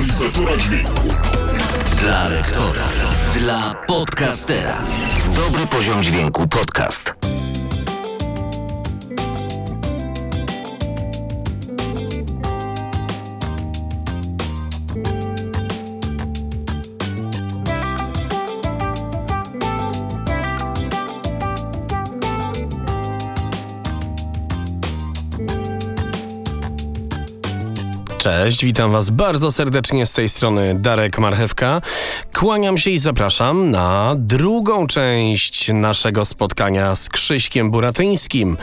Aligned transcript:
realizatora 0.00 0.56
dźwięku. 0.56 1.08
Dla 2.02 2.28
lektora. 2.28 2.84
Dla 3.34 3.74
podcastera. 3.86 4.78
Dobry 5.36 5.66
poziom 5.66 6.02
dźwięku 6.02 6.48
podcast. 6.48 7.14
Cześć, 28.20 28.64
witam 28.64 28.90
Was 28.92 29.10
bardzo 29.10 29.52
serdecznie 29.52 30.06
z 30.06 30.12
tej 30.12 30.28
strony 30.28 30.74
Darek 30.74 31.18
Marchewka. 31.18 31.82
Kłaniam 32.34 32.78
się 32.78 32.90
i 32.90 32.98
zapraszam 32.98 33.70
na 33.70 34.14
drugą 34.18 34.86
część 34.86 35.72
naszego 35.72 36.24
spotkania 36.24 36.96
z 36.96 37.08
Krzyśkiem 37.08 37.70
Buratyńskim. 37.70 38.56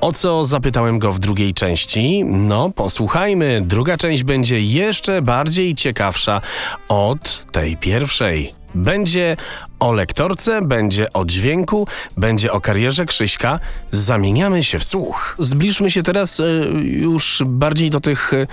O 0.00 0.12
co 0.12 0.44
zapytałem 0.44 0.98
go 0.98 1.12
w 1.12 1.18
drugiej 1.18 1.54
części? 1.54 2.24
No, 2.24 2.70
posłuchajmy. 2.70 3.60
Druga 3.64 3.96
część 3.96 4.24
będzie 4.24 4.60
jeszcze 4.60 5.22
bardziej 5.22 5.74
ciekawsza 5.74 6.40
od 6.88 7.46
tej 7.52 7.76
pierwszej. 7.76 8.54
Będzie 8.74 9.36
o 9.80 9.92
lektorce, 9.92 10.62
będzie 10.62 11.12
o 11.12 11.24
dźwięku, 11.24 11.86
będzie 12.16 12.52
o 12.52 12.60
karierze 12.60 13.04
Krzyśka. 13.04 13.60
Zamieniamy 13.90 14.64
się 14.64 14.78
w 14.78 14.84
słuch. 14.84 15.36
Zbliżmy 15.38 15.90
się 15.90 16.02
teraz 16.02 16.40
e, 16.40 16.44
już 16.82 17.42
bardziej 17.46 17.90
do 17.90 18.00
tych 18.00 18.32
e, 18.32 18.46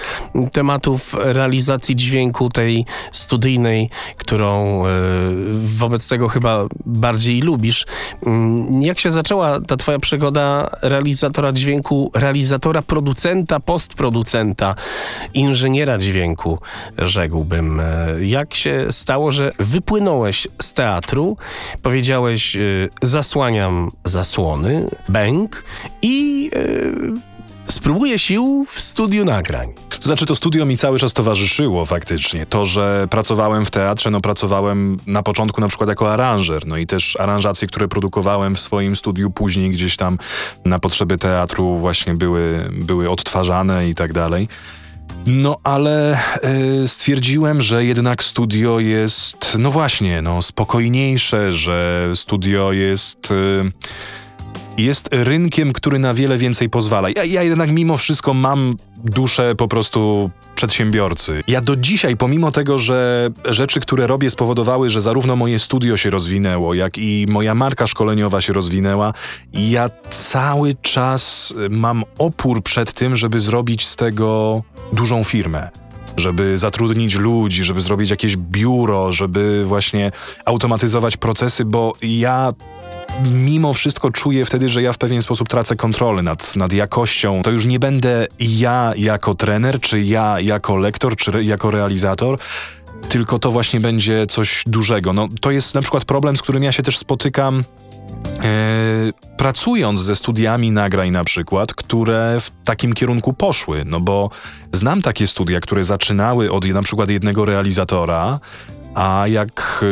tematów 0.52 1.16
realizacji 1.20 1.96
dźwięku, 1.96 2.50
tej 2.50 2.86
studyjnej, 3.12 3.90
którą 4.18 4.86
e, 4.86 4.90
wobec 5.64 6.10
tego 6.10 6.28
chyba 6.28 6.66
bardziej 6.86 7.42
lubisz. 7.42 7.86
Mm, 8.26 8.82
jak 8.82 9.00
się 9.00 9.12
zaczęła 9.12 9.62
ta 9.62 9.78
twoja 9.78 10.00
przygoda 10.00 10.70
realizatora 10.82 11.52
dźwięku, 11.52 12.12
realizatora, 12.16 12.82
producenta, 12.82 13.60
postproducenta, 13.60 14.76
inżyniera 15.34 15.98
dźwięku, 15.98 16.60
rzekłbym. 16.98 17.82
Jak 18.20 18.54
się 18.54 18.88
stało, 18.92 19.32
że 19.32 19.52
wypłynąłeś 19.60 20.48
z 20.62 20.74
teatru? 20.74 21.13
Powiedziałeś, 21.82 22.56
y, 22.56 22.90
zasłaniam 23.02 23.92
zasłony, 24.06 24.90
bęk 25.10 25.64
i 26.02 26.50
y, 26.54 27.14
spróbuję 27.66 28.20
sił 28.20 28.66
w 28.70 28.80
studiu 28.80 29.26
nagrań. 29.26 29.74
To 29.90 30.08
znaczy, 30.08 30.26
to 30.26 30.36
studio 30.36 30.66
mi 30.66 30.78
cały 30.78 31.00
czas 31.00 31.14
towarzyszyło 31.14 31.86
faktycznie. 31.86 32.46
To, 32.46 32.66
że 32.66 33.08
pracowałem 33.10 33.66
w 33.66 33.72
teatrze, 33.72 34.10
no 34.10 34.22
pracowałem 34.22 34.98
na 35.08 35.24
początku 35.24 35.62
na 35.62 35.68
przykład 35.68 35.90
jako 35.90 36.14
aranżer, 36.14 36.68
no 36.68 36.78
i 36.78 36.88
też 36.88 37.20
aranżacje, 37.20 37.68
które 37.68 37.88
produkowałem 37.88 38.56
w 38.56 38.60
swoim 38.60 38.96
studiu 38.96 39.32
później 39.32 39.72
gdzieś 39.72 39.98
tam 39.98 40.18
na 40.66 40.80
potrzeby 40.80 41.18
teatru 41.18 41.78
właśnie 41.78 42.14
były, 42.14 42.70
były 42.72 43.10
odtwarzane 43.10 43.88
i 43.88 43.96
tak 43.96 44.14
dalej. 44.14 44.48
No 45.26 45.58
ale 45.64 46.20
y, 46.84 46.88
stwierdziłem, 46.88 47.62
że 47.62 47.86
jednak 47.86 48.24
studio 48.24 48.80
jest, 48.80 49.58
no 49.60 49.72
właśnie, 49.72 50.22
no 50.22 50.42
spokojniejsze, 50.42 51.54
że 51.54 52.12
studio 52.16 52.72
jest. 52.72 53.32
Y, 53.32 53.72
jest 54.78 55.10
rynkiem, 55.12 55.74
który 55.74 56.00
na 56.00 56.14
wiele 56.14 56.38
więcej 56.38 56.70
pozwala. 56.70 57.10
Ja, 57.10 57.24
ja 57.24 57.44
jednak 57.44 57.72
mimo 57.72 57.98
wszystko 57.98 58.34
mam 58.34 58.78
duszę 59.04 59.56
po 59.56 59.68
prostu 59.68 60.30
przedsiębiorcy. 60.56 61.44
Ja 61.48 61.62
do 61.62 61.76
dzisiaj, 61.76 62.18
pomimo 62.18 62.52
tego, 62.52 62.78
że 62.78 63.30
rzeczy, 63.46 63.80
które 63.80 64.08
robię, 64.08 64.30
spowodowały, 64.30 64.90
że 64.90 65.02
zarówno 65.02 65.36
moje 65.36 65.60
studio 65.60 65.98
się 65.98 66.10
rozwinęło, 66.10 66.74
jak 66.74 66.98
i 66.98 67.26
moja 67.30 67.56
marka 67.56 67.88
szkoleniowa 67.88 68.42
się 68.42 68.54
rozwinęła, 68.54 69.14
ja 69.54 69.90
cały 70.10 70.76
czas 70.82 71.54
mam 71.70 72.04
opór 72.18 72.64
przed 72.64 72.94
tym, 72.94 73.16
żeby 73.16 73.40
zrobić 73.40 73.88
z 73.88 73.96
tego 73.96 74.64
dużą 74.94 75.24
firmę 75.24 75.70
żeby 76.18 76.58
zatrudnić 76.58 77.16
ludzi, 77.16 77.64
żeby 77.64 77.82
zrobić 77.82 78.10
jakieś 78.10 78.38
biuro, 78.38 79.12
żeby 79.12 79.66
właśnie 79.66 80.12
automatyzować 80.46 81.18
procesy, 81.18 81.66
bo 81.66 81.94
ja 82.02 82.54
mimo 83.32 83.74
wszystko 83.74 84.12
czuję 84.12 84.46
wtedy, 84.46 84.70
że 84.70 84.82
ja 84.82 84.94
w 84.94 84.98
pewien 84.98 85.22
sposób 85.22 85.50
tracę 85.50 85.76
kontrolę 85.76 86.22
nad, 86.22 86.56
nad 86.56 86.74
jakością. 86.74 87.42
To 87.42 87.52
już 87.52 87.66
nie 87.66 87.80
będę 87.80 88.28
ja 88.40 88.94
jako 88.98 89.36
trener, 89.36 89.80
czy 89.80 90.02
ja 90.02 90.40
jako 90.40 90.78
lektor, 90.78 91.16
czy 91.16 91.32
re, 91.32 91.44
jako 91.44 91.72
realizator, 91.72 92.40
tylko 93.10 93.40
to 93.40 93.52
właśnie 93.52 93.80
będzie 93.80 94.28
coś 94.28 94.64
dużego. 94.68 95.14
No, 95.14 95.28
to 95.42 95.52
jest 95.52 95.76
na 95.76 95.82
przykład 95.82 96.06
problem, 96.06 96.38
z 96.38 96.42
którym 96.42 96.64
ja 96.64 96.72
się 96.72 96.84
też 96.84 96.98
spotykam 96.98 97.64
pracując 99.38 100.00
ze 100.00 100.16
studiami 100.16 100.72
nagrań 100.72 101.12
na 101.12 101.24
przykład, 101.24 101.74
które 101.74 102.38
w 102.40 102.52
takim 102.64 102.94
kierunku 102.94 103.34
poszły, 103.34 103.84
no 103.86 104.00
bo 104.00 104.30
znam 104.72 105.02
takie 105.02 105.28
studia, 105.28 105.60
które 105.60 105.84
zaczynały 105.84 106.52
od 106.52 106.66
na 106.66 106.82
przykład 106.82 107.10
jednego 107.10 107.46
realizatora, 107.46 108.40
a 108.96 109.26
jak 109.28 109.84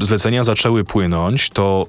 e, 0.00 0.04
zlecenia 0.04 0.44
zaczęły 0.44 0.84
płynąć, 0.84 1.50
to 1.50 1.86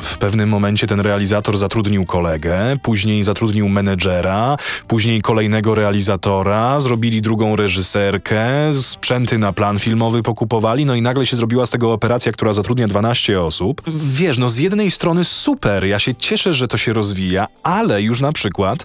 w 0.00 0.18
pewnym 0.18 0.48
momencie 0.48 0.86
ten 0.86 1.00
realizator 1.00 1.58
zatrudnił 1.58 2.04
kolegę, 2.04 2.76
później 2.82 3.24
zatrudnił 3.24 3.68
menedżera, 3.68 4.56
później 4.88 5.22
kolejnego 5.22 5.74
realizatora, 5.74 6.80
zrobili 6.80 7.22
drugą 7.22 7.56
reżyserkę, 7.56 8.46
sprzęty 8.82 9.38
na 9.38 9.52
plan 9.52 9.78
filmowy 9.78 10.22
pokupowali, 10.22 10.84
no 10.84 10.94
i 10.94 11.02
nagle 11.02 11.26
się 11.26 11.36
zrobiła 11.36 11.66
z 11.66 11.70
tego 11.70 11.92
operacja, 11.92 12.32
która 12.32 12.52
zatrudnia 12.52 12.86
12 12.86 13.40
osób. 13.40 13.82
Wiesz, 13.86 14.38
no 14.38 14.50
z 14.50 14.58
jednej 14.58 14.90
strony 14.90 15.24
super, 15.24 15.84
ja 15.84 15.98
się 15.98 16.14
cieszę, 16.14 16.52
że 16.52 16.68
to 16.68 16.76
się 16.76 16.92
rozwija, 16.92 17.46
ale 17.62 18.02
już 18.02 18.20
na 18.20 18.32
przykład 18.32 18.84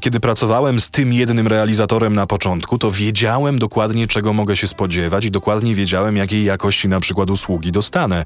kiedy 0.00 0.20
pracowałem 0.20 0.80
z 0.80 0.90
tym 0.90 1.12
jednym 1.12 1.48
realizatorem 1.48 2.14
na 2.14 2.26
początku, 2.26 2.78
to 2.78 2.90
wiedziałem 2.90 3.58
dokładnie, 3.58 4.08
czego 4.08 4.32
mogę 4.32 4.56
się 4.56 4.66
spodziewać 4.66 5.24
i 5.24 5.30
dokładnie 5.30 5.74
wiedziałem, 5.74 6.16
jakiej 6.16 6.44
jakości 6.44 6.88
na 6.88 7.00
przykład 7.00 7.30
usługi 7.30 7.72
dostanę. 7.72 8.24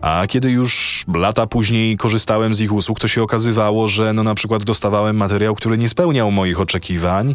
A 0.00 0.26
kiedy 0.26 0.50
już 0.50 1.04
lata 1.14 1.46
później 1.46 1.96
korzystałem 1.96 2.54
z 2.54 2.60
ich 2.60 2.72
usług, 2.72 3.00
to 3.00 3.08
się 3.08 3.22
okazywało, 3.22 3.88
że 3.88 4.12
no 4.12 4.22
na 4.22 4.34
przykład 4.34 4.64
dostawałem 4.64 5.16
materiał, 5.16 5.54
który 5.54 5.78
nie 5.78 5.88
spełniał 5.88 6.30
moich 6.30 6.60
oczekiwań. 6.60 7.34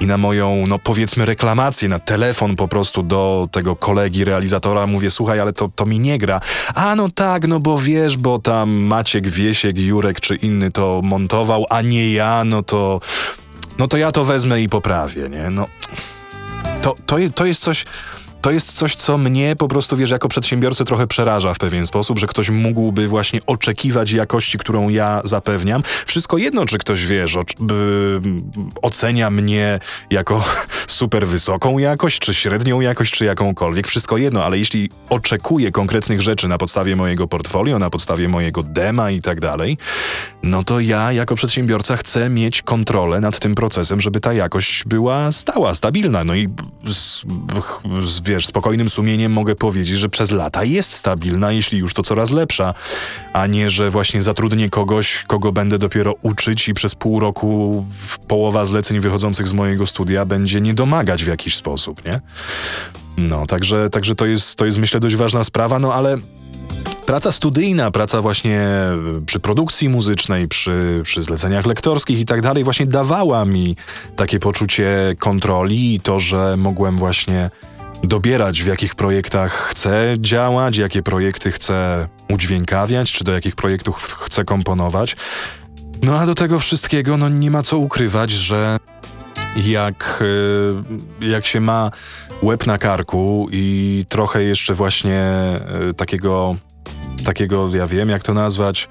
I 0.00 0.06
na 0.06 0.18
moją, 0.18 0.64
no 0.68 0.78
powiedzmy, 0.78 1.26
reklamację, 1.26 1.88
na 1.88 1.98
telefon 1.98 2.56
po 2.56 2.68
prostu 2.68 3.02
do 3.02 3.48
tego 3.52 3.76
kolegi 3.76 4.24
realizatora 4.24 4.86
mówię, 4.86 5.10
słuchaj, 5.10 5.40
ale 5.40 5.52
to, 5.52 5.70
to 5.74 5.86
mi 5.86 6.00
nie 6.00 6.18
gra. 6.18 6.40
A 6.74 6.96
no 6.96 7.10
tak, 7.10 7.48
no 7.48 7.60
bo 7.60 7.78
wiesz, 7.78 8.16
bo 8.16 8.38
tam 8.38 8.70
Maciek, 8.70 9.28
Wiesiek, 9.28 9.78
Jurek 9.78 10.20
czy 10.20 10.36
inny 10.36 10.70
to 10.70 11.00
montował, 11.04 11.64
a 11.70 11.80
nie 11.80 12.12
ja, 12.12 12.44
no 12.44 12.62
to, 12.62 13.00
no 13.78 13.88
to 13.88 13.96
ja 13.96 14.12
to 14.12 14.24
wezmę 14.24 14.62
i 14.62 14.68
poprawię, 14.68 15.28
nie? 15.28 15.50
No, 15.50 15.66
to, 16.82 16.96
to, 17.06 17.16
to 17.34 17.46
jest 17.46 17.62
coś 17.62 17.84
to 18.40 18.50
jest 18.50 18.72
coś, 18.72 18.96
co 18.96 19.18
mnie 19.18 19.56
po 19.56 19.68
prostu, 19.68 19.96
wiesz, 19.96 20.10
jako 20.10 20.28
przedsiębiorcę 20.28 20.84
trochę 20.84 21.06
przeraża 21.06 21.54
w 21.54 21.58
pewien 21.58 21.86
sposób, 21.86 22.18
że 22.18 22.26
ktoś 22.26 22.50
mógłby 22.50 23.08
właśnie 23.08 23.40
oczekiwać 23.46 24.12
jakości, 24.12 24.58
którą 24.58 24.88
ja 24.88 25.20
zapewniam. 25.24 25.82
Wszystko 26.06 26.38
jedno, 26.38 26.66
czy 26.66 26.78
ktoś, 26.78 27.06
wiesz, 27.06 27.36
o, 27.36 27.44
ocenia 28.82 29.30
mnie 29.30 29.80
jako 30.10 30.44
super 30.86 31.26
wysoką 31.26 31.78
jakość, 31.78 32.18
czy 32.18 32.34
średnią 32.34 32.80
jakość, 32.80 33.12
czy 33.12 33.24
jakąkolwiek. 33.24 33.88
Wszystko 33.88 34.16
jedno, 34.16 34.44
ale 34.44 34.58
jeśli 34.58 34.90
oczekuje 35.08 35.70
konkretnych 35.72 36.22
rzeczy 36.22 36.48
na 36.48 36.58
podstawie 36.58 36.96
mojego 36.96 37.28
portfolio, 37.28 37.78
na 37.78 37.90
podstawie 37.90 38.28
mojego 38.28 38.62
dema 38.62 39.10
i 39.10 39.20
tak 39.20 39.40
dalej, 39.40 39.78
no 40.42 40.64
to 40.64 40.80
ja 40.80 41.12
jako 41.12 41.34
przedsiębiorca 41.34 41.96
chcę 41.96 42.30
mieć 42.30 42.62
kontrolę 42.62 43.20
nad 43.20 43.38
tym 43.38 43.54
procesem, 43.54 44.00
żeby 44.00 44.20
ta 44.20 44.32
jakość 44.32 44.84
była 44.86 45.32
stała, 45.32 45.74
stabilna. 45.74 46.24
No 46.24 46.34
i 46.34 46.48
z, 46.86 47.22
z 48.04 48.20
wiesz, 48.30 48.46
spokojnym 48.46 48.90
sumieniem 48.90 49.32
mogę 49.32 49.54
powiedzieć, 49.54 49.98
że 49.98 50.08
przez 50.08 50.30
lata 50.30 50.64
jest 50.64 50.92
stabilna, 50.92 51.52
jeśli 51.52 51.78
już 51.78 51.94
to 51.94 52.02
coraz 52.02 52.30
lepsza, 52.30 52.74
a 53.32 53.46
nie, 53.46 53.70
że 53.70 53.90
właśnie 53.90 54.22
zatrudnię 54.22 54.70
kogoś, 54.70 55.24
kogo 55.26 55.52
będę 55.52 55.78
dopiero 55.78 56.14
uczyć 56.22 56.68
i 56.68 56.74
przez 56.74 56.94
pół 56.94 57.20
roku 57.20 57.86
połowa 58.28 58.64
zleceń 58.64 59.00
wychodzących 59.00 59.48
z 59.48 59.52
mojego 59.52 59.86
studia 59.86 60.24
będzie 60.24 60.60
nie 60.60 60.74
domagać 60.74 61.24
w 61.24 61.26
jakiś 61.26 61.56
sposób, 61.56 62.04
nie? 62.04 62.20
No, 63.16 63.46
także, 63.46 63.90
także 63.90 64.14
to, 64.14 64.26
jest, 64.26 64.56
to 64.56 64.66
jest 64.66 64.78
myślę 64.78 65.00
dość 65.00 65.16
ważna 65.16 65.44
sprawa, 65.44 65.78
no 65.78 65.94
ale 65.94 66.16
praca 67.06 67.32
studyjna, 67.32 67.90
praca 67.90 68.20
właśnie 68.20 68.68
przy 69.26 69.40
produkcji 69.40 69.88
muzycznej, 69.88 70.48
przy, 70.48 71.00
przy 71.04 71.22
zleceniach 71.22 71.66
lektorskich 71.66 72.20
i 72.20 72.24
tak 72.24 72.42
dalej, 72.42 72.64
właśnie 72.64 72.86
dawała 72.86 73.44
mi 73.44 73.76
takie 74.16 74.38
poczucie 74.38 75.14
kontroli 75.18 75.94
i 75.94 76.00
to, 76.00 76.18
że 76.18 76.56
mogłem 76.56 76.96
właśnie 76.96 77.50
dobierać, 78.04 78.62
w 78.62 78.66
jakich 78.66 78.94
projektach 78.94 79.52
chcę 79.52 80.16
działać, 80.18 80.76
jakie 80.76 81.02
projekty 81.02 81.50
chcę 81.50 82.08
udźwiękawiać, 82.28 83.12
czy 83.12 83.24
do 83.24 83.32
jakich 83.32 83.56
projektów 83.56 83.96
chcę 84.02 84.44
komponować. 84.44 85.16
No 86.02 86.18
a 86.18 86.26
do 86.26 86.34
tego 86.34 86.58
wszystkiego, 86.58 87.16
no 87.16 87.28
nie 87.28 87.50
ma 87.50 87.62
co 87.62 87.78
ukrywać, 87.78 88.30
że 88.30 88.78
jak, 89.56 90.22
y, 91.20 91.26
jak 91.26 91.46
się 91.46 91.60
ma 91.60 91.90
łeb 92.42 92.66
na 92.66 92.78
karku 92.78 93.48
i 93.52 94.04
trochę 94.08 94.42
jeszcze 94.42 94.74
właśnie 94.74 95.32
y, 95.90 95.94
takiego, 95.94 96.56
takiego, 97.24 97.68
ja 97.76 97.86
wiem 97.86 98.08
jak 98.08 98.22
to 98.22 98.34
nazwać, 98.34 98.88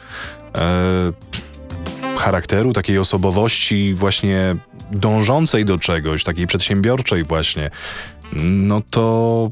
y, 2.16 2.18
charakteru, 2.18 2.74
takiej 2.74 2.98
osobowości 2.98 3.94
właśnie 3.94 4.56
dążącej 4.92 5.66
do 5.66 5.78
czegoś, 5.78 6.24
takiej 6.24 6.48
przedsiębiorczej 6.48 7.24
właśnie, 7.24 7.70
no 8.34 8.82
to 8.90 9.50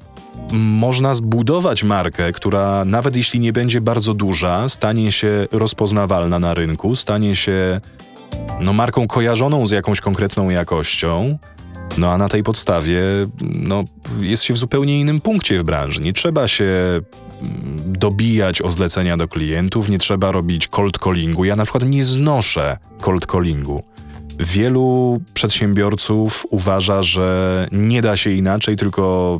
można 0.51 1.13
zbudować 1.13 1.83
markę, 1.83 2.31
która 2.31 2.85
nawet 2.85 3.15
jeśli 3.15 3.39
nie 3.39 3.53
będzie 3.53 3.81
bardzo 3.81 4.13
duża, 4.13 4.69
stanie 4.69 5.11
się 5.11 5.47
rozpoznawalna 5.51 6.39
na 6.39 6.53
rynku, 6.53 6.95
stanie 6.95 7.35
się 7.35 7.81
no, 8.61 8.73
marką 8.73 9.07
kojarzoną 9.07 9.67
z 9.67 9.71
jakąś 9.71 10.01
konkretną 10.01 10.49
jakością. 10.49 11.37
No 11.97 12.11
a 12.11 12.17
na 12.17 12.29
tej 12.29 12.43
podstawie 12.43 13.01
no, 13.41 13.83
jest 14.19 14.43
się 14.43 14.53
w 14.53 14.57
zupełnie 14.57 14.99
innym 14.99 15.21
punkcie 15.21 15.59
w 15.59 15.63
branży. 15.63 16.01
Nie 16.01 16.13
trzeba 16.13 16.47
się 16.47 16.65
mm, 16.65 17.77
dobijać 17.85 18.61
o 18.61 18.71
zlecenia 18.71 19.17
do 19.17 19.27
klientów, 19.27 19.89
nie 19.89 19.99
trzeba 19.99 20.31
robić 20.31 20.67
cold 20.67 20.97
callingu. 20.97 21.45
Ja 21.45 21.55
na 21.55 21.63
przykład 21.63 21.85
nie 21.85 22.03
znoszę 22.03 22.77
cold 23.01 23.25
callingu. 23.25 23.83
Wielu 24.39 25.19
przedsiębiorców 25.33 26.45
uważa, 26.49 27.01
że 27.03 27.67
nie 27.71 28.01
da 28.01 28.17
się 28.17 28.29
inaczej, 28.29 28.75
tylko 28.75 29.39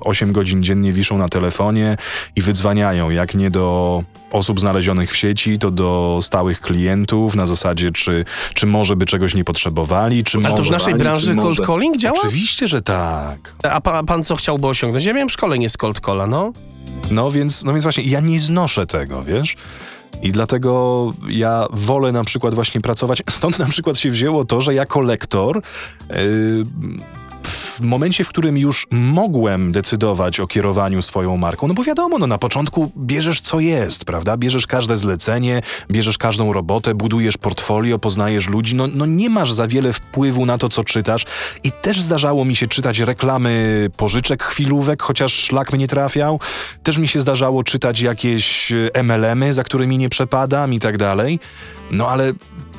8 0.00 0.32
godzin 0.32 0.62
dziennie 0.62 0.92
wiszą 0.92 1.18
na 1.18 1.28
telefonie 1.28 1.96
i 2.36 2.42
wydzwaniają, 2.42 3.10
jak 3.10 3.34
nie 3.34 3.50
do 3.50 4.02
osób 4.32 4.60
znalezionych 4.60 5.12
w 5.12 5.16
sieci, 5.16 5.58
to 5.58 5.70
do 5.70 6.18
stałych 6.22 6.60
klientów 6.60 7.34
na 7.34 7.46
zasadzie, 7.46 7.92
czy, 7.92 8.24
czy 8.54 8.66
może 8.66 8.96
by 8.96 9.06
czegoś 9.06 9.34
nie 9.34 9.44
potrzebowali, 9.44 10.24
czy 10.24 10.38
A 10.38 10.40
może... 10.40 10.54
to 10.54 10.62
w 10.62 10.70
naszej 10.70 10.94
branży 10.94 11.34
cold 11.34 11.66
calling 11.66 11.96
działa? 11.96 12.18
Oczywiście, 12.18 12.68
że 12.68 12.82
tak. 12.82 13.54
A 13.62 13.80
pan, 13.80 14.06
pan 14.06 14.24
co 14.24 14.36
chciałby 14.36 14.66
osiągnąć? 14.66 15.04
Ja 15.04 15.12
miałem 15.12 15.30
szkolenie 15.30 15.70
z 15.70 15.76
cold 15.76 16.00
calla, 16.00 16.26
no. 16.26 16.52
No 17.10 17.30
więc, 17.30 17.64
no 17.64 17.72
więc 17.72 17.82
właśnie, 17.82 18.04
ja 18.04 18.20
nie 18.20 18.40
znoszę 18.40 18.86
tego, 18.86 19.22
wiesz? 19.22 19.56
I 20.22 20.32
dlatego 20.32 21.12
ja 21.28 21.66
wolę 21.70 22.12
na 22.12 22.24
przykład 22.24 22.54
właśnie 22.54 22.80
pracować. 22.80 23.22
Stąd 23.30 23.58
na 23.58 23.66
przykład 23.66 23.98
się 23.98 24.10
wzięło 24.10 24.44
to, 24.44 24.60
że 24.60 24.74
jako 24.74 25.00
lektor. 25.00 25.62
Yy, 26.10 26.16
w 27.74 27.80
momencie, 27.80 28.24
w 28.24 28.28
którym 28.28 28.58
już 28.58 28.86
mogłem 28.90 29.72
decydować 29.72 30.40
o 30.40 30.46
kierowaniu 30.46 31.02
swoją 31.02 31.36
marką, 31.36 31.68
no 31.68 31.74
bo 31.74 31.82
wiadomo, 31.82 32.18
no 32.18 32.26
na 32.26 32.38
początku 32.38 32.90
bierzesz 32.96 33.40
co 33.40 33.60
jest, 33.60 34.04
prawda? 34.04 34.36
Bierzesz 34.36 34.66
każde 34.66 34.96
zlecenie, 34.96 35.62
bierzesz 35.90 36.18
każdą 36.18 36.52
robotę, 36.52 36.94
budujesz 36.94 37.36
portfolio, 37.36 37.98
poznajesz 37.98 38.48
ludzi, 38.48 38.74
no, 38.74 38.86
no 38.86 39.06
nie 39.06 39.30
masz 39.30 39.52
za 39.52 39.66
wiele 39.66 39.92
wpływu 39.92 40.46
na 40.46 40.58
to, 40.58 40.68
co 40.68 40.84
czytasz. 40.84 41.24
I 41.64 41.72
też 41.72 42.00
zdarzało 42.00 42.44
mi 42.44 42.56
się 42.56 42.66
czytać 42.66 42.98
reklamy 42.98 43.86
pożyczek 43.96 44.42
chwilówek, 44.42 45.02
chociaż 45.02 45.32
szlak 45.32 45.72
mnie 45.72 45.88
trafiał. 45.88 46.40
Też 46.82 46.98
mi 46.98 47.08
się 47.08 47.20
zdarzało 47.20 47.64
czytać 47.64 48.00
jakieś 48.00 48.72
MLM-y, 49.04 49.52
za 49.52 49.64
którymi 49.64 49.98
nie 49.98 50.08
przepadam 50.08 50.72
i 50.72 50.80
tak 50.80 50.98
dalej. 50.98 51.40
No 51.90 52.08
ale 52.08 52.32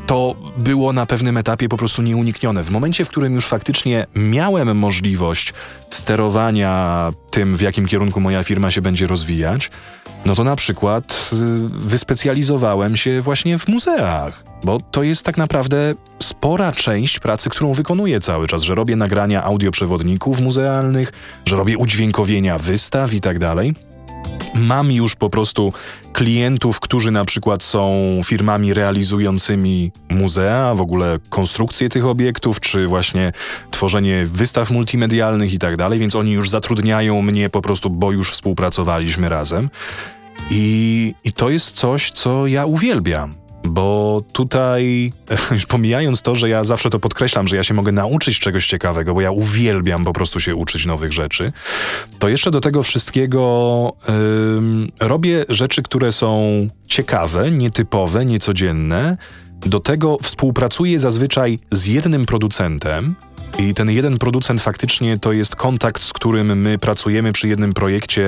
to 0.05 0.35
było 0.57 0.93
na 0.93 1.05
pewnym 1.05 1.37
etapie 1.37 1.69
po 1.69 1.77
prostu 1.77 2.01
nieuniknione. 2.01 2.63
W 2.63 2.71
momencie, 2.71 3.05
w 3.05 3.09
którym 3.09 3.35
już 3.35 3.45
faktycznie 3.45 4.05
miałem 4.15 4.77
możliwość 4.85 5.53
sterowania 5.89 7.11
tym, 7.31 7.57
w 7.57 7.61
jakim 7.61 7.85
kierunku 7.85 8.21
moja 8.21 8.43
firma 8.43 8.71
się 8.71 8.81
będzie 8.81 9.07
rozwijać, 9.07 9.71
no 10.25 10.35
to 10.35 10.43
na 10.43 10.55
przykład 10.55 11.29
y, 11.33 11.35
wyspecjalizowałem 11.69 12.97
się 12.97 13.21
właśnie 13.21 13.59
w 13.59 13.67
muzeach, 13.67 14.43
bo 14.63 14.79
to 14.91 15.03
jest 15.03 15.25
tak 15.25 15.37
naprawdę 15.37 15.95
spora 16.19 16.71
część 16.71 17.19
pracy, 17.19 17.49
którą 17.49 17.73
wykonuję 17.73 18.19
cały 18.21 18.47
czas, 18.47 18.61
że 18.61 18.75
robię 18.75 18.95
nagrania 18.95 19.43
audioprzewodników 19.43 20.39
muzealnych, 20.39 21.11
że 21.45 21.55
robię 21.55 21.77
udźwiękowienia 21.77 22.57
wystaw 22.57 23.13
i 23.13 23.21
tak 23.21 23.39
dalej. 23.39 23.73
Mam 24.55 24.91
już 24.91 25.15
po 25.15 25.29
prostu 25.29 25.73
klientów, 26.13 26.79
którzy 26.79 27.11
na 27.11 27.25
przykład 27.25 27.63
są 27.63 28.19
firmami 28.25 28.73
realizującymi 28.73 29.91
muzea, 30.09 30.75
w 30.75 30.81
ogóle 30.81 31.19
konstrukcję 31.29 31.89
tych 31.89 32.05
obiektów, 32.05 32.59
czy 32.59 32.87
właśnie 32.87 33.31
tworzenie 33.71 34.25
wystaw 34.25 34.71
multimedialnych 34.71 35.53
i 35.53 35.59
tak 35.59 35.77
dalej, 35.77 35.99
więc 35.99 36.15
oni 36.15 36.31
już 36.31 36.49
zatrudniają 36.49 37.21
mnie 37.21 37.49
po 37.49 37.61
prostu, 37.61 37.89
bo 37.89 38.11
już 38.11 38.31
współpracowaliśmy 38.31 39.29
razem. 39.29 39.69
I, 40.51 41.15
I 41.23 41.33
to 41.33 41.49
jest 41.49 41.71
coś, 41.71 42.11
co 42.11 42.47
ja 42.47 42.65
uwielbiam 42.65 43.44
bo 43.67 44.23
tutaj, 44.33 45.13
już 45.51 45.65
pomijając 45.65 46.21
to, 46.21 46.35
że 46.35 46.49
ja 46.49 46.63
zawsze 46.63 46.89
to 46.89 46.99
podkreślam, 46.99 47.47
że 47.47 47.55
ja 47.55 47.63
się 47.63 47.73
mogę 47.73 47.91
nauczyć 47.91 48.39
czegoś 48.39 48.67
ciekawego, 48.67 49.13
bo 49.13 49.21
ja 49.21 49.31
uwielbiam 49.31 50.03
po 50.03 50.13
prostu 50.13 50.39
się 50.39 50.55
uczyć 50.55 50.85
nowych 50.85 51.13
rzeczy, 51.13 51.51
to 52.19 52.29
jeszcze 52.29 52.51
do 52.51 52.61
tego 52.61 52.83
wszystkiego 52.83 53.35
robię 54.99 55.45
rzeczy, 55.49 55.83
które 55.83 56.11
są 56.11 56.67
ciekawe, 56.87 57.51
nietypowe, 57.51 58.25
niecodzienne. 58.25 59.17
Do 59.61 59.79
tego 59.79 60.17
współpracuję 60.21 60.99
zazwyczaj 60.99 61.59
z 61.71 61.85
jednym 61.85 62.25
producentem, 62.25 63.15
i 63.59 63.73
ten 63.73 63.89
jeden 63.89 64.17
producent 64.17 64.61
faktycznie 64.61 65.17
to 65.17 65.31
jest 65.31 65.55
kontakt, 65.55 66.03
z 66.03 66.13
którym 66.13 66.61
my 66.61 66.77
pracujemy 66.77 67.31
przy 67.31 67.47
jednym 67.47 67.73
projekcie 67.73 68.27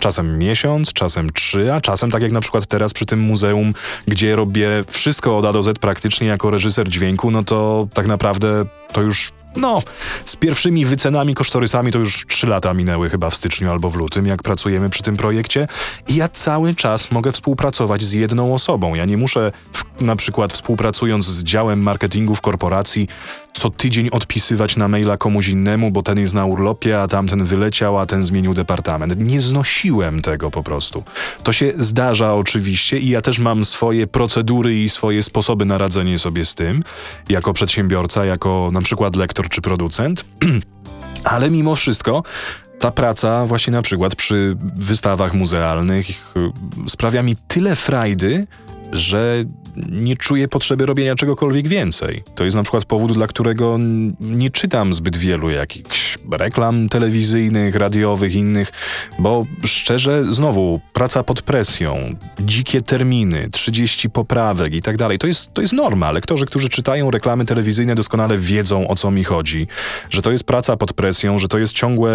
czasem 0.00 0.38
miesiąc, 0.38 0.92
czasem 0.92 1.32
trzy, 1.32 1.72
a 1.72 1.80
czasem 1.80 2.10
tak 2.10 2.22
jak 2.22 2.32
na 2.32 2.40
przykład 2.40 2.66
teraz 2.66 2.92
przy 2.92 3.06
tym 3.06 3.20
muzeum, 3.20 3.74
gdzie 4.06 4.36
robię 4.36 4.68
wszystko 4.88 5.38
od 5.38 5.44
A 5.44 5.52
do 5.52 5.62
Z 5.62 5.78
praktycznie 5.78 6.26
jako 6.26 6.50
reżyser 6.50 6.88
dźwięku, 6.88 7.30
no 7.30 7.44
to 7.44 7.88
tak 7.94 8.06
naprawdę 8.06 8.64
to 8.92 9.02
już 9.02 9.32
no, 9.56 9.82
z 10.24 10.36
pierwszymi 10.36 10.84
wycenami, 10.84 11.34
kosztorysami 11.34 11.92
to 11.92 11.98
już 11.98 12.26
trzy 12.26 12.46
lata 12.46 12.74
minęły 12.74 13.10
chyba 13.10 13.30
w 13.30 13.34
styczniu 13.34 13.70
albo 13.70 13.90
w 13.90 13.96
lutym, 13.96 14.26
jak 14.26 14.42
pracujemy 14.42 14.90
przy 14.90 15.02
tym 15.02 15.16
projekcie. 15.16 15.68
I 16.08 16.14
ja 16.14 16.28
cały 16.28 16.74
czas 16.74 17.10
mogę 17.10 17.32
współpracować 17.32 18.02
z 18.02 18.12
jedną 18.12 18.54
osobą. 18.54 18.94
Ja 18.94 19.04
nie 19.04 19.16
muszę 19.16 19.52
na 20.00 20.16
przykład 20.16 20.52
współpracując 20.52 21.26
z 21.26 21.44
działem 21.44 21.82
marketingu 21.82 22.34
w 22.34 22.40
korporacji 22.40 23.08
co 23.56 23.70
tydzień 23.70 24.08
odpisywać 24.12 24.76
na 24.76 24.88
maila 24.88 25.16
komuś 25.16 25.48
innemu, 25.48 25.90
bo 25.90 26.02
ten 26.02 26.18
jest 26.18 26.34
na 26.34 26.44
urlopie, 26.44 27.00
a 27.00 27.08
tamten 27.08 27.44
wyleciał, 27.44 27.98
a 27.98 28.06
ten 28.06 28.22
zmienił 28.22 28.54
departament. 28.54 29.14
Nie 29.18 29.40
znosiłem 29.40 30.22
tego 30.22 30.50
po 30.50 30.62
prostu. 30.62 31.02
To 31.42 31.52
się 31.52 31.72
zdarza 31.78 32.34
oczywiście 32.34 32.98
i 32.98 33.08
ja 33.08 33.20
też 33.20 33.38
mam 33.38 33.64
swoje 33.64 34.06
procedury 34.06 34.82
i 34.82 34.88
swoje 34.88 35.22
sposoby 35.22 35.64
na 35.64 35.78
radzenie 35.78 36.18
sobie 36.18 36.44
z 36.44 36.54
tym, 36.54 36.84
jako 37.28 37.52
przedsiębiorca, 37.52 38.24
jako 38.24 38.70
na 38.72 38.82
przykład 38.82 39.16
lektor 39.16 39.45
czy 39.48 39.60
producent. 39.60 40.24
Ale 41.24 41.50
mimo 41.50 41.74
wszystko 41.74 42.22
ta 42.78 42.90
praca 42.90 43.46
właśnie 43.46 43.72
na 43.72 43.82
przykład 43.82 44.14
przy 44.14 44.56
wystawach 44.76 45.34
muzealnych 45.34 46.34
sprawia 46.88 47.22
mi 47.22 47.36
tyle 47.36 47.76
frajdy, 47.76 48.46
że 48.92 49.44
nie 49.90 50.16
czuję 50.16 50.48
potrzeby 50.48 50.86
robienia 50.86 51.14
czegokolwiek 51.14 51.68
więcej. 51.68 52.22
To 52.34 52.44
jest 52.44 52.56
na 52.56 52.62
przykład 52.62 52.84
powód, 52.84 53.12
dla 53.12 53.26
którego 53.26 53.78
nie 54.20 54.50
czytam 54.50 54.92
zbyt 54.92 55.16
wielu 55.16 55.50
jakichś 55.50 56.18
reklam 56.30 56.88
telewizyjnych, 56.88 57.74
radiowych, 57.74 58.34
innych, 58.34 58.72
bo 59.18 59.46
szczerze, 59.64 60.24
znowu, 60.32 60.80
praca 60.92 61.22
pod 61.22 61.42
presją, 61.42 62.16
dzikie 62.40 62.82
terminy, 62.82 63.48
30 63.52 64.10
poprawek 64.10 64.74
i 64.74 64.82
tak 64.82 64.96
dalej, 64.96 65.18
to 65.18 65.26
jest, 65.26 65.54
to 65.54 65.60
jest 65.60 65.72
norma. 65.72 66.12
Lektorzy, 66.12 66.46
którzy 66.46 66.68
czytają 66.68 67.10
reklamy 67.10 67.44
telewizyjne 67.44 67.94
doskonale 67.94 68.38
wiedzą, 68.38 68.88
o 68.88 68.94
co 68.94 69.10
mi 69.10 69.24
chodzi, 69.24 69.66
że 70.10 70.22
to 70.22 70.32
jest 70.32 70.44
praca 70.44 70.76
pod 70.76 70.92
presją, 70.92 71.38
że 71.38 71.48
to 71.48 71.58
jest 71.58 71.72
ciągłe 71.72 72.12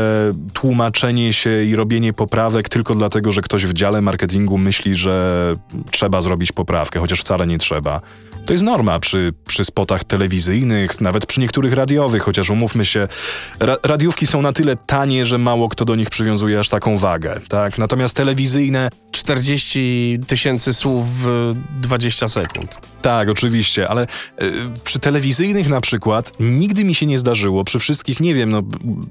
tłumaczenie 0.54 1.34
się 1.34 1.64
i 1.64 1.76
robienie 1.76 2.14
poprawek 2.14 2.70
tylko 2.70 2.96
dlatego, 2.96 3.32
że 3.32 3.42
ktoś 3.42 3.66
w 3.66 3.74
dziale 3.74 4.02
marketingu 4.02 4.58
myśli, 4.58 4.96
że 4.96 5.56
trzeba 5.92 6.22
zrobić 6.22 6.52
poprawkę, 6.52 7.00
chociaż 7.00 7.20
wcale 7.20 7.48
nie 7.48 7.51
nie 7.52 7.58
trzeba. 7.58 8.02
To 8.46 8.54
jest 8.54 8.64
norma 8.64 9.00
przy, 9.00 9.34
przy 9.48 9.66
spotach 9.66 10.04
telewizyjnych, 10.04 11.02
nawet 11.02 11.26
przy 11.26 11.40
niektórych 11.40 11.74
radiowych, 11.74 12.24
chociaż 12.24 12.50
umówmy 12.50 12.86
się, 12.86 13.08
ra 13.60 13.78
radiówki 13.84 14.28
są 14.28 14.42
na 14.42 14.54
tyle 14.54 14.76
tanie, 14.76 15.26
że 15.26 15.38
mało 15.38 15.70
kto 15.70 15.86
do 15.86 15.96
nich 15.96 16.10
przywiązuje 16.10 16.60
aż 16.60 16.70
taką 16.70 16.98
wagę, 16.98 17.42
tak? 17.48 17.78
Natomiast 17.78 18.16
telewizyjne... 18.16 18.90
40 19.12 20.20
tysięcy 20.28 20.74
słów 20.74 21.08
w 21.24 21.54
20 21.82 22.28
sekund. 22.28 22.80
Tak, 23.02 23.30
oczywiście, 23.30 23.90
ale 23.90 24.04
y, 24.04 24.08
przy 24.84 25.00
telewizyjnych 25.00 25.70
na 25.70 25.82
przykład 25.82 26.32
nigdy 26.40 26.84
mi 26.84 26.96
się 26.96 27.06
nie 27.06 27.18
zdarzyło, 27.18 27.64
przy 27.64 27.80
wszystkich, 27.80 28.20
nie 28.20 28.34
wiem, 28.34 28.50
no 28.50 28.62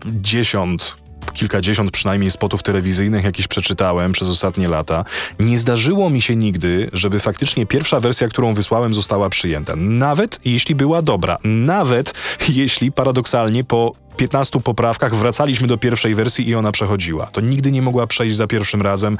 dziesiąt, 0.07 0.97
kilkadziesiąt 1.35 1.91
przynajmniej 1.91 2.31
spotów 2.31 2.63
telewizyjnych 2.63 3.25
jakieś 3.25 3.49
przeczytałem 3.49 4.13
przez 4.13 4.29
ostatnie 4.29 4.69
lata. 4.69 5.05
Nie 5.41 5.59
zdarzyło 5.59 6.11
mi 6.11 6.23
się 6.23 6.37
nigdy, 6.37 6.91
żeby 6.93 7.21
faktycznie 7.21 7.67
pierwsza 7.67 8.01
wersja, 8.01 8.29
którą 8.29 8.55
wysłałem, 8.55 8.95
została 8.95 9.31
przyjęta. 9.31 9.77
Nawet 9.77 10.41
jeśli 10.45 10.75
była 10.75 11.03
dobra. 11.03 11.37
Nawet 11.45 12.15
jeśli 12.49 12.93
paradoksalnie 12.93 13.65
po 13.65 13.93
15 14.17 14.61
poprawkach 14.61 15.15
wracaliśmy 15.15 15.67
do 15.67 15.79
pierwszej 15.79 16.15
wersji 16.15 16.49
i 16.49 16.55
ona 16.55 16.73
przechodziła. 16.73 17.27
To 17.27 17.41
nigdy 17.41 17.73
nie 17.73 17.83
mogła 17.83 18.07
przejść 18.07 18.37
za 18.37 18.47
pierwszym 18.47 18.83
razem. 18.83 19.19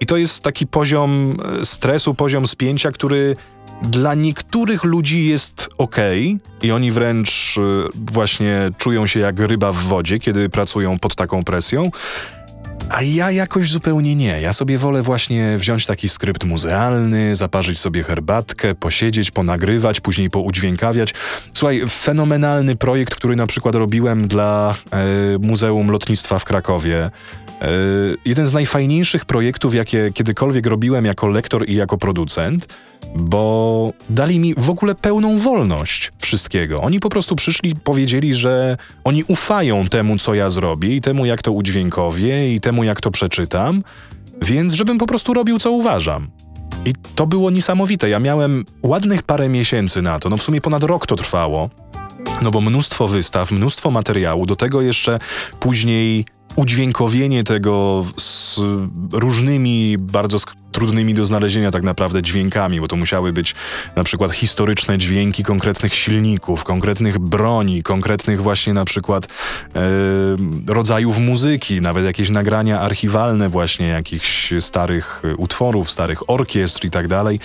I 0.00 0.06
to 0.06 0.16
jest 0.16 0.40
taki 0.40 0.66
poziom 0.66 1.36
e, 1.60 1.64
stresu, 1.64 2.14
poziom 2.14 2.46
spięcia, 2.46 2.92
który 2.92 3.36
dla 3.82 4.14
niektórych 4.14 4.84
ludzi 4.84 5.26
jest 5.26 5.68
ok 5.78 5.96
i 6.62 6.72
oni 6.72 6.90
wręcz 6.90 7.56
y, 7.56 7.60
właśnie 8.12 8.70
czują 8.78 9.06
się 9.06 9.20
jak 9.20 9.38
ryba 9.38 9.72
w 9.72 9.76
wodzie, 9.76 10.18
kiedy 10.18 10.48
pracują 10.48 10.98
pod 10.98 11.14
taką 11.14 11.44
presją. 11.44 11.90
A 12.90 13.02
ja 13.02 13.30
jakoś 13.30 13.70
zupełnie 13.70 14.14
nie. 14.14 14.40
Ja 14.40 14.52
sobie 14.52 14.78
wolę 14.78 15.02
właśnie 15.02 15.58
wziąć 15.58 15.86
taki 15.86 16.08
skrypt 16.08 16.44
muzealny, 16.44 17.36
zaparzyć 17.36 17.78
sobie 17.78 18.02
herbatkę, 18.02 18.74
posiedzieć, 18.74 19.30
ponagrywać, 19.30 20.00
później 20.00 20.30
poudźwiękawiać. 20.30 21.14
Słuchaj, 21.54 21.82
fenomenalny 21.88 22.76
projekt, 22.76 23.14
który 23.14 23.36
na 23.36 23.46
przykład 23.46 23.74
robiłem 23.74 24.28
dla 24.28 24.74
e, 24.90 25.38
Muzeum 25.38 25.90
Lotnictwa 25.90 26.38
w 26.38 26.44
Krakowie. 26.44 27.10
E, 27.62 27.68
jeden 28.24 28.46
z 28.46 28.52
najfajniejszych 28.52 29.24
projektów, 29.24 29.74
jakie 29.74 30.10
kiedykolwiek 30.14 30.66
robiłem 30.66 31.04
jako 31.04 31.26
lektor 31.26 31.68
i 31.68 31.74
jako 31.74 31.98
producent 31.98 32.66
bo 33.16 33.92
dali 34.10 34.38
mi 34.38 34.54
w 34.54 34.70
ogóle 34.70 34.94
pełną 34.94 35.38
wolność 35.38 36.12
wszystkiego. 36.18 36.80
Oni 36.80 37.00
po 37.00 37.08
prostu 37.08 37.36
przyszli, 37.36 37.74
powiedzieli, 37.84 38.34
że 38.34 38.76
oni 39.04 39.24
ufają 39.24 39.86
temu, 39.86 40.18
co 40.18 40.34
ja 40.34 40.50
zrobię 40.50 40.96
i 40.96 41.00
temu, 41.00 41.26
jak 41.26 41.42
to 41.42 41.52
udźwiękowię 41.52 42.54
i 42.54 42.60
temu, 42.68 42.84
jak 42.84 43.00
to 43.00 43.10
przeczytam, 43.10 43.82
więc 44.42 44.74
żebym 44.74 44.98
po 44.98 45.06
prostu 45.06 45.34
robił, 45.34 45.58
co 45.58 45.70
uważam. 45.70 46.30
I 46.84 46.92
to 47.14 47.26
było 47.26 47.50
niesamowite. 47.50 48.10
Ja 48.10 48.18
miałem 48.18 48.64
ładnych 48.82 49.22
parę 49.22 49.48
miesięcy 49.48 50.02
na 50.02 50.18
to, 50.18 50.28
no 50.28 50.36
w 50.36 50.42
sumie 50.42 50.60
ponad 50.60 50.82
rok 50.82 51.06
to 51.06 51.16
trwało. 51.16 51.70
No 52.42 52.50
bo 52.50 52.60
mnóstwo 52.60 53.08
wystaw, 53.08 53.50
mnóstwo 53.50 53.90
materiału, 53.90 54.46
do 54.46 54.56
tego 54.56 54.82
jeszcze 54.82 55.18
później 55.60 56.24
udźwiękowienie 56.56 57.44
tego 57.44 58.04
z 58.16 58.60
różnymi, 59.12 59.98
bardzo 59.98 60.38
trudnymi 60.72 61.14
do 61.14 61.26
znalezienia 61.26 61.70
tak 61.70 61.82
naprawdę 61.82 62.22
dźwiękami, 62.22 62.80
bo 62.80 62.88
to 62.88 62.96
musiały 62.96 63.32
być 63.32 63.54
na 63.96 64.04
przykład 64.04 64.32
historyczne 64.32 64.98
dźwięki 64.98 65.42
konkretnych 65.42 65.94
silników, 65.94 66.64
konkretnych 66.64 67.18
broni, 67.18 67.82
konkretnych 67.82 68.42
właśnie 68.42 68.74
na 68.74 68.84
przykład 68.84 69.26
e, 69.26 69.30
rodzajów 70.66 71.18
muzyki, 71.18 71.80
nawet 71.80 72.04
jakieś 72.04 72.30
nagrania 72.30 72.80
archiwalne 72.80 73.48
właśnie 73.48 73.88
jakichś 73.88 74.52
starych 74.60 75.22
utworów, 75.36 75.90
starych 75.90 76.30
orkiestr 76.30 76.84
i 76.84 76.90
tak 76.90 77.08
dalej 77.08 77.40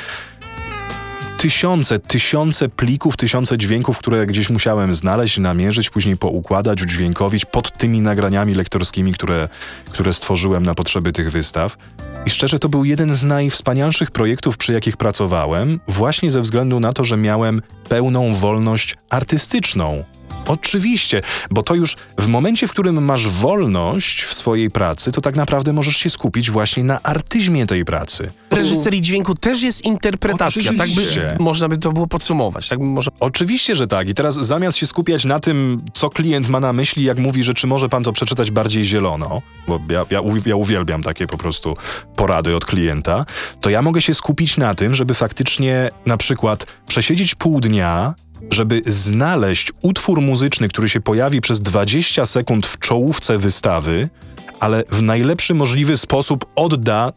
tysiące, 1.43 1.99
tysiące 1.99 2.69
plików, 2.69 3.17
tysiące 3.17 3.57
dźwięków, 3.57 3.97
które 3.97 4.25
gdzieś 4.25 4.49
musiałem 4.49 4.93
znaleźć, 4.93 5.37
namierzyć, 5.37 5.89
później 5.89 6.17
poukładać, 6.17 6.81
udźwiękowić 6.81 7.45
pod 7.45 7.77
tymi 7.77 8.01
nagraniami 8.01 8.55
lektorskimi, 8.55 9.13
które, 9.13 9.49
które 9.85 10.13
stworzyłem 10.13 10.63
na 10.63 10.75
potrzeby 10.75 11.11
tych 11.11 11.31
wystaw. 11.31 11.77
I 12.25 12.29
szczerze, 12.29 12.59
to 12.59 12.69
był 12.69 12.85
jeden 12.85 13.13
z 13.13 13.23
najwspanialszych 13.23 14.11
projektów, 14.11 14.57
przy 14.57 14.73
jakich 14.73 14.97
pracowałem, 14.97 15.79
właśnie 15.87 16.31
ze 16.31 16.41
względu 16.41 16.79
na 16.79 16.93
to, 16.93 17.03
że 17.03 17.17
miałem 17.17 17.61
pełną 17.89 18.33
wolność 18.33 18.95
artystyczną. 19.09 20.03
Oczywiście, 20.47 21.21
bo 21.51 21.63
to 21.63 21.75
już 21.75 21.95
w 22.17 22.27
momencie, 22.27 22.67
w 22.67 22.71
którym 22.71 23.05
masz 23.05 23.27
wolność 23.27 24.23
w 24.23 24.33
swojej 24.33 24.71
pracy, 24.71 25.11
to 25.11 25.21
tak 25.21 25.35
naprawdę 25.35 25.73
możesz 25.73 25.97
się 25.97 26.09
skupić 26.09 26.51
właśnie 26.51 26.83
na 26.83 27.01
artyzmie 27.03 27.65
tej 27.65 27.85
pracy. 27.85 28.31
W 28.51 28.53
reżyserii 28.53 29.01
dźwięku 29.01 29.35
też 29.35 29.61
jest 29.61 29.85
interpretacja, 29.85 30.71
Oczywiście. 30.71 31.21
tak 31.21 31.37
by 31.37 31.43
można 31.43 31.69
by 31.69 31.77
to 31.77 31.91
było 31.91 32.07
podsumować. 32.07 32.69
Tak 32.69 32.79
by 32.79 32.85
może... 32.85 33.11
Oczywiście, 33.19 33.75
że 33.75 33.87
tak. 33.87 34.09
I 34.09 34.13
teraz 34.13 34.35
zamiast 34.35 34.77
się 34.77 34.87
skupiać 34.87 35.25
na 35.25 35.39
tym, 35.39 35.81
co 35.93 36.09
klient 36.09 36.49
ma 36.49 36.59
na 36.59 36.73
myśli, 36.73 37.03
jak 37.03 37.19
mówi, 37.19 37.43
że 37.43 37.53
czy 37.53 37.67
może 37.67 37.89
pan 37.89 38.03
to 38.03 38.13
przeczytać 38.13 38.51
bardziej 38.51 38.85
zielono, 38.85 39.41
bo 39.67 39.79
ja, 39.89 40.05
ja, 40.09 40.21
ja 40.45 40.55
uwielbiam 40.55 41.03
takie 41.03 41.27
po 41.27 41.37
prostu 41.37 41.77
porady 42.15 42.55
od 42.55 42.65
klienta, 42.65 43.25
to 43.61 43.69
ja 43.69 43.81
mogę 43.81 44.01
się 44.01 44.13
skupić 44.13 44.57
na 44.57 44.75
tym, 44.75 44.93
żeby 44.93 45.13
faktycznie 45.13 45.89
na 46.05 46.17
przykład 46.17 46.65
przesiedzieć 46.87 47.35
pół 47.35 47.61
dnia 47.61 48.13
żeby 48.51 48.81
znaleźć 48.85 49.71
utwór 49.81 50.21
muzyczny, 50.21 50.67
który 50.67 50.89
się 50.89 51.01
pojawi 51.01 51.41
przez 51.41 51.61
20 51.61 52.25
sekund 52.25 52.65
w 52.65 52.79
czołówce 52.79 53.37
wystawy, 53.37 54.09
ale 54.59 54.83
w 54.91 55.01
najlepszy 55.01 55.53
możliwy 55.53 55.97
sposób 55.97 56.45
odda 56.55 57.13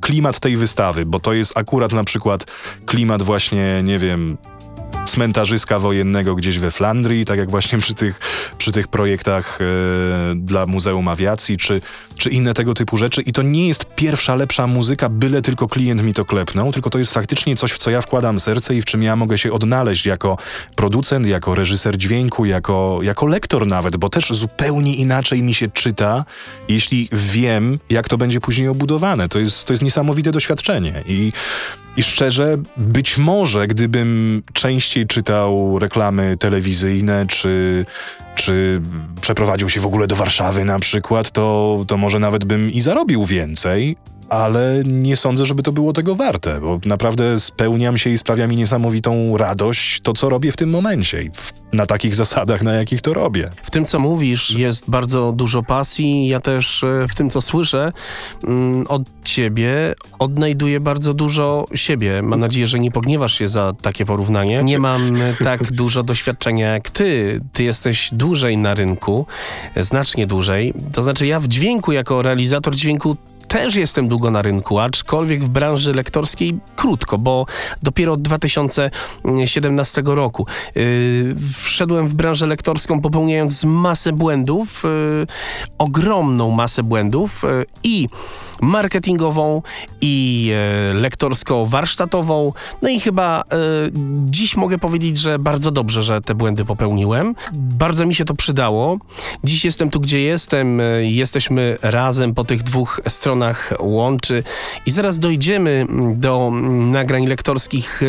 klimat 0.00 0.40
tej 0.40 0.56
wystawy, 0.56 1.06
bo 1.06 1.20
to 1.20 1.32
jest 1.32 1.58
akurat 1.58 1.92
na 1.92 2.04
przykład 2.04 2.44
klimat 2.86 3.22
właśnie, 3.22 3.82
nie 3.84 3.98
wiem, 3.98 4.38
cmentarzyska 5.08 5.78
wojennego 5.78 6.34
gdzieś 6.34 6.58
we 6.58 6.70
Flandrii, 6.70 7.24
tak 7.24 7.38
jak 7.38 7.50
właśnie 7.50 7.78
przy 7.78 7.94
tych, 7.94 8.20
przy 8.58 8.72
tych 8.72 8.88
projektach 8.88 9.58
e, 9.60 10.34
dla 10.34 10.66
Muzeum 10.66 11.08
Awiacji, 11.08 11.56
czy, 11.56 11.80
czy 12.18 12.30
inne 12.30 12.54
tego 12.54 12.74
typu 12.74 12.96
rzeczy. 12.96 13.22
I 13.22 13.32
to 13.32 13.42
nie 13.42 13.68
jest 13.68 13.94
pierwsza, 13.94 14.34
lepsza 14.34 14.66
muzyka, 14.66 15.08
byle 15.08 15.42
tylko 15.42 15.68
klient 15.68 16.02
mi 16.02 16.14
to 16.14 16.24
klepnął, 16.24 16.72
tylko 16.72 16.90
to 16.90 16.98
jest 16.98 17.12
faktycznie 17.12 17.56
coś, 17.56 17.72
w 17.72 17.78
co 17.78 17.90
ja 17.90 18.00
wkładam 18.00 18.40
serce 18.40 18.74
i 18.74 18.82
w 18.82 18.84
czym 18.84 19.02
ja 19.02 19.16
mogę 19.16 19.38
się 19.38 19.52
odnaleźć 19.52 20.06
jako 20.06 20.38
producent, 20.76 21.26
jako 21.26 21.54
reżyser 21.54 21.96
dźwięku, 21.96 22.44
jako, 22.44 22.98
jako 23.02 23.26
lektor 23.26 23.66
nawet, 23.66 23.96
bo 23.96 24.08
też 24.08 24.28
zupełnie 24.28 24.96
inaczej 24.96 25.42
mi 25.42 25.54
się 25.54 25.68
czyta, 25.68 26.24
jeśli 26.68 27.08
wiem, 27.12 27.78
jak 27.90 28.08
to 28.08 28.18
będzie 28.18 28.40
później 28.40 28.68
obudowane. 28.68 29.28
To 29.28 29.38
jest, 29.38 29.64
to 29.64 29.72
jest 29.72 29.82
niesamowite 29.82 30.32
doświadczenie. 30.32 31.02
I 31.06 31.32
i 31.98 32.02
szczerze, 32.02 32.58
być 32.76 33.18
może 33.18 33.66
gdybym 33.66 34.42
częściej 34.52 35.06
czytał 35.06 35.78
reklamy 35.78 36.36
telewizyjne, 36.36 37.26
czy, 37.26 37.84
czy 38.34 38.80
przeprowadził 39.20 39.68
się 39.68 39.80
w 39.80 39.86
ogóle 39.86 40.06
do 40.06 40.16
Warszawy 40.16 40.64
na 40.64 40.78
przykład, 40.78 41.30
to, 41.30 41.78
to 41.88 41.96
może 41.96 42.18
nawet 42.18 42.44
bym 42.44 42.70
i 42.70 42.80
zarobił 42.80 43.24
więcej, 43.24 43.96
ale 44.28 44.82
nie 44.86 45.16
sądzę, 45.16 45.46
żeby 45.46 45.62
to 45.62 45.72
było 45.72 45.92
tego 45.92 46.14
warte, 46.14 46.60
bo 46.60 46.80
naprawdę 46.84 47.40
spełniam 47.40 47.98
się 47.98 48.10
i 48.10 48.18
sprawia 48.18 48.46
mi 48.46 48.56
niesamowitą 48.56 49.36
radość 49.36 50.00
to, 50.00 50.12
co 50.12 50.28
robię 50.28 50.52
w 50.52 50.56
tym 50.56 50.70
momencie 50.70 51.24
na 51.72 51.86
takich 51.86 52.14
zasadach, 52.14 52.62
na 52.62 52.74
jakich 52.74 53.00
to 53.00 53.14
robię. 53.14 53.50
W 53.62 53.70
tym, 53.70 53.84
co 53.84 54.00
mówisz, 54.00 54.50
jest 54.50 54.90
bardzo 54.90 55.32
dużo 55.32 55.62
pasji. 55.62 56.28
Ja 56.28 56.40
też 56.40 56.84
e, 56.84 57.06
w 57.08 57.14
tym, 57.14 57.30
co 57.30 57.40
słyszę 57.40 57.92
mm, 58.44 58.86
od 58.88 59.02
ciebie, 59.24 59.94
odnajduję 60.18 60.80
bardzo 60.80 61.14
dużo 61.14 61.66
siebie. 61.74 62.22
Mam 62.22 62.40
nadzieję, 62.40 62.66
że 62.66 62.78
nie 62.78 62.90
pogniewasz 62.90 63.38
się 63.38 63.48
za 63.48 63.72
takie 63.82 64.04
porównanie. 64.04 64.62
Nie 64.62 64.78
mam 64.78 65.16
tak 65.44 65.72
dużo 65.72 66.02
doświadczenia 66.02 66.72
jak 66.72 66.90
ty. 66.90 67.40
Ty 67.52 67.64
jesteś 67.64 68.10
dłużej 68.12 68.56
na 68.56 68.74
rynku, 68.74 69.26
znacznie 69.76 70.26
dłużej. 70.26 70.74
To 70.94 71.02
znaczy, 71.02 71.26
ja 71.26 71.40
w 71.40 71.48
dźwięku, 71.48 71.92
jako 71.92 72.22
realizator 72.22 72.74
dźwięku, 72.74 73.16
też 73.48 73.74
jestem 73.74 74.08
długo 74.08 74.30
na 74.30 74.42
rynku, 74.42 74.78
aczkolwiek 74.78 75.44
w 75.44 75.48
branży 75.48 75.92
lektorskiej 75.92 76.58
krótko, 76.76 77.18
bo 77.18 77.46
dopiero 77.82 78.12
od 78.12 78.22
2017 78.22 80.02
roku 80.04 80.46
yy, 80.74 81.34
wszedłem 81.52 82.08
w 82.08 82.14
branżę 82.14 82.46
lektorską 82.46 83.00
popełniając 83.00 83.64
masę 83.64 84.12
błędów, 84.12 84.82
yy, 84.84 85.26
ogromną 85.78 86.50
masę 86.50 86.82
błędów 86.82 87.42
yy, 87.42 87.66
i 87.82 88.08
marketingową 88.60 89.62
i 90.00 90.44
yy, 90.92 91.00
lektorsko-warsztatową. 91.00 92.52
No 92.82 92.88
i 92.88 93.00
chyba 93.00 93.44
yy, 93.52 93.92
dziś 94.24 94.56
mogę 94.56 94.78
powiedzieć, 94.78 95.18
że 95.18 95.38
bardzo 95.38 95.70
dobrze, 95.70 96.02
że 96.02 96.20
te 96.20 96.34
błędy 96.34 96.64
popełniłem. 96.64 97.34
Bardzo 97.52 98.06
mi 98.06 98.14
się 98.14 98.24
to 98.24 98.34
przydało. 98.34 98.98
Dziś 99.44 99.64
jestem 99.64 99.90
tu, 99.90 100.00
gdzie 100.00 100.20
jestem. 100.20 100.78
Yy, 100.78 101.10
jesteśmy 101.10 101.78
razem 101.82 102.34
po 102.34 102.44
tych 102.44 102.62
dwóch 102.62 103.00
stronach 103.08 103.37
stronach 103.38 103.72
łączy. 103.80 104.42
I 104.86 104.90
zaraz 104.90 105.18
dojdziemy 105.18 105.86
do 106.14 106.50
nagrań 106.70 107.26
lektorskich 107.26 108.02
y, 108.02 108.06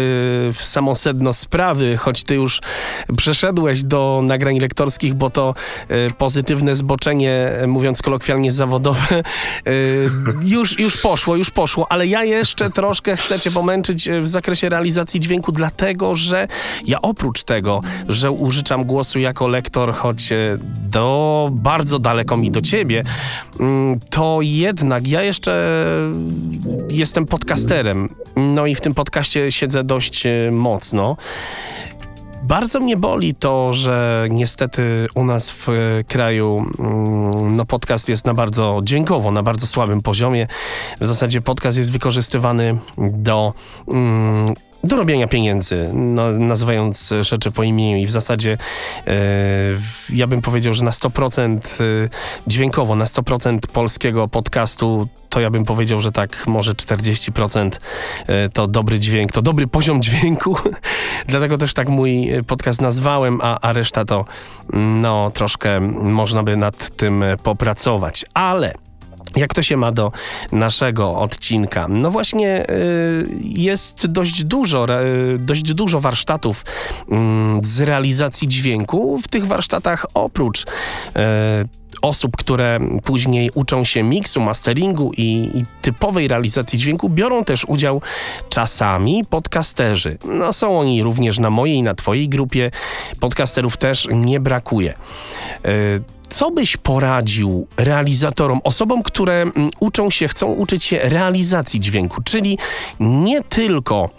w 0.54 0.58
samo 0.60 0.96
sedno 0.96 1.34
sprawy, 1.34 1.98
choć 1.98 2.24
ty 2.24 2.36
już 2.36 2.62
przeszedłeś 3.18 3.84
do 3.84 4.22
nagrań 4.24 4.60
lektorskich, 4.60 5.14
bo 5.14 5.30
to 5.30 5.54
y, 5.92 6.14
pozytywne 6.18 6.76
zboczenie, 6.76 7.52
mówiąc 7.68 8.02
kolokwialnie 8.02 8.52
zawodowe, 8.52 9.24
y, 9.68 10.10
już, 10.44 10.80
już 10.80 10.98
poszło, 10.98 11.36
już 11.36 11.52
poszło, 11.52 11.92
ale 11.92 12.08
ja 12.08 12.24
jeszcze 12.24 12.70
troszkę 12.70 13.18
chcę 13.18 13.40
cię 13.40 13.52
pomęczyć 13.52 14.10
w 14.22 14.28
zakresie 14.28 14.70
realizacji 14.70 15.20
dźwięku, 15.20 15.52
dlatego, 15.52 16.16
że 16.16 16.48
ja 16.86 17.02
oprócz 17.02 17.44
tego, 17.44 17.82
że 18.08 18.32
użyczam 18.32 18.86
głosu 18.86 19.20
jako 19.20 19.48
lektor, 19.48 19.94
choć 19.94 20.30
do 20.90 21.50
bardzo 21.52 22.00
daleko 22.00 22.38
mi 22.38 22.52
do 22.52 22.62
ciebie, 22.62 23.04
mm, 23.60 24.00
to 24.10 24.40
jednak 24.42 25.08
ja 25.08 25.19
jeszcze 25.24 25.84
jestem 26.90 27.26
podcasterem, 27.26 28.16
no 28.36 28.66
i 28.66 28.76
w 28.76 28.82
tym 28.82 28.94
podcaście 28.94 29.52
siedzę 29.52 29.84
dość 29.84 30.26
e, 30.26 30.52
mocno. 30.52 31.18
Bardzo 32.44 32.80
mnie 32.80 32.98
boli 32.98 33.36
to, 33.36 33.74
że 33.74 34.28
niestety 34.30 35.08
u 35.16 35.24
nas 35.24 35.52
w 35.52 35.68
kraju 36.08 36.66
mm, 36.80 37.56
no 37.56 37.66
podcast 37.66 38.10
jest 38.10 38.26
na 38.26 38.34
bardzo 38.34 38.82
dźwiękowo, 38.84 39.32
na 39.32 39.44
bardzo 39.44 39.68
słabym 39.68 40.02
poziomie. 40.02 40.48
W 41.02 41.08
zasadzie 41.08 41.42
podcast 41.42 41.78
jest 41.78 41.92
wykorzystywany 41.92 42.78
do 42.98 43.54
mm, 43.88 44.54
do 44.84 44.96
robienia 44.96 45.28
pieniędzy, 45.28 45.90
no, 45.94 46.32
nazywając 46.32 47.14
rzeczy 47.22 47.52
po 47.52 47.64
imieniu 47.64 47.98
i 47.98 48.06
w 48.06 48.12
zasadzie 48.12 48.58
e, 49.08 49.14
ja 50.10 50.28
bym 50.28 50.42
powiedział, 50.42 50.74
że 50.74 50.86
na 50.86 50.92
100% 50.92 51.84
e, 51.84 52.10
dźwiękowo, 52.48 52.96
na 52.96 53.06
100% 53.06 53.60
polskiego 53.74 54.28
podcastu 54.28 55.08
to 55.30 55.40
ja 55.40 55.50
bym 55.50 55.66
powiedział, 55.66 56.02
że 56.02 56.12
tak 56.12 56.48
może 56.48 56.74
40% 56.74 57.72
e, 58.28 58.50
to 58.50 58.68
dobry 58.68 59.00
dźwięk, 59.00 59.32
to 59.32 59.42
dobry 59.42 59.68
poziom 59.68 60.02
dźwięku. 60.02 60.58
Dlatego 61.28 61.58
też 61.58 61.74
tak 61.74 61.90
mój 61.90 62.30
podcast 62.48 62.82
nazwałem, 62.82 63.40
a, 63.42 63.60
a 63.60 63.74
reszta 63.74 64.06
to 64.06 64.26
no 64.74 65.32
troszkę 65.32 65.80
można 65.80 66.44
by 66.44 66.58
nad 66.58 66.96
tym 66.96 67.24
popracować. 67.44 68.26
Ale 68.34 68.74
jak 69.36 69.54
to 69.54 69.64
się 69.64 69.78
ma 69.78 69.92
do 69.92 70.12
naszego 70.52 71.18
odcinka? 71.18 71.88
No 71.90 72.12
właśnie 72.12 72.70
y, 72.70 73.28
jest 73.42 74.08
dość 74.08 74.44
dużo, 74.44 74.88
dość 75.40 75.74
dużo 75.74 76.00
warsztatów 76.00 76.66
mm, 77.10 77.64
z 77.64 77.82
realizacji 77.82 78.48
dźwięku. 78.48 79.20
W 79.24 79.28
tych 79.28 79.48
warsztatach 79.48 80.06
oprócz 80.14 80.64
y, 80.64 80.66
osób, 82.02 82.38
które 82.38 82.80
później 83.04 83.52
uczą 83.54 83.84
się 83.84 84.04
miksu, 84.04 84.42
masteringu 84.42 85.12
i, 85.18 85.50
i, 85.54 85.66
typowej 85.82 86.28
realizacji 86.28 86.80
dźwięku, 86.80 87.10
biorą 87.10 87.44
też 87.44 87.66
udział 87.66 88.02
czasami 88.50 89.26
podcasterzy. 89.30 90.18
No 90.26 90.54
są 90.54 90.80
oni 90.80 91.04
również 91.04 91.40
na 91.40 91.50
mojej, 91.50 91.84
na 91.84 91.96
twojej 91.96 92.30
grupie. 92.30 92.72
Podcasterów 93.20 93.78
też 93.78 94.08
nie 94.12 94.40
brakuje. 94.40 94.94
Y, 95.66 96.19
co 96.30 96.52
byś 96.52 96.78
poradził 96.78 97.68
realizatorom, 97.78 98.62
osobom, 98.64 99.04
które 99.04 99.42
mm, 99.42 99.70
uczą 99.80 100.10
się, 100.10 100.28
chcą 100.28 100.48
uczyć 100.48 100.84
się 100.84 101.00
realizacji 101.04 101.80
dźwięku, 101.80 102.22
czyli 102.24 102.58
nie 103.00 103.44
tylko 103.44 104.10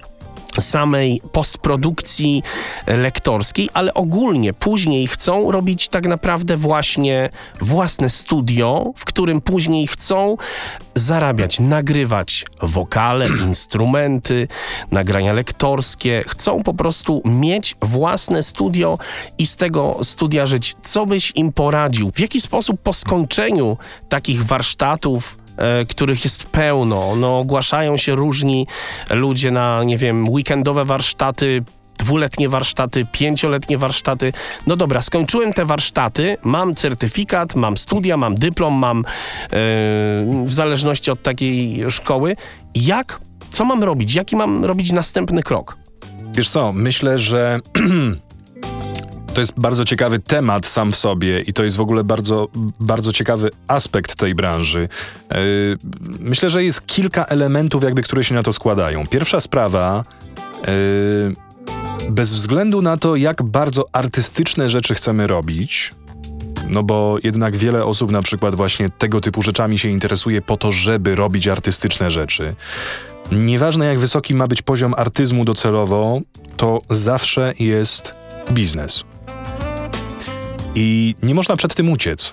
samej 0.61 1.23
postprodukcji 1.33 2.43
lektorskiej, 2.87 3.69
ale 3.75 3.95
ogólnie 3.95 4.53
później 4.53 5.07
chcą 5.07 5.51
robić 5.51 5.89
tak 5.89 6.07
naprawdę 6.07 6.57
właśnie 6.57 7.31
własne 7.61 8.11
studio, 8.11 8.93
w 8.97 9.05
którym 9.05 9.41
później 9.41 9.87
chcą 9.87 10.37
zarabiać, 10.95 11.61
nagrywać 11.61 12.45
wokale, 12.63 13.29
instrumenty, 13.49 14.49
nagrania 14.91 15.33
lektorskie. 15.33 16.25
Chcą 16.27 16.63
po 16.63 16.75
prostu 16.75 17.23
mieć 17.25 17.77
własne 17.83 18.43
studio 18.43 18.99
i 19.39 19.47
z 19.47 19.57
tego 19.57 19.99
studia 20.03 20.47
żyć. 20.47 20.77
Co 20.83 21.07
byś 21.07 21.33
im 21.35 21.53
poradził? 21.53 22.11
W 22.15 22.21
jaki 22.21 22.41
sposób 22.41 22.81
po 22.81 22.93
skończeniu 22.93 23.77
takich 24.09 24.45
warsztatów 24.45 25.40
których 25.89 26.25
jest 26.25 26.47
pełno. 26.47 27.17
No, 27.17 27.39
ogłaszają 27.39 27.97
się 27.97 28.15
różni 28.15 28.67
ludzie 29.11 29.51
na, 29.51 29.85
nie 29.85 29.97
wiem, 29.97 30.29
weekendowe 30.29 30.85
warsztaty, 30.85 31.63
dwuletnie 31.99 32.49
warsztaty, 32.49 33.07
pięcioletnie 33.13 33.79
warsztaty. 33.79 34.33
No 34.67 34.77
dobra, 34.77 35.03
skończyłem 35.03 35.53
te 35.53 35.65
warsztaty, 35.65 36.37
mam 36.43 36.75
certyfikat, 36.75 37.55
mam 37.55 37.77
studia, 37.77 38.17
mam 38.17 38.35
dyplom, 38.35 38.75
mam 38.75 38.99
yy, 38.99 39.49
w 40.47 40.53
zależności 40.53 41.11
od 41.11 41.23
takiej 41.23 41.85
szkoły. 41.91 42.37
Jak, 42.75 43.21
co 43.51 43.65
mam 43.65 43.85
robić? 43.85 44.15
Jaki 44.15 44.37
mam 44.37 44.65
robić 44.65 44.93
następny 44.93 45.43
krok? 45.43 45.77
Wiesz 46.35 46.51
co, 46.51 46.73
myślę, 46.73 47.19
że 47.19 47.61
To 49.41 49.43
jest 49.43 49.61
bardzo 49.61 49.85
ciekawy 49.85 50.19
temat 50.19 50.67
sam 50.67 50.93
w 50.93 50.97
sobie 50.97 51.41
i 51.41 51.53
to 51.53 51.65
jest 51.65 51.77
w 51.77 51.81
ogóle 51.81 52.05
bardzo, 52.05 52.49
bardzo 52.81 53.13
ciekawy 53.13 53.51
aspekt 53.69 54.15
tej 54.15 54.35
branży. 54.35 54.89
Yy, 55.31 55.39
myślę, 56.21 56.51
że 56.51 56.65
jest 56.65 56.87
kilka 56.87 57.25
elementów, 57.25 57.85
jakby, 57.85 58.03
które 58.03 58.25
się 58.25 58.35
na 58.35 58.43
to 58.43 58.53
składają. 58.53 59.07
Pierwsza 59.07 59.41
sprawa. 59.41 60.05
Yy, 60.67 62.11
bez 62.11 62.35
względu 62.35 62.83
na 62.83 62.97
to, 62.97 63.17
jak 63.17 63.43
bardzo 63.43 63.85
artystyczne 63.93 64.69
rzeczy 64.69 64.95
chcemy 64.95 65.27
robić, 65.27 65.93
no 66.69 66.83
bo 66.83 67.17
jednak 67.23 67.57
wiele 67.57 67.85
osób 67.85 68.11
na 68.11 68.23
przykład 68.23 68.55
właśnie 68.55 68.91
tego 68.91 69.21
typu 69.21 69.43
rzeczami 69.43 69.79
się 69.79 69.89
interesuje 69.89 70.43
po 70.43 70.57
to, 70.57 70.73
żeby 70.73 71.17
robić 71.17 71.49
artystyczne 71.49 72.11
rzeczy. 72.11 72.55
Nieważne 73.33 73.87
jak 73.87 73.99
wysoki 73.99 74.35
ma 74.35 74.47
być 74.47 74.63
poziom 74.63 74.95
artyzmu 74.97 75.45
docelowo, 75.45 76.21
to 76.57 76.81
zawsze 76.91 77.55
jest 77.59 78.15
biznes. 78.51 79.10
I 80.75 81.15
nie 81.23 81.35
można 81.35 81.57
przed 81.57 81.75
tym 81.75 81.91
uciec. 81.91 82.33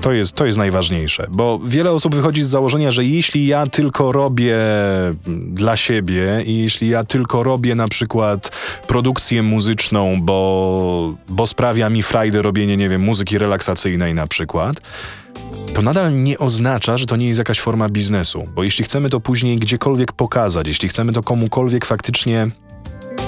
To 0.00 0.12
jest, 0.12 0.32
to 0.32 0.46
jest 0.46 0.58
najważniejsze, 0.58 1.26
bo 1.30 1.60
wiele 1.64 1.92
osób 1.92 2.14
wychodzi 2.14 2.42
z 2.42 2.48
założenia, 2.48 2.90
że 2.90 3.04
jeśli 3.04 3.46
ja 3.46 3.66
tylko 3.66 4.12
robię 4.12 4.56
dla 5.48 5.76
siebie 5.76 6.42
i 6.46 6.58
jeśli 6.58 6.88
ja 6.88 7.04
tylko 7.04 7.42
robię 7.42 7.74
na 7.74 7.88
przykład 7.88 8.50
produkcję 8.86 9.42
muzyczną, 9.42 10.18
bo, 10.22 11.14
bo 11.28 11.46
sprawia 11.46 11.90
mi 11.90 12.02
frajdę 12.02 12.42
robienie, 12.42 12.76
nie 12.76 12.88
wiem, 12.88 13.02
muzyki 13.02 13.38
relaksacyjnej 13.38 14.14
na 14.14 14.26
przykład, 14.26 14.80
to 15.74 15.82
nadal 15.82 16.16
nie 16.16 16.38
oznacza, 16.38 16.96
że 16.96 17.06
to 17.06 17.16
nie 17.16 17.28
jest 17.28 17.38
jakaś 17.38 17.60
forma 17.60 17.88
biznesu, 17.88 18.48
bo 18.54 18.62
jeśli 18.62 18.84
chcemy 18.84 19.10
to 19.10 19.20
później 19.20 19.56
gdziekolwiek 19.56 20.12
pokazać, 20.12 20.68
jeśli 20.68 20.88
chcemy 20.88 21.12
to 21.12 21.22
komukolwiek 21.22 21.84
faktycznie 21.84 22.50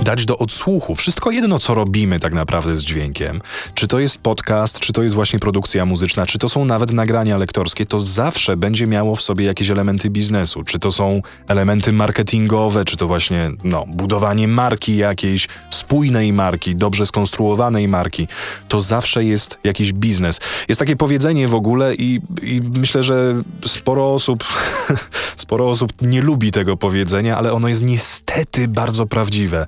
dać 0.02 0.24
do 0.24 0.38
odsłuchu. 0.38 0.94
Wszystko 0.94 1.30
jedno, 1.30 1.58
co 1.58 1.74
robimy 1.74 2.20
tak 2.20 2.32
naprawdę 2.32 2.74
z 2.74 2.82
dźwiękiem. 2.82 3.40
Czy 3.74 3.88
to 3.88 3.98
jest 3.98 4.18
podcast, 4.18 4.80
czy 4.80 4.92
to 4.92 5.02
jest 5.02 5.14
właśnie 5.14 5.38
produkcja 5.38 5.86
muzyczna, 5.86 6.26
czy 6.26 6.38
to 6.38 6.48
są 6.48 6.64
nawet 6.64 6.92
nagrania 6.92 7.38
lektorskie, 7.38 7.86
to 7.86 8.00
zawsze 8.00 8.56
będzie 8.56 8.86
miało 8.86 9.16
w 9.16 9.22
sobie 9.22 9.44
jakieś 9.44 9.70
elementy 9.70 10.10
biznesu. 10.10 10.64
Czy 10.64 10.78
to 10.78 10.92
są 10.92 11.22
elementy 11.48 11.92
marketingowe, 11.92 12.84
czy 12.84 12.96
to 12.96 13.06
właśnie 13.06 13.50
no, 13.64 13.86
budowanie 13.86 14.48
marki 14.48 14.96
jakiejś, 14.96 15.48
spójnej 15.70 16.32
marki, 16.32 16.76
dobrze 16.76 17.06
skonstruowanej 17.06 17.88
marki. 17.88 18.28
To 18.68 18.80
zawsze 18.80 19.24
jest 19.24 19.58
jakiś 19.64 19.92
biznes. 19.92 20.40
Jest 20.68 20.78
takie 20.78 20.96
powiedzenie 20.96 21.48
w 21.48 21.54
ogóle 21.54 21.94
i, 21.94 22.20
i 22.42 22.60
myślę, 22.60 23.02
że 23.02 23.42
sporo 23.66 24.14
osób, 24.14 24.44
sporo 25.36 25.70
osób 25.70 25.92
nie 26.02 26.22
lubi 26.22 26.52
tego 26.52 26.76
powiedzenia, 26.76 27.36
ale 27.36 27.52
ono 27.52 27.68
jest 27.68 27.82
niestety 27.82 28.68
bardzo 28.68 29.06
prawdziwe 29.06 29.66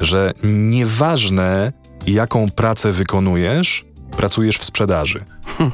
że 0.00 0.32
nieważne 0.44 1.72
jaką 2.06 2.50
pracę 2.50 2.92
wykonujesz, 2.92 3.84
pracujesz 4.16 4.58
w 4.58 4.64
sprzedaży. 4.64 5.24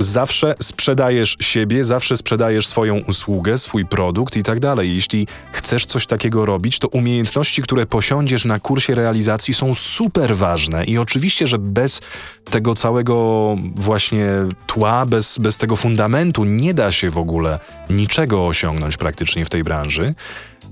Zawsze 0.00 0.54
sprzedajesz 0.62 1.36
siebie, 1.40 1.84
zawsze 1.84 2.16
sprzedajesz 2.16 2.66
swoją 2.66 2.98
usługę, 2.98 3.58
swój 3.58 3.86
produkt 3.86 4.36
i 4.36 4.42
tak 4.42 4.60
dalej. 4.60 4.94
Jeśli 4.94 5.26
chcesz 5.52 5.86
coś 5.86 6.06
takiego 6.06 6.46
robić, 6.46 6.78
to 6.78 6.88
umiejętności, 6.88 7.62
które 7.62 7.86
posiądziesz 7.86 8.44
na 8.44 8.60
kursie 8.60 8.94
realizacji 8.94 9.54
są 9.54 9.74
super 9.74 10.36
ważne 10.36 10.84
i 10.84 10.98
oczywiście, 10.98 11.46
że 11.46 11.58
bez 11.58 12.00
tego 12.44 12.74
całego 12.74 13.56
właśnie 13.74 14.28
tła, 14.66 15.06
bez, 15.06 15.38
bez 15.38 15.56
tego 15.56 15.76
fundamentu 15.76 16.44
nie 16.44 16.74
da 16.74 16.92
się 16.92 17.10
w 17.10 17.18
ogóle 17.18 17.58
niczego 17.90 18.46
osiągnąć 18.46 18.96
praktycznie 18.96 19.44
w 19.44 19.50
tej 19.50 19.64
branży 19.64 20.14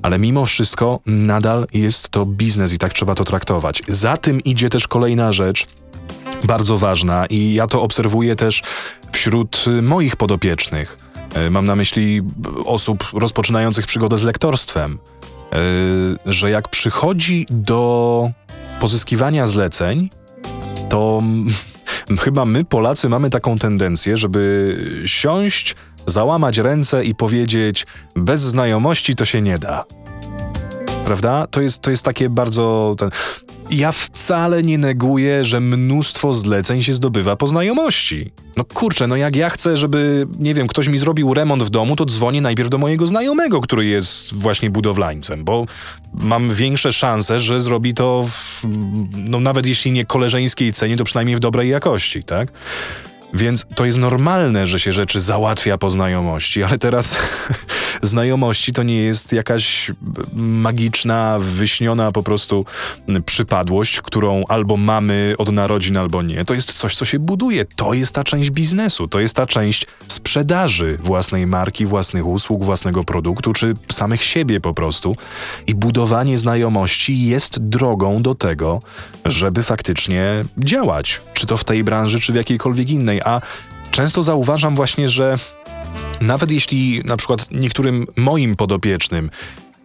ale 0.03 0.19
mimo 0.19 0.47
wszystko 0.47 1.01
nadal 1.07 1.67
jest 1.73 2.09
to 2.09 2.27
biznes 2.27 2.73
i 2.73 2.79
tak 2.79 2.93
trzeba 2.93 3.15
to 3.15 3.25
traktować. 3.25 3.83
Za 3.89 4.17
tym 4.17 4.41
idzie 4.41 4.69
też 4.69 4.89
kolejna 4.89 5.33
rzecz, 5.33 5.67
bardzo 6.45 6.79
ważna 6.79 7.27
i 7.27 7.55
ja 7.55 7.67
to 7.67 7.83
obserwuję 7.83 8.37
też 8.37 8.63
wśród 9.13 9.65
moich 9.83 10.17
podopiecznych. 10.17 10.99
E, 11.35 11.51
mam 11.51 11.67
na 11.67 11.77
myśli 11.77 12.23
osób 12.65 13.05
rozpoczynających 13.13 13.87
przygodę 13.87 14.19
z 14.19 14.23
lektorstwem, 14.23 14.99
e, 15.53 15.57
że 16.33 16.51
jak 16.51 16.69
przychodzi 16.69 17.47
do 17.51 18.31
pozyskiwania 18.81 19.47
zleceń, 19.47 20.11
to 20.89 21.23
chyba 22.25 22.45
my, 22.45 22.65
Polacy, 22.65 23.09
mamy 23.09 23.31
taką 23.31 23.59
tendencję, 23.59 24.17
żeby 24.17 24.77
siąść, 25.07 25.75
załamać 26.07 26.59
ręce 26.59 27.05
i 27.05 27.15
powiedzieć: 27.15 27.87
bez 28.17 28.41
znajomości 28.41 29.17
to 29.17 29.25
się 29.25 29.43
nie 29.43 29.59
da. 29.59 29.85
Prawda? 31.07 31.47
To 31.51 31.61
jest, 31.61 31.83
to 31.83 31.91
jest 31.91 32.03
takie 32.03 32.31
bardzo. 32.31 32.95
Ten... 32.99 33.11
Ja 33.71 33.93
wcale 33.93 34.63
nie 34.63 34.79
neguję, 34.79 35.45
że 35.45 35.61
mnóstwo 35.61 36.33
zleceń 36.33 36.83
się 36.83 36.93
zdobywa 36.93 37.37
po 37.37 37.47
znajomości. 37.47 38.33
No 38.57 38.65
kurczę, 38.65 39.07
no 39.07 39.17
jak 39.17 39.37
ja 39.37 39.51
chcę, 39.51 39.77
żeby, 39.77 40.27
nie 40.39 40.55
wiem, 40.55 40.67
ktoś 40.67 40.89
mi 40.89 40.99
zrobił 40.99 41.35
remont 41.35 41.63
w 41.63 41.71
domu, 41.71 41.97
to 41.97 42.05
dzwonię 42.05 42.41
najpierw 42.41 42.69
do 42.69 42.79
mojego 42.79 43.07
znajomego, 43.07 43.61
który 43.61 43.87
jest 43.87 44.35
właśnie 44.35 44.71
budowlańcem, 44.71 45.45
bo 45.45 45.67
mam 46.15 46.51
większe 46.51 46.93
szanse, 46.93 47.41
że 47.41 47.61
zrobi 47.61 47.95
to 47.95 48.25
w, 48.29 48.63
no 49.17 49.41
nawet 49.41 49.67
jeśli 49.67 49.93
nie 49.93 50.05
koleżeńskiej 50.05 50.73
cenie, 50.73 50.97
to 50.97 51.05
przynajmniej 51.05 51.37
w 51.37 51.41
dobrej 51.41 51.71
jakości, 51.71 52.25
tak? 52.25 52.53
Więc 53.35 53.67
to 53.75 53.85
jest 53.85 53.99
normalne, 53.99 54.67
że 54.67 54.79
się 54.79 54.93
rzeczy 54.93 55.21
załatwia 55.21 55.79
po 55.79 55.91
znajomości, 55.91 56.63
ale 56.63 56.79
teraz 56.79 57.17
znajomości 58.03 58.73
to 58.73 58.83
nie 58.83 59.03
jest 59.03 59.33
jakaś 59.33 59.93
magiczna, 60.33 61.39
wyśniona 61.41 62.13
po 62.13 62.23
prostu 62.23 62.65
przypadłość, 63.27 64.01
którą 64.01 64.45
albo 64.49 64.77
mamy 64.77 65.35
od 65.39 65.53
narodzin, 65.53 65.97
albo 65.97 66.23
nie. 66.23 66.45
To 66.45 66.55
jest 66.55 66.73
coś, 66.73 66.95
co 66.95 67.05
się 67.05 67.19
buduje. 67.19 67.65
To 67.65 67.95
jest 67.95 68.15
ta 68.15 68.25
część 68.25 68.51
biznesu, 68.51 69.09
to 69.09 69.21
jest 69.21 69.35
ta 69.35 69.47
część 69.47 69.87
sprzedaży 70.09 70.99
własnej 71.03 71.47
marki, 71.47 71.87
własnych 71.87 72.27
usług, 72.27 72.65
własnego 72.65 73.05
produktu, 73.05 73.53
czy 73.53 73.75
samych 73.93 74.25
siebie 74.25 74.61
po 74.61 74.75
prostu. 74.75 75.17
I 75.67 75.75
budowanie 75.75 76.39
znajomości 76.39 77.27
jest 77.27 77.59
drogą 77.59 78.23
do 78.23 78.35
tego, 78.35 78.83
żeby 79.25 79.63
faktycznie 79.63 80.45
działać, 80.59 81.21
czy 81.35 81.47
to 81.47 81.57
w 81.57 81.65
tej 81.65 81.85
branży, 81.85 82.21
czy 82.21 82.33
w 82.33 82.37
jakiejkolwiek 82.37 82.91
innej. 82.91 83.16
A 83.25 83.41
często 83.91 84.23
zauważam 84.23 84.77
właśnie, 84.77 85.09
że 85.09 85.39
nawet 86.21 86.51
jeśli 86.51 87.03
na 87.05 87.17
przykład 87.17 87.51
niektórym 87.51 88.07
moim 88.17 88.57
podopiecznym 88.57 89.31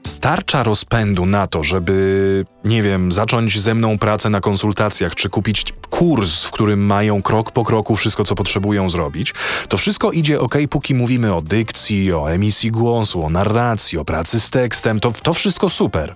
starcza 0.07 0.63
rozpędu 0.63 1.25
na 1.25 1.47
to, 1.47 1.63
żeby, 1.63 2.45
nie 2.65 2.83
wiem, 2.83 3.11
zacząć 3.11 3.59
ze 3.59 3.75
mną 3.75 3.97
pracę 3.97 4.29
na 4.29 4.41
konsultacjach, 4.41 5.15
czy 5.15 5.29
kupić 5.29 5.63
kurs, 5.89 6.43
w 6.43 6.51
którym 6.51 6.85
mają 6.85 7.21
krok 7.21 7.51
po 7.51 7.63
kroku 7.63 7.95
wszystko, 7.95 8.23
co 8.23 8.35
potrzebują 8.35 8.89
zrobić, 8.89 9.33
to 9.69 9.77
wszystko 9.77 10.11
idzie 10.11 10.39
ok, 10.39 10.55
póki 10.69 10.95
mówimy 10.95 11.35
o 11.35 11.41
dykcji, 11.41 12.13
o 12.13 12.31
emisji 12.31 12.71
głosu, 12.71 13.25
o 13.25 13.29
narracji, 13.29 13.97
o 13.97 14.05
pracy 14.05 14.39
z 14.39 14.49
tekstem, 14.49 14.99
to, 14.99 15.11
to 15.23 15.33
wszystko 15.33 15.69
super. 15.69 16.15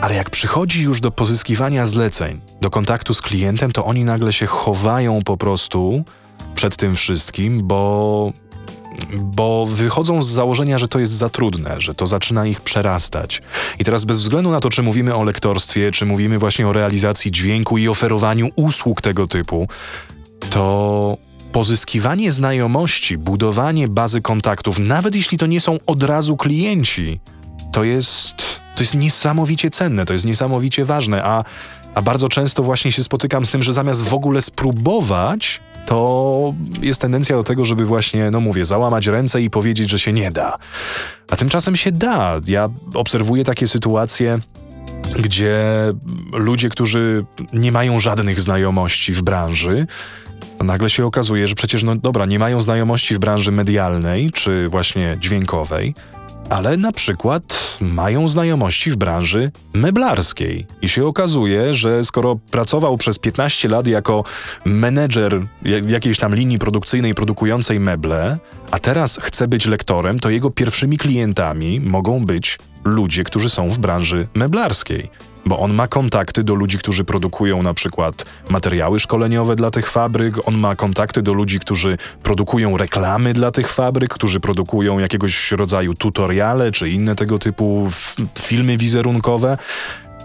Ale 0.00 0.14
jak 0.14 0.30
przychodzi 0.30 0.82
już 0.82 1.00
do 1.00 1.10
pozyskiwania 1.10 1.86
zleceń, 1.86 2.40
do 2.60 2.70
kontaktu 2.70 3.14
z 3.14 3.22
klientem, 3.22 3.72
to 3.72 3.84
oni 3.84 4.04
nagle 4.04 4.32
się 4.32 4.46
chowają 4.46 5.22
po 5.22 5.36
prostu 5.36 6.04
przed 6.54 6.76
tym 6.76 6.96
wszystkim, 6.96 7.66
bo 7.66 8.32
bo 9.14 9.66
wychodzą 9.66 10.22
z 10.22 10.28
założenia, 10.28 10.78
że 10.78 10.88
to 10.88 10.98
jest 10.98 11.12
za 11.12 11.28
trudne, 11.28 11.76
że 11.78 11.94
to 11.94 12.06
zaczyna 12.06 12.46
ich 12.46 12.60
przerastać. 12.60 13.42
I 13.78 13.84
teraz 13.84 14.04
bez 14.04 14.20
względu 14.20 14.50
na 14.50 14.60
to, 14.60 14.70
czy 14.70 14.82
mówimy 14.82 15.14
o 15.14 15.24
lektorstwie, 15.24 15.92
czy 15.92 16.06
mówimy 16.06 16.38
właśnie 16.38 16.68
o 16.68 16.72
realizacji 16.72 17.30
dźwięku 17.30 17.78
i 17.78 17.88
oferowaniu 17.88 18.48
usług 18.56 19.00
tego 19.00 19.26
typu, 19.26 19.68
to 20.50 21.16
pozyskiwanie 21.52 22.32
znajomości, 22.32 23.18
budowanie 23.18 23.88
bazy 23.88 24.20
kontaktów, 24.20 24.78
nawet 24.78 25.14
jeśli 25.14 25.38
to 25.38 25.46
nie 25.46 25.60
są 25.60 25.78
od 25.86 26.02
razu 26.02 26.36
klienci, 26.36 27.20
to 27.72 27.84
jest, 27.84 28.57
to 28.78 28.82
jest 28.82 28.94
niesamowicie 28.94 29.70
cenne, 29.70 30.04
to 30.04 30.12
jest 30.12 30.24
niesamowicie 30.24 30.84
ważne, 30.84 31.24
a, 31.24 31.44
a 31.94 32.02
bardzo 32.02 32.28
często 32.28 32.62
właśnie 32.62 32.92
się 32.92 33.02
spotykam 33.02 33.44
z 33.44 33.50
tym, 33.50 33.62
że 33.62 33.72
zamiast 33.72 34.02
w 34.02 34.14
ogóle 34.14 34.42
spróbować, 34.42 35.60
to 35.86 36.54
jest 36.82 37.00
tendencja 37.00 37.36
do 37.36 37.44
tego, 37.44 37.64
żeby 37.64 37.84
właśnie, 37.84 38.30
no 38.30 38.40
mówię, 38.40 38.64
załamać 38.64 39.06
ręce 39.06 39.42
i 39.42 39.50
powiedzieć, 39.50 39.90
że 39.90 39.98
się 39.98 40.12
nie 40.12 40.30
da. 40.30 40.58
A 41.30 41.36
tymczasem 41.36 41.76
się 41.76 41.92
da. 41.92 42.40
Ja 42.46 42.68
obserwuję 42.94 43.44
takie 43.44 43.68
sytuacje, 43.68 44.38
gdzie 45.18 45.64
ludzie, 46.32 46.68
którzy 46.68 47.24
nie 47.52 47.72
mają 47.72 48.00
żadnych 48.00 48.40
znajomości 48.40 49.12
w 49.12 49.22
branży, 49.22 49.86
nagle 50.60 50.90
się 50.90 51.06
okazuje, 51.06 51.48
że 51.48 51.54
przecież, 51.54 51.82
no 51.82 51.96
dobra, 51.96 52.26
nie 52.26 52.38
mają 52.38 52.60
znajomości 52.60 53.14
w 53.14 53.18
branży 53.18 53.52
medialnej 53.52 54.30
czy 54.32 54.68
właśnie 54.68 55.16
dźwiękowej, 55.20 55.94
ale 56.50 56.76
na 56.76 56.92
przykład 56.92 57.76
mają 57.80 58.28
znajomości 58.28 58.90
w 58.90 58.96
branży 58.96 59.50
meblarskiej. 59.72 60.66
I 60.82 60.88
się 60.88 61.06
okazuje, 61.06 61.74
że 61.74 62.04
skoro 62.04 62.36
pracował 62.50 62.96
przez 62.96 63.18
15 63.18 63.68
lat 63.68 63.86
jako 63.86 64.24
menedżer 64.64 65.40
jakiejś 65.86 66.18
tam 66.18 66.34
linii 66.34 66.58
produkcyjnej 66.58 67.14
produkującej 67.14 67.80
meble, 67.80 68.38
a 68.70 68.78
teraz 68.78 69.18
chce 69.22 69.48
być 69.48 69.66
lektorem, 69.66 70.20
to 70.20 70.30
jego 70.30 70.50
pierwszymi 70.50 70.98
klientami 70.98 71.80
mogą 71.80 72.24
być 72.24 72.58
ludzie, 72.88 73.24
którzy 73.24 73.50
są 73.50 73.68
w 73.70 73.78
branży 73.78 74.28
meblarskiej 74.34 75.10
bo 75.46 75.58
on 75.58 75.74
ma 75.74 75.88
kontakty 75.88 76.44
do 76.44 76.54
ludzi, 76.54 76.78
którzy 76.78 77.04
produkują 77.04 77.62
na 77.62 77.74
przykład 77.74 78.24
materiały 78.50 79.00
szkoleniowe 79.00 79.56
dla 79.56 79.70
tych 79.70 79.90
fabryk, 79.90 80.48
on 80.48 80.58
ma 80.58 80.76
kontakty 80.76 81.22
do 81.22 81.32
ludzi, 81.32 81.60
którzy 81.60 81.96
produkują 82.22 82.76
reklamy 82.76 83.32
dla 83.32 83.50
tych 83.50 83.72
fabryk, 83.72 84.14
którzy 84.14 84.40
produkują 84.40 84.98
jakiegoś 84.98 85.52
rodzaju 85.52 85.94
tutoriale 85.94 86.72
czy 86.72 86.88
inne 86.88 87.14
tego 87.14 87.38
typu 87.38 87.88
filmy 88.38 88.76
wizerunkowe 88.76 89.58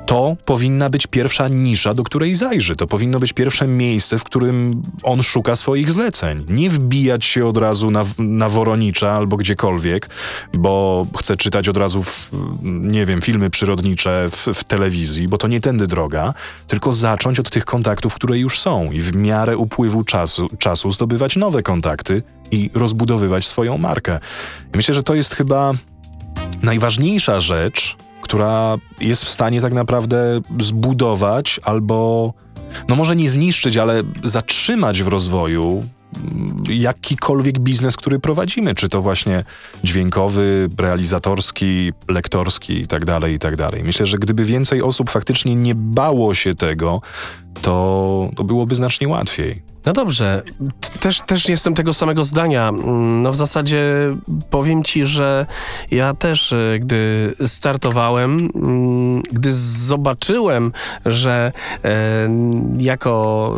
to 0.05 0.37
powinna 0.45 0.89
być 0.89 1.07
pierwsza 1.07 1.47
nisza, 1.47 1.93
do 1.93 2.03
której 2.03 2.35
zajrzy. 2.35 2.75
To 2.75 2.87
powinno 2.87 3.19
być 3.19 3.33
pierwsze 3.33 3.67
miejsce, 3.67 4.17
w 4.17 4.23
którym 4.23 4.83
on 5.03 5.23
szuka 5.23 5.55
swoich 5.55 5.91
zleceń. 5.91 6.45
Nie 6.49 6.69
wbijać 6.69 7.25
się 7.25 7.45
od 7.45 7.57
razu 7.57 7.91
na, 7.91 8.03
na 8.17 8.49
Woronicza 8.49 9.11
albo 9.11 9.37
gdziekolwiek, 9.37 10.09
bo 10.53 11.05
chce 11.17 11.37
czytać 11.37 11.69
od 11.69 11.77
razu, 11.77 12.03
w, 12.03 12.31
nie 12.63 13.05
wiem, 13.05 13.21
filmy 13.21 13.49
przyrodnicze 13.49 14.27
w, 14.31 14.47
w 14.53 14.63
telewizji, 14.63 15.27
bo 15.27 15.37
to 15.37 15.47
nie 15.47 15.59
tędy 15.59 15.87
droga, 15.87 16.33
tylko 16.67 16.91
zacząć 16.91 17.39
od 17.39 17.49
tych 17.49 17.65
kontaktów, 17.65 18.15
które 18.15 18.39
już 18.39 18.59
są 18.59 18.91
i 18.91 19.01
w 19.01 19.15
miarę 19.15 19.57
upływu 19.57 20.03
czasu, 20.03 20.47
czasu 20.59 20.91
zdobywać 20.91 21.35
nowe 21.35 21.63
kontakty 21.63 22.23
i 22.51 22.69
rozbudowywać 22.73 23.47
swoją 23.47 23.77
markę. 23.77 24.19
Myślę, 24.75 24.93
że 24.93 25.03
to 25.03 25.15
jest 25.15 25.35
chyba 25.35 25.73
najważniejsza 26.63 27.41
rzecz, 27.41 27.97
która 28.33 28.77
jest 29.01 29.25
w 29.25 29.29
stanie 29.29 29.61
tak 29.61 29.73
naprawdę 29.73 30.41
zbudować 30.59 31.59
albo, 31.63 32.33
no 32.87 32.95
może 32.95 33.15
nie 33.15 33.29
zniszczyć, 33.29 33.77
ale 33.77 34.01
zatrzymać 34.23 35.03
w 35.03 35.07
rozwoju 35.07 35.83
mm, 36.17 36.63
jakikolwiek 36.69 37.59
biznes, 37.59 37.97
który 37.97 38.19
prowadzimy, 38.19 38.75
czy 38.75 38.89
to 38.89 39.01
właśnie 39.01 39.43
dźwiękowy, 39.83 40.69
realizatorski, 40.77 41.91
lektorski 42.07 42.79
itd., 42.79 43.19
tak 43.21 43.31
itd. 43.31 43.69
Tak 43.69 43.83
Myślę, 43.83 44.05
że 44.05 44.17
gdyby 44.17 44.43
więcej 44.43 44.81
osób 44.81 45.09
faktycznie 45.09 45.55
nie 45.55 45.75
bało 45.75 46.33
się 46.33 46.55
tego, 46.55 47.01
to, 47.61 48.29
to 48.35 48.43
byłoby 48.43 48.75
znacznie 48.75 49.07
łatwiej. 49.07 49.72
No 49.85 49.93
dobrze, 49.93 50.43
też, 50.99 51.21
też 51.21 51.49
jestem 51.49 51.73
tego 51.73 51.93
samego 51.93 52.23
zdania. 52.23 52.71
No 53.21 53.31
w 53.31 53.35
zasadzie 53.35 53.85
powiem 54.49 54.83
ci, 54.83 55.05
że 55.05 55.45
ja 55.91 56.13
też, 56.13 56.51
y, 56.51 56.79
gdy 56.81 57.33
startowałem, 57.45 58.49
mm, 58.55 59.21
gdy 59.31 59.53
zobaczyłem, 59.53 60.71
że 61.05 61.51
e, 61.83 62.29
jako 62.77 63.55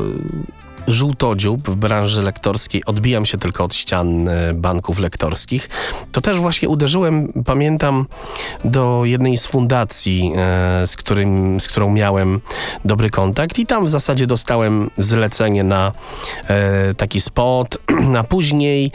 żółtodziób 0.88 1.70
w 1.70 1.76
branży 1.76 2.22
lektorskiej, 2.22 2.86
odbijam 2.86 3.26
się 3.26 3.38
tylko 3.38 3.64
od 3.64 3.76
ścian 3.76 4.30
e, 4.30 4.54
banków 4.54 5.00
lektorskich, 5.00 5.70
to 6.12 6.22
też 6.22 6.38
właśnie 6.38 6.70
uderzyłem, 6.70 7.44
pamiętam, 7.46 8.06
do 8.66 9.02
jednej 9.06 9.38
z 9.38 9.46
fundacji, 9.46 10.34
e, 10.36 10.88
z, 10.88 10.98
którym, 10.98 11.60
z 11.60 11.68
którą 11.68 11.92
miałem 11.92 12.42
dobry 12.86 13.10
kontakt 13.10 13.60
i 13.60 13.66
tam 13.66 13.86
w 13.86 13.90
zasadzie 13.90 14.28
dostałem 14.28 14.90
zlecenie 14.98 15.64
na 15.64 15.92
e, 16.48 16.94
taki 16.94 17.22
spot, 17.22 17.78
a 18.20 18.24
później 18.24 18.92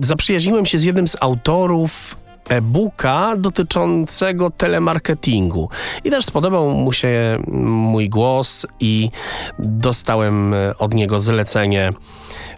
zaprzyjaźniłem 0.00 0.66
się 0.66 0.78
z 0.78 0.82
jednym 0.82 1.08
z 1.08 1.16
autorów 1.20 2.16
e-booka 2.50 3.36
dotyczącego 3.36 4.50
telemarketingu. 4.50 5.68
I 6.04 6.10
też 6.10 6.24
spodobał 6.24 6.70
mu 6.70 6.92
się 6.92 7.42
mój 7.66 8.08
głos 8.08 8.66
i 8.80 9.10
dostałem 9.58 10.54
od 10.78 10.94
niego 10.94 11.20
zlecenie 11.20 11.90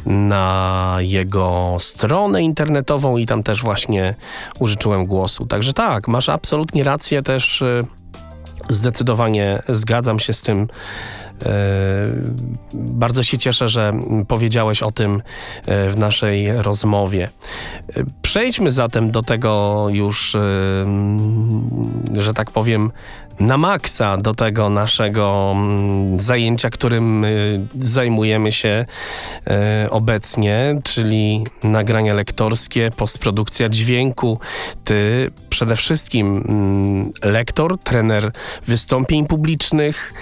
na 0.07 0.96
jego 1.00 1.76
stronę 1.78 2.42
internetową 2.42 3.16
i 3.16 3.26
tam 3.26 3.42
też 3.42 3.62
właśnie 3.62 4.14
użyczyłem 4.59 5.07
głosu. 5.07 5.46
Także 5.46 5.72
tak, 5.72 6.09
masz 6.09 6.28
absolutnie 6.28 6.85
rację 6.85 7.22
też 7.22 7.62
y, 7.62 7.83
zdecydowanie 8.68 9.62
zgadzam 9.68 10.18
się 10.20 10.33
z 10.33 10.42
tym 10.42 10.68
bardzo 12.74 13.22
się 13.22 13.38
cieszę, 13.38 13.68
że 13.68 13.92
powiedziałeś 14.28 14.83
o 14.83 14.90
tym 14.90 15.22
e, 15.66 15.90
w 15.90 15.98
naszej 15.98 16.62
rozmowie. 16.62 17.28
E, 17.96 18.05
przejdźmy 18.22 18.70
zatem 18.70 19.11
do 19.11 19.22
tego 19.22 19.87
już, 19.90 20.37
że 22.18 22.35
tak 22.35 22.50
powiem, 22.50 22.90
na 23.42 23.59
maksa 23.59 24.16
do 24.16 24.35
tego 24.35 24.70
naszego 24.70 25.52
mm, 25.55 26.20
zajęcia, 26.20 26.70
którym 26.70 27.24
y, 27.24 27.66
zajmujemy 27.78 28.52
się 28.52 28.87
y, 29.87 29.90
obecnie, 29.90 30.81
czyli 30.85 31.44
nagrania 31.62 32.14
lektorskie, 32.14 32.90
postprodukcja 32.96 33.68
dźwięku. 33.68 34.38
Ty 34.85 35.31
przede 35.48 35.76
wszystkim 35.76 36.44
mm, 36.48 37.11
lektor, 37.24 37.78
trener 37.78 38.33
wystąpień 38.66 39.26
publicznych, 39.26 40.12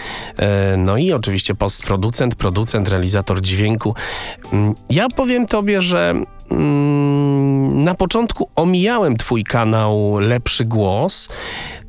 y, 0.74 0.76
no 0.76 0.96
i 0.96 1.12
oczywiście 1.12 1.54
postproducent, 1.54 2.35
producent, 2.35 2.88
realizator 2.88 3.40
dźwięku. 3.40 3.94
Mm, 4.52 4.74
ja 4.90 5.09
powiem 5.09 5.46
tobie, 5.46 5.83
że 5.83 6.14
na 7.70 7.94
początku 7.94 8.50
omijałem 8.56 9.16
twój 9.16 9.44
kanał 9.44 10.18
Lepszy 10.18 10.64
Głos, 10.64 11.28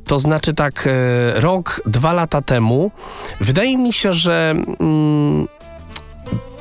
to 0.04 0.18
znaczy 0.18 0.54
tak 0.54 0.86
e, 0.86 1.40
rok, 1.40 1.82
dwa 1.86 2.12
lata 2.12 2.42
temu, 2.42 2.90
wydaje 3.40 3.78
mi 3.78 3.92
się, 3.92 4.12
że 4.12 4.54
mm, 4.80 5.48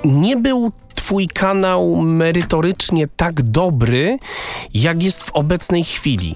nie 0.06 0.38
był 0.38 0.72
twój 1.12 1.28
kanał 1.28 1.96
merytorycznie 1.96 3.08
tak 3.08 3.42
dobry, 3.42 4.18
jak 4.74 5.04
jest 5.04 5.24
w 5.24 5.32
obecnej 5.32 5.84
chwili. 5.84 6.36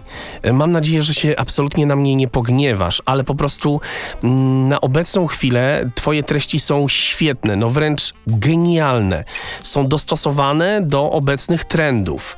Mam 0.53 0.71
nadzieję, 0.71 1.03
że 1.03 1.13
się 1.13 1.35
absolutnie 1.37 1.85
na 1.85 1.95
mnie 1.95 2.15
nie 2.15 2.27
pogniewasz, 2.27 3.01
ale 3.05 3.23
po 3.23 3.35
prostu 3.35 3.81
mm, 4.23 4.69
na 4.69 4.81
obecną 4.81 5.27
chwilę 5.27 5.89
twoje 5.95 6.23
treści 6.23 6.59
są 6.59 6.87
świetne, 6.87 7.55
no 7.55 7.69
wręcz 7.69 8.13
genialne. 8.27 9.23
Są 9.63 9.87
dostosowane 9.87 10.81
do 10.81 11.11
obecnych 11.11 11.65
trendów. 11.65 12.37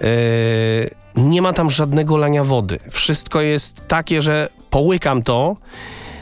Yy, 0.00 1.05
nie 1.16 1.42
ma 1.42 1.52
tam 1.52 1.70
żadnego 1.70 2.16
lania 2.16 2.44
wody. 2.44 2.78
Wszystko 2.90 3.40
jest 3.40 3.88
takie, 3.88 4.22
że 4.22 4.48
połykam 4.70 5.22
to. 5.22 5.56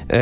Yy, 0.09 0.17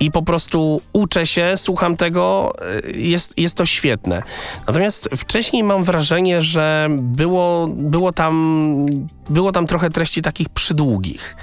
i 0.00 0.10
po 0.10 0.22
prostu 0.22 0.80
uczę 0.92 1.26
się, 1.26 1.52
słucham 1.56 1.96
tego, 1.96 2.52
y, 2.84 2.92
jest, 2.92 3.38
jest 3.38 3.56
to 3.56 3.66
świetne. 3.66 4.22
Natomiast 4.66 5.08
wcześniej 5.16 5.62
mam 5.62 5.84
wrażenie, 5.84 6.42
że 6.42 6.88
było, 6.90 7.68
było, 7.68 8.12
tam, 8.12 8.86
było 9.30 9.52
tam 9.52 9.66
trochę 9.66 9.90
treści 9.90 10.22
takich 10.22 10.48
przydługich. 10.48 11.36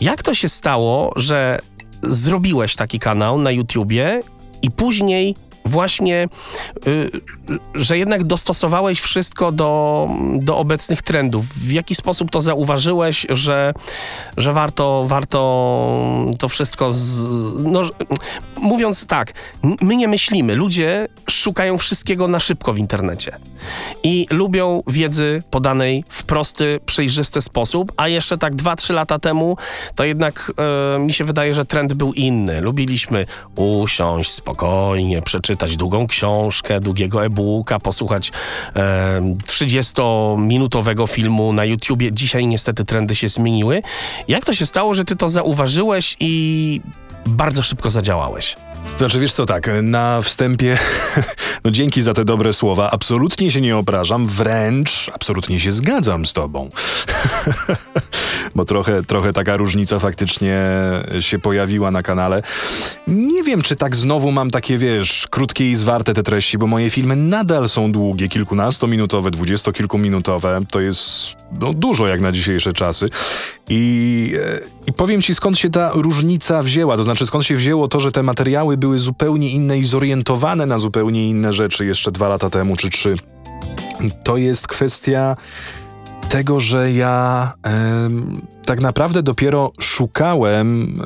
Jak 0.00 0.22
to 0.22 0.34
się 0.34 0.48
stało, 0.48 1.12
że 1.16 1.58
zrobiłeś 2.02 2.76
taki 2.76 2.98
kanał 2.98 3.38
na 3.38 3.50
YouTubie 3.50 4.20
i 4.62 4.70
później 4.70 5.34
właśnie, 5.68 6.28
y, 6.86 7.10
że 7.74 7.98
jednak 7.98 8.24
dostosowałeś 8.24 9.00
wszystko 9.00 9.52
do, 9.52 10.08
do 10.34 10.56
obecnych 10.56 11.02
trendów. 11.02 11.46
W 11.46 11.72
jaki 11.72 11.94
sposób 11.94 12.30
to 12.30 12.40
zauważyłeś, 12.40 13.26
że, 13.30 13.74
że 14.36 14.52
warto, 14.52 15.04
warto 15.06 15.38
to 16.38 16.48
wszystko. 16.48 16.92
Z, 16.92 17.28
no, 17.58 17.82
mówiąc 18.62 19.06
tak, 19.06 19.32
my 19.80 19.96
nie 19.96 20.08
myślimy. 20.08 20.54
Ludzie 20.54 21.08
szukają 21.30 21.78
wszystkiego 21.78 22.28
na 22.28 22.40
szybko 22.40 22.72
w 22.72 22.78
internecie 22.78 23.36
i 24.02 24.26
lubią 24.30 24.82
wiedzy 24.86 25.42
podanej 25.50 26.04
w 26.08 26.24
prosty, 26.24 26.80
przejrzysty 26.86 27.42
sposób. 27.42 27.92
A 27.96 28.08
jeszcze 28.08 28.38
tak 28.38 28.54
2-3 28.54 28.94
lata 28.94 29.18
temu, 29.18 29.56
to 29.94 30.04
jednak 30.04 30.52
e, 30.96 30.98
mi 30.98 31.12
się 31.12 31.24
wydaje, 31.24 31.54
że 31.54 31.64
trend 31.64 31.94
był 31.94 32.12
inny. 32.12 32.60
Lubiliśmy 32.60 33.26
usiąść 33.56 34.30
spokojnie, 34.30 35.22
przeczytać 35.22 35.76
długą 35.76 36.06
książkę, 36.06 36.80
długiego 36.80 37.24
e-booka, 37.24 37.78
posłuchać 37.80 38.32
e, 38.76 39.20
30-minutowego 39.46 41.08
filmu 41.08 41.52
na 41.52 41.64
YouTubie. 41.64 42.12
Dzisiaj 42.12 42.46
niestety 42.46 42.84
trendy 42.84 43.14
się 43.14 43.28
zmieniły. 43.28 43.82
Jak 44.28 44.44
to 44.44 44.54
się 44.54 44.66
stało, 44.66 44.94
że 44.94 45.04
ty 45.04 45.16
to 45.16 45.28
zauważyłeś 45.28 46.16
i 46.20 46.80
bardzo 47.28 47.62
szybko 47.62 47.90
zadziałałeś? 47.90 48.56
Znaczy, 48.98 49.20
wiesz 49.20 49.32
co, 49.32 49.46
tak, 49.46 49.70
na 49.82 50.22
wstępie, 50.22 50.78
no 51.64 51.70
dzięki 51.70 52.02
za 52.02 52.14
te 52.14 52.24
dobre 52.24 52.52
słowa, 52.52 52.90
absolutnie 52.90 53.50
się 53.50 53.60
nie 53.60 53.76
obrażam, 53.76 54.26
wręcz 54.26 55.10
absolutnie 55.14 55.60
się 55.60 55.72
zgadzam 55.72 56.26
z 56.26 56.32
tobą. 56.32 56.70
Bo 58.54 58.64
trochę, 58.64 59.02
trochę 59.02 59.32
taka 59.32 59.56
różnica 59.56 59.98
faktycznie 59.98 60.62
się 61.20 61.38
pojawiła 61.38 61.90
na 61.90 62.02
kanale. 62.02 62.42
Nie 63.06 63.42
wiem, 63.42 63.62
czy 63.62 63.76
tak 63.76 63.96
znowu 63.96 64.32
mam 64.32 64.50
takie, 64.50 64.78
wiesz, 64.78 65.26
krótkie 65.30 65.70
i 65.70 65.76
zwarte 65.76 66.14
te 66.14 66.22
treści, 66.22 66.58
bo 66.58 66.66
moje 66.66 66.90
filmy 66.90 67.16
nadal 67.16 67.68
są 67.68 67.92
długie, 67.92 68.28
kilkunastominutowe, 68.28 69.30
dwudziestokilkuminutowe. 69.30 70.60
To 70.70 70.80
jest 70.80 71.36
no, 71.60 71.72
dużo 71.72 72.06
jak 72.06 72.20
na 72.20 72.32
dzisiejsze 72.32 72.72
czasy. 72.72 73.10
I, 73.68 74.32
e, 74.42 74.77
I 74.88 74.92
powiem 74.92 75.22
ci, 75.22 75.34
skąd 75.34 75.58
się 75.58 75.70
ta 75.70 75.90
różnica 75.94 76.62
wzięła, 76.62 76.96
to 76.96 77.04
znaczy 77.04 77.26
skąd 77.26 77.44
się 77.44 77.56
wzięło 77.56 77.88
to, 77.88 78.00
że 78.00 78.12
te 78.12 78.22
materiały 78.22 78.76
były 78.76 78.98
zupełnie 78.98 79.50
inne 79.50 79.78
i 79.78 79.84
zorientowane 79.84 80.66
na 80.66 80.78
zupełnie 80.78 81.28
inne 81.28 81.52
rzeczy 81.52 81.86
jeszcze 81.86 82.10
dwa 82.10 82.28
lata 82.28 82.50
temu 82.50 82.76
czy 82.76 82.90
trzy. 82.90 83.16
To 84.24 84.36
jest 84.36 84.66
kwestia 84.66 85.36
tego, 86.28 86.60
że 86.60 86.92
ja 86.92 87.52
tak 88.64 88.80
naprawdę 88.80 89.22
dopiero 89.22 89.72
szukałem 89.80 91.00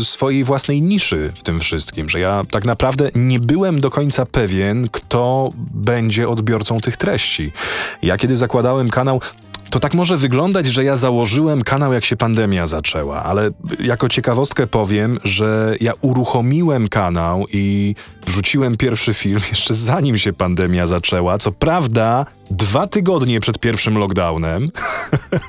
y, 0.00 0.04
swojej 0.04 0.44
własnej 0.44 0.82
niszy 0.82 1.32
w 1.34 1.42
tym 1.42 1.60
wszystkim, 1.60 2.08
że 2.08 2.20
ja 2.20 2.42
tak 2.50 2.64
naprawdę 2.64 3.10
nie 3.14 3.40
byłem 3.40 3.80
do 3.80 3.90
końca 3.90 4.26
pewien, 4.26 4.88
kto 4.92 5.50
będzie 5.74 6.28
odbiorcą 6.28 6.80
tych 6.80 6.96
treści. 6.96 7.52
Ja 8.02 8.16
kiedy 8.16 8.36
zakładałem 8.36 8.90
kanał, 8.90 9.20
to 9.74 9.80
tak 9.80 9.94
może 9.94 10.16
wyglądać, 10.16 10.66
że 10.66 10.84
ja 10.84 10.96
założyłem 10.96 11.62
kanał, 11.62 11.92
jak 11.92 12.04
się 12.04 12.16
pandemia 12.16 12.66
zaczęła, 12.66 13.22
ale 13.22 13.50
jako 13.80 14.08
ciekawostkę 14.08 14.66
powiem, 14.66 15.18
że 15.24 15.76
ja 15.80 15.92
uruchomiłem 16.00 16.88
kanał 16.88 17.44
i 17.52 17.94
wrzuciłem 18.26 18.76
pierwszy 18.76 19.14
film 19.14 19.40
jeszcze 19.50 19.74
zanim 19.74 20.18
się 20.18 20.32
pandemia 20.32 20.86
zaczęła. 20.86 21.38
Co 21.38 21.52
prawda, 21.52 22.26
dwa 22.50 22.86
tygodnie 22.86 23.40
przed 23.40 23.58
pierwszym 23.58 23.98
lockdownem. 23.98 24.68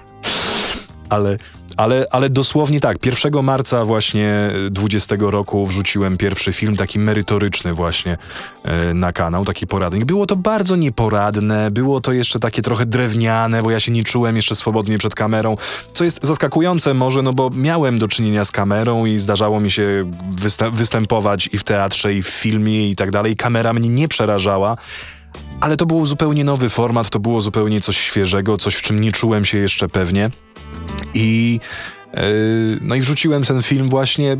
ale 1.10 1.38
ale, 1.78 2.06
ale 2.12 2.30
dosłownie 2.30 2.80
tak, 2.80 3.06
1 3.06 3.44
marca 3.44 3.86
właśnie 3.86 4.50
20 4.72 5.16
roku 5.20 5.68
wrzuciłem 5.68 6.18
pierwszy 6.18 6.54
film, 6.54 6.76
taki 6.76 7.00
merytoryczny 7.00 7.74
właśnie 7.74 8.18
e, 8.64 8.94
na 8.94 9.14
kanał, 9.14 9.46
taki 9.46 9.68
poradnik. 9.68 10.06
Było 10.06 10.26
to 10.26 10.36
bardzo 10.36 10.76
nieporadne, 10.76 11.72
było 11.72 12.02
to 12.02 12.14
jeszcze 12.14 12.40
takie 12.40 12.62
trochę 12.62 12.86
drewniane, 12.86 13.64
bo 13.64 13.72
ja 13.72 13.80
się 13.80 13.92
nie 13.92 14.04
czułem 14.04 14.36
jeszcze 14.36 14.56
swobodnie 14.56 14.98
przed 14.98 15.16
kamerą, 15.16 15.56
co 15.94 16.04
jest 16.04 16.26
zaskakujące 16.26 16.94
może, 16.94 17.22
no 17.22 17.34
bo 17.34 17.50
miałem 17.50 18.00
do 18.00 18.08
czynienia 18.08 18.46
z 18.46 18.52
kamerą 18.52 19.06
i 19.06 19.20
zdarzało 19.20 19.60
mi 19.60 19.72
się 19.72 20.12
występować 20.72 21.50
i 21.54 21.58
w 21.58 21.64
teatrze, 21.64 22.14
i 22.14 22.24
w 22.24 22.28
filmie 22.28 22.90
i 22.90 22.96
tak 22.96 23.12
dalej. 23.12 23.36
Kamera 23.36 23.74
mnie 23.74 23.90
nie 23.90 24.08
przerażała, 24.08 24.78
ale 25.62 25.78
to 25.78 25.86
był 25.86 26.06
zupełnie 26.06 26.44
nowy 26.44 26.70
format, 26.70 27.10
to 27.10 27.20
było 27.20 27.42
zupełnie 27.42 27.82
coś 27.82 27.98
świeżego, 27.98 28.58
coś 28.58 28.76
w 28.76 28.82
czym 28.82 29.00
nie 29.00 29.12
czułem 29.12 29.46
się 29.46 29.58
jeszcze 29.58 29.90
pewnie. 29.90 30.30
I, 31.14 31.60
yy, 32.14 32.22
no 32.82 32.96
i 32.96 33.02
wrzuciłem 33.02 33.44
ten 33.44 33.62
film 33.62 33.90
właśnie. 33.90 34.38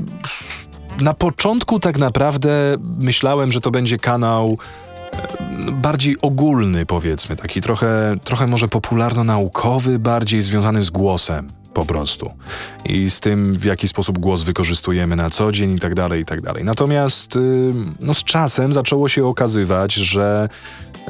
Na 1.02 1.14
początku 1.14 1.80
tak 1.80 1.98
naprawdę 1.98 2.78
myślałem, 3.00 3.52
że 3.52 3.62
to 3.62 3.72
będzie 3.72 3.98
kanał 3.98 4.58
e, 5.12 5.72
bardziej 5.72 6.18
ogólny, 6.22 6.86
powiedzmy, 6.86 7.36
taki 7.36 7.62
trochę, 7.62 8.16
trochę 8.24 8.48
może 8.48 8.68
popularno-naukowy, 8.68 10.00
bardziej 10.00 10.42
związany 10.42 10.82
z 10.82 10.90
głosem 10.90 11.48
po 11.76 11.86
prostu. 11.86 12.32
I 12.86 13.10
z 13.10 13.20
tym, 13.20 13.56
w 13.58 13.66
jaki 13.66 13.88
sposób 13.88 14.20
głos 14.20 14.42
wykorzystujemy 14.42 15.16
na 15.16 15.30
co 15.30 15.52
dzień 15.52 15.76
i 15.76 15.80
tak 15.80 15.96
dalej, 15.96 16.22
i 16.22 16.26
tak 16.26 16.42
dalej. 16.42 16.64
Natomiast 16.64 17.36
y, 17.36 17.74
no, 18.00 18.14
z 18.14 18.24
czasem 18.24 18.74
zaczęło 18.74 19.08
się 19.08 19.26
okazywać, 19.26 19.94
że 19.94 20.50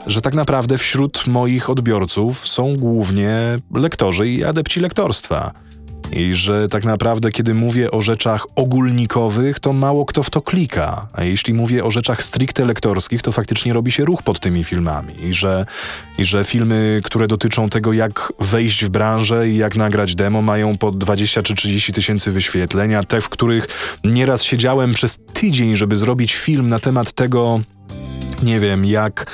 że 0.08 0.21
tak 0.21 0.34
naprawdę 0.34 0.77
wśród 0.77 1.27
moich 1.27 1.69
odbiorców 1.69 2.47
są 2.47 2.75
głównie 2.75 3.58
lektorzy 3.73 4.29
i 4.29 4.43
adepci 4.43 4.79
lektorstwa. 4.79 5.65
I 6.12 6.34
że 6.34 6.67
tak 6.67 6.84
naprawdę, 6.84 7.31
kiedy 7.31 7.53
mówię 7.53 7.91
o 7.91 8.01
rzeczach 8.01 8.47
ogólnikowych, 8.55 9.60
to 9.60 9.73
mało 9.73 10.05
kto 10.05 10.23
w 10.23 10.29
to 10.29 10.41
klika. 10.41 11.08
A 11.13 11.23
jeśli 11.23 11.53
mówię 11.53 11.84
o 11.84 11.91
rzeczach 11.91 12.23
stricte 12.23 12.65
lektorskich, 12.65 13.21
to 13.21 13.31
faktycznie 13.31 13.73
robi 13.73 13.91
się 13.91 14.05
ruch 14.05 14.23
pod 14.23 14.39
tymi 14.39 14.63
filmami. 14.63 15.25
I 15.25 15.34
że, 15.34 15.65
i 16.17 16.25
że 16.25 16.43
filmy, 16.43 17.01
które 17.03 17.27
dotyczą 17.27 17.69
tego, 17.69 17.93
jak 17.93 18.34
wejść 18.39 18.86
w 18.86 18.89
branżę 18.89 19.49
i 19.49 19.58
jak 19.58 19.75
nagrać 19.75 20.15
demo, 20.15 20.41
mają 20.41 20.77
po 20.77 20.91
20 20.91 21.43
czy 21.43 21.55
30 21.55 21.93
tysięcy 21.93 22.31
wyświetleń, 22.31 22.95
a 22.95 23.03
te, 23.03 23.21
w 23.21 23.29
których 23.29 23.67
nieraz 24.03 24.43
siedziałem 24.43 24.93
przez 24.93 25.19
tydzień, 25.34 25.75
żeby 25.75 25.95
zrobić 25.95 26.36
film 26.36 26.69
na 26.69 26.79
temat 26.79 27.12
tego, 27.12 27.60
nie 28.43 28.60
wiem, 28.60 28.86
jak 28.86 29.25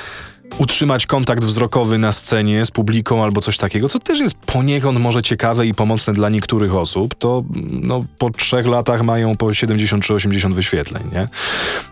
utrzymać 0.58 1.06
kontakt 1.06 1.44
wzrokowy 1.44 1.98
na 1.98 2.12
scenie 2.12 2.66
z 2.66 2.70
publiką 2.70 3.22
albo 3.22 3.40
coś 3.40 3.58
takiego, 3.58 3.88
co 3.88 3.98
też 3.98 4.18
jest 4.18 4.34
poniekąd 4.34 5.00
może 5.00 5.22
ciekawe 5.22 5.66
i 5.66 5.74
pomocne 5.74 6.12
dla 6.12 6.28
niektórych 6.28 6.74
osób, 6.74 7.14
to 7.14 7.44
no, 7.70 8.04
po 8.18 8.30
trzech 8.30 8.66
latach 8.66 9.02
mają 9.02 9.36
po 9.36 9.54
70 9.54 10.04
czy 10.04 10.14
80 10.14 10.54
wyświetleń, 10.54 11.02
nie? 11.12 11.28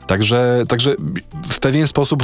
Także, 0.06 0.62
także 0.68 0.94
w 1.48 1.58
pewien 1.58 1.86
sposób 1.86 2.22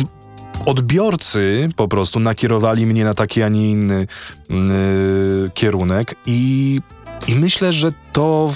odbiorcy 0.66 1.68
po 1.77 1.88
prostu 1.88 2.20
nakierowali 2.20 2.87
mnie 2.87 3.05
na 3.05 3.14
taki, 3.14 3.42
a 3.42 3.49
nie 3.49 3.70
inny 3.70 4.07
yy, 4.51 5.51
kierunek 5.55 6.14
i, 6.27 6.81
i 7.29 7.35
myślę, 7.35 7.72
że 7.72 7.92
to, 8.12 8.53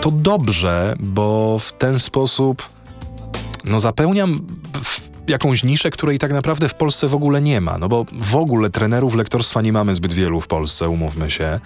to 0.00 0.10
dobrze, 0.10 0.96
bo 1.00 1.58
w 1.58 1.72
ten 1.72 1.98
sposób 1.98 2.68
no 3.64 3.80
zapełniam 3.80 4.46
w 4.82 4.95
jakąś 5.28 5.64
niszę, 5.64 5.90
której 5.90 6.18
tak 6.18 6.32
naprawdę 6.32 6.68
w 6.68 6.74
Polsce 6.74 7.08
w 7.08 7.14
ogóle 7.14 7.40
nie 7.40 7.60
ma. 7.60 7.78
No 7.78 7.88
bo 7.88 8.06
w 8.20 8.36
ogóle 8.36 8.70
trenerów 8.70 9.14
lektorstwa 9.14 9.62
nie 9.62 9.72
mamy 9.72 9.94
zbyt 9.94 10.12
wielu 10.12 10.40
w 10.40 10.46
Polsce, 10.46 10.88
umówmy 10.88 11.30
się. 11.30 11.60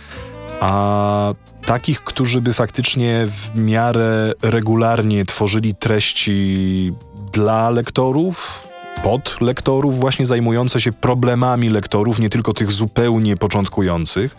A 0.60 1.34
takich, 1.66 2.04
którzy 2.04 2.40
by 2.40 2.52
faktycznie 2.52 3.26
w 3.26 3.58
miarę 3.58 4.32
regularnie 4.42 5.24
tworzyli 5.24 5.74
treści 5.74 6.92
dla 7.32 7.70
lektorów, 7.70 8.68
pod 9.02 9.40
lektorów, 9.40 9.98
właśnie 9.98 10.24
zajmujące 10.24 10.80
się 10.80 10.92
problemami 10.92 11.68
lektorów, 11.68 12.18
nie 12.18 12.30
tylko 12.30 12.52
tych 12.52 12.72
zupełnie 12.72 13.36
początkujących, 13.36 14.36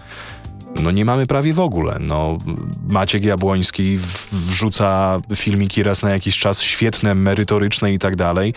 no 0.84 0.92
nie 0.92 1.06
mamy 1.06 1.28
prawie 1.28 1.54
w 1.54 1.60
ogóle. 1.60 1.98
No, 2.00 2.38
Maciek 2.88 3.26
Jabłoński 3.26 3.98
wrzuca 4.32 5.20
filmiki 5.36 5.84
raz 5.84 6.02
na 6.02 6.10
jakiś 6.10 6.40
czas, 6.40 6.62
świetne, 6.62 7.16
merytoryczne 7.16 7.94
i 7.94 8.00
tak 8.00 8.16
dalej, 8.16 8.54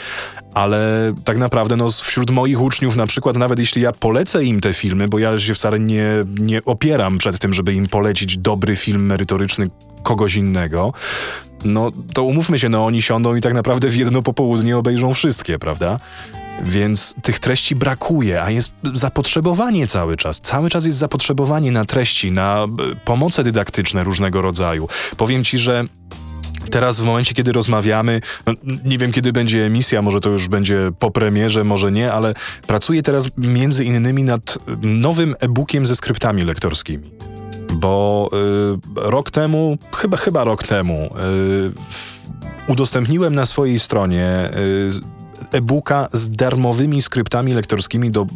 ale 0.55 1.13
tak 1.25 1.39
naprawdę 1.39 1.77
no, 1.77 1.91
wśród 1.91 2.31
moich 2.31 2.61
uczniów 2.61 2.97
na 2.97 3.07
przykład, 3.07 3.37
nawet 3.37 3.59
jeśli 3.59 3.83
ja 3.83 3.93
polecę 3.93 4.45
im 4.45 4.61
te 4.61 4.73
filmy, 4.73 5.09
bo 5.09 5.19
ja 5.19 5.39
się 5.39 5.55
wcale 5.55 5.81
nie, 5.81 6.09
nie 6.41 6.65
opieram 6.65 7.19
przed 7.19 7.39
tym, 7.39 7.53
żeby 7.53 7.75
im 7.75 7.87
polecić 7.87 8.39
dobry 8.39 8.77
film 8.77 9.07
merytoryczny 9.07 9.71
kogoś 10.03 10.35
innego, 10.35 10.93
no 11.65 11.91
to 12.13 12.23
umówmy 12.23 12.59
się, 12.59 12.69
no 12.69 12.87
oni 12.87 13.03
siądą 13.03 13.35
i 13.35 13.41
tak 13.41 13.55
naprawdę 13.55 13.89
w 13.89 13.97
jedno 13.97 14.23
popołudnie 14.23 14.79
obejrzą 14.79 15.15
wszystkie, 15.15 15.59
prawda? 15.59 15.99
Więc 16.63 17.15
tych 17.23 17.39
treści 17.39 17.77
brakuje, 17.77 18.43
a 18.43 18.51
jest 18.51 18.73
zapotrzebowanie 18.93 19.87
cały 19.87 20.17
czas. 20.17 20.41
Cały 20.41 20.71
czas 20.71 20.85
jest 20.85 20.99
zapotrzebowanie 20.99 21.73
na 21.73 21.85
treści, 21.85 22.33
na 22.33 22.65
e, 22.65 22.97
pomoce 23.05 23.45
dydaktyczne 23.45 24.05
różnego 24.05 24.43
rodzaju. 24.43 24.89
Powiem 25.17 25.45
ci, 25.45 25.59
że 25.59 25.85
Teraz 26.71 27.01
w 27.01 27.05
momencie, 27.05 27.35
kiedy 27.35 27.53
rozmawiamy, 27.53 28.21
no, 28.47 28.53
nie 28.85 28.99
wiem 28.99 29.13
kiedy 29.13 29.33
będzie 29.33 29.65
emisja, 29.65 30.03
może 30.03 30.21
to 30.21 30.29
już 30.29 30.49
będzie 30.49 30.91
po 30.99 31.11
premierze, 31.11 31.65
może 31.65 31.93
nie, 31.93 32.13
ale 32.13 32.35
pracuję 32.67 33.03
teraz 33.03 33.29
między 33.39 33.85
innymi 33.85 34.25
nad 34.25 34.59
nowym 34.83 35.37
e-bookiem 35.41 35.87
ze 35.87 35.97
skryptami 35.97 36.43
lektorskimi. 36.43 37.11
Bo 37.75 38.31
y, 38.97 39.11
rok 39.11 39.31
temu, 39.31 39.79
chyba 39.93 40.17
chyba 40.17 40.45
rok 40.45 40.67
temu, 40.67 41.11
y, 42.69 42.73
udostępniłem 42.73 43.35
na 43.35 43.47
swojej 43.47 43.79
stronie 43.79 44.51
e-booka 45.55 46.09
z 46.13 46.31
darmowymi 46.31 47.03
skryptami 47.03 47.55
lektorskimi 47.55 48.11
do 48.11 48.27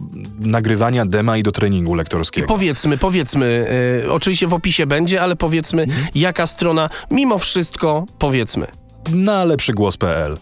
nagrywania 0.41 1.07
dema 1.07 1.37
i 1.37 1.43
do 1.43 1.53
treningu 1.53 1.95
lektorskiego. 1.95 2.45
I 2.45 2.49
powiedzmy, 2.49 2.99
powiedzmy, 2.99 3.67
yy, 4.03 4.13
oczywiście 4.13 4.47
w 4.47 4.55
opisie 4.55 4.87
będzie, 4.87 5.23
ale 5.23 5.37
powiedzmy, 5.37 5.83
mhm. 5.83 6.07
jaka 6.15 6.47
strona, 6.47 6.91
mimo 7.11 7.39
wszystko, 7.39 8.07
powiedzmy. 8.19 8.67
Na 9.15 9.45
lepszygłos.pl 9.45 10.39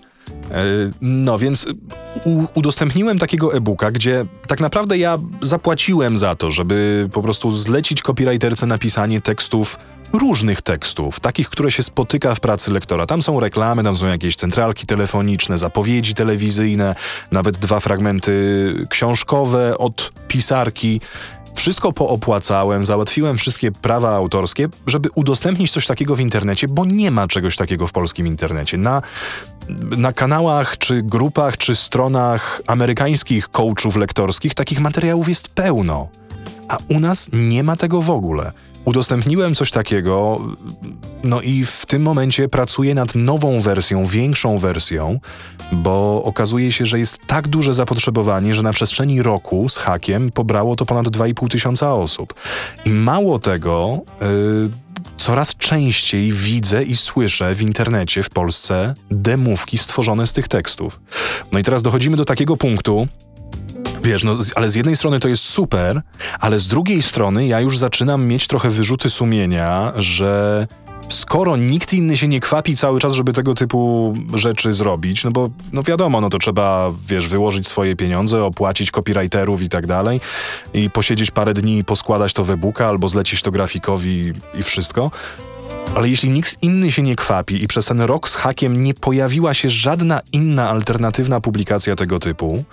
e, 0.50 0.64
no 1.00 1.38
więc 1.38 1.66
udostępniłem 2.54 3.18
takiego 3.18 3.54
e-booka, 3.54 3.90
gdzie 3.90 4.24
tak 4.46 4.60
naprawdę 4.60 4.98
ja 4.98 5.18
zapłaciłem 5.42 6.16
za 6.16 6.34
to, 6.34 6.50
żeby 6.50 7.08
po 7.12 7.22
prostu 7.22 7.50
zlecić 7.50 8.02
copywriterce 8.02 8.66
napisanie 8.66 9.20
tekstów 9.20 9.78
różnych 10.12 10.62
tekstów, 10.62 11.20
takich, 11.20 11.50
które 11.50 11.70
się 11.70 11.82
spotyka 11.82 12.34
w 12.34 12.40
pracy 12.40 12.70
lektora. 12.70 13.06
Tam 13.06 13.22
są 13.22 13.40
reklamy, 13.40 13.84
tam 13.84 13.96
są 13.96 14.06
jakieś 14.06 14.36
centralki 14.36 14.86
telefoniczne, 14.86 15.58
zapowiedzi 15.58 16.14
telewizyjne, 16.14 16.94
nawet 17.32 17.58
dwa 17.58 17.80
fragmenty 17.80 18.86
książkowe 18.90 19.78
od 19.78 20.12
pisarki. 20.28 21.00
Wszystko 21.54 21.92
poopłacałem, 21.92 22.84
załatwiłem 22.84 23.38
wszystkie 23.38 23.72
prawa 23.72 24.16
autorskie, 24.16 24.68
żeby 24.86 25.08
udostępnić 25.14 25.72
coś 25.72 25.86
takiego 25.86 26.16
w 26.16 26.20
internecie, 26.20 26.68
bo 26.68 26.84
nie 26.84 27.10
ma 27.10 27.28
czegoś 27.28 27.56
takiego 27.56 27.86
w 27.86 27.92
polskim 27.92 28.26
internecie. 28.26 28.78
Na, 28.78 29.02
na 29.96 30.12
kanałach, 30.12 30.78
czy 30.78 31.02
grupach, 31.02 31.56
czy 31.56 31.76
stronach 31.76 32.62
amerykańskich 32.66 33.48
coachów 33.48 33.96
lektorskich 33.96 34.54
takich 34.54 34.80
materiałów 34.80 35.28
jest 35.28 35.48
pełno. 35.48 36.08
A 36.68 36.76
u 36.88 37.00
nas 37.00 37.28
nie 37.32 37.64
ma 37.64 37.76
tego 37.76 38.02
w 38.02 38.10
ogóle 38.10 38.52
udostępniłem 38.86 39.54
coś 39.54 39.70
takiego, 39.70 40.40
no 41.24 41.40
i 41.40 41.64
w 41.64 41.86
tym 41.86 42.02
momencie 42.02 42.48
pracuję 42.48 42.94
nad 42.94 43.14
nową 43.14 43.60
wersją, 43.60 44.04
większą 44.04 44.58
wersją, 44.58 45.20
bo 45.72 46.22
okazuje 46.24 46.72
się, 46.72 46.86
że 46.86 46.98
jest 46.98 47.26
tak 47.26 47.48
duże 47.48 47.74
zapotrzebowanie, 47.74 48.54
że 48.54 48.62
na 48.62 48.72
przestrzeni 48.72 49.22
roku 49.22 49.68
z 49.68 49.76
hakiem 49.76 50.32
pobrało 50.32 50.76
to 50.76 50.86
ponad 50.86 51.06
2,5 51.08 51.48
tysiąca 51.48 51.94
osób. 51.94 52.34
I 52.84 52.90
mało 52.90 53.38
tego, 53.38 54.00
yy, 54.20 54.70
coraz 55.18 55.56
częściej 55.56 56.32
widzę 56.32 56.84
i 56.84 56.96
słyszę 56.96 57.54
w 57.54 57.62
internecie 57.62 58.22
w 58.22 58.30
Polsce 58.30 58.94
demówki 59.10 59.78
stworzone 59.78 60.26
z 60.26 60.32
tych 60.32 60.48
tekstów. 60.48 61.00
No 61.52 61.58
i 61.58 61.62
teraz 61.62 61.82
dochodzimy 61.82 62.16
do 62.16 62.24
takiego 62.24 62.56
punktu, 62.56 63.08
Wiesz, 64.02 64.24
no, 64.24 64.32
ale 64.54 64.68
z 64.68 64.74
jednej 64.74 64.96
strony 64.96 65.20
to 65.20 65.28
jest 65.28 65.42
super, 65.42 66.02
ale 66.40 66.58
z 66.58 66.66
drugiej 66.66 67.02
strony 67.02 67.46
ja 67.46 67.60
już 67.60 67.78
zaczynam 67.78 68.26
mieć 68.26 68.46
trochę 68.46 68.70
wyrzuty 68.70 69.10
sumienia, 69.10 69.92
że 69.96 70.66
skoro 71.08 71.56
nikt 71.56 71.92
inny 71.92 72.16
się 72.16 72.28
nie 72.28 72.40
kwapi 72.40 72.76
cały 72.76 73.00
czas, 73.00 73.12
żeby 73.12 73.32
tego 73.32 73.54
typu 73.54 74.14
rzeczy 74.34 74.72
zrobić, 74.72 75.24
no 75.24 75.30
bo 75.30 75.50
no 75.72 75.82
wiadomo, 75.82 76.20
no 76.20 76.28
to 76.28 76.38
trzeba, 76.38 76.90
wiesz, 77.08 77.28
wyłożyć 77.28 77.68
swoje 77.68 77.96
pieniądze, 77.96 78.44
opłacić 78.44 78.90
copywriterów 78.90 79.62
i 79.62 79.68
tak 79.68 79.86
dalej 79.86 80.20
i 80.74 80.90
posiedzieć 80.90 81.30
parę 81.30 81.54
dni 81.54 81.78
i 81.78 81.84
poskładać 81.84 82.32
to 82.32 82.44
w 82.44 82.50
e-booka 82.50 82.88
albo 82.88 83.08
zlecić 83.08 83.42
to 83.42 83.50
grafikowi 83.50 84.32
i 84.54 84.62
wszystko. 84.62 85.10
Ale 85.94 86.08
jeśli 86.08 86.30
nikt 86.30 86.56
inny 86.62 86.92
się 86.92 87.02
nie 87.02 87.16
kwapi 87.16 87.64
i 87.64 87.66
przez 87.66 87.86
ten 87.86 88.00
rok 88.00 88.28
z 88.28 88.34
hakiem 88.34 88.82
nie 88.82 88.94
pojawiła 88.94 89.54
się 89.54 89.70
żadna 89.70 90.20
inna 90.32 90.70
alternatywna 90.70 91.40
publikacja 91.40 91.96
tego 91.96 92.18
typu, 92.18 92.64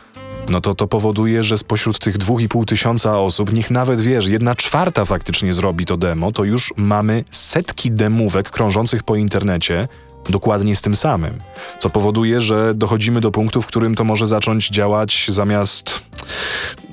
no 0.50 0.62
to 0.62 0.76
to 0.76 0.88
powoduje, 0.88 1.44
że 1.44 1.58
spośród 1.58 2.00
tych 2.00 2.18
dwóch 2.18 2.42
i 2.42 2.50
pół 2.50 2.66
tysiąca 2.66 3.20
osób, 3.20 3.54
niech 3.54 3.72
nawet 3.72 4.02
wiesz, 4.02 4.28
jedna 4.28 4.56
czwarta 4.56 5.06
faktycznie 5.06 5.54
zrobi 5.54 5.86
to 5.86 5.98
demo, 5.98 6.32
to 6.32 6.44
już 6.44 6.74
mamy 6.78 7.24
setki 7.32 7.92
demówek 7.92 8.50
krążących 8.50 9.04
po 9.04 9.16
internecie, 9.16 9.88
dokładnie 10.30 10.76
z 10.76 10.82
tym 10.82 10.96
samym. 10.96 11.38
Co 11.80 11.90
powoduje, 11.90 12.42
że 12.42 12.74
dochodzimy 12.76 13.22
do 13.22 13.32
punktu, 13.32 13.62
w 13.62 13.68
którym 13.68 13.96
to 13.96 14.04
może 14.04 14.28
zacząć 14.28 14.70
działać 14.70 15.26
zamiast, 15.30 16.02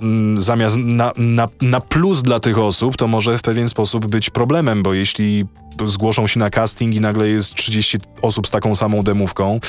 mm, 0.02 0.38
zamiast 0.38 0.76
na, 0.76 1.12
na, 1.16 1.48
na 1.60 1.80
plus 1.80 2.22
dla 2.22 2.40
tych 2.40 2.58
osób, 2.58 2.96
to 2.96 3.08
może 3.08 3.38
w 3.38 3.42
pewien 3.42 3.68
sposób 3.68 4.06
być 4.06 4.30
problemem, 4.30 4.82
bo 4.82 4.94
jeśli 4.94 5.46
zgłoszą 5.86 6.26
się 6.26 6.38
na 6.40 6.50
casting 6.50 6.94
i 6.94 7.00
nagle 7.00 7.28
jest 7.28 7.54
30 7.54 7.98
osób 8.22 8.46
z 8.46 8.50
taką 8.50 8.74
samą 8.74 9.02
demówką, 9.02 9.60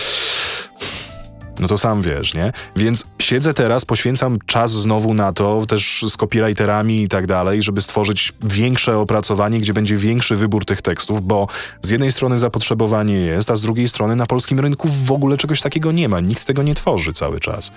no 1.60 1.68
to 1.68 1.78
sam 1.78 2.02
wiesz, 2.02 2.34
nie? 2.34 2.52
Więc 2.76 3.08
siedzę 3.20 3.54
teraz, 3.54 3.86
poświęcam 3.86 4.40
czas 4.46 4.72
znowu 4.72 5.14
na 5.14 5.34
to, 5.34 5.66
też 5.66 6.06
z 6.10 6.18
copywriterami 6.18 7.04
i 7.04 7.08
tak 7.08 7.28
dalej, 7.28 7.64
żeby 7.64 7.82
stworzyć 7.82 8.34
większe 8.44 8.98
opracowanie, 8.98 9.60
gdzie 9.60 9.74
będzie 9.74 9.98
większy 9.98 10.36
wybór 10.36 10.66
tych 10.66 10.82
tekstów, 10.82 11.22
bo 11.22 11.48
z 11.82 11.90
jednej 11.90 12.12
strony 12.12 12.38
zapotrzebowanie 12.38 13.16
jest, 13.16 13.52
a 13.52 13.56
z 13.56 13.62
drugiej 13.62 13.90
strony 13.90 14.16
na 14.16 14.26
polskim 14.26 14.60
rynku 14.60 14.88
w 15.06 15.12
ogóle 15.12 15.38
czegoś 15.38 15.62
takiego 15.62 15.92
nie 15.92 16.10
ma. 16.10 16.20
Nikt 16.20 16.46
tego 16.46 16.64
nie 16.64 16.76
tworzy 16.76 17.14
cały 17.14 17.40
czas. 17.40 17.72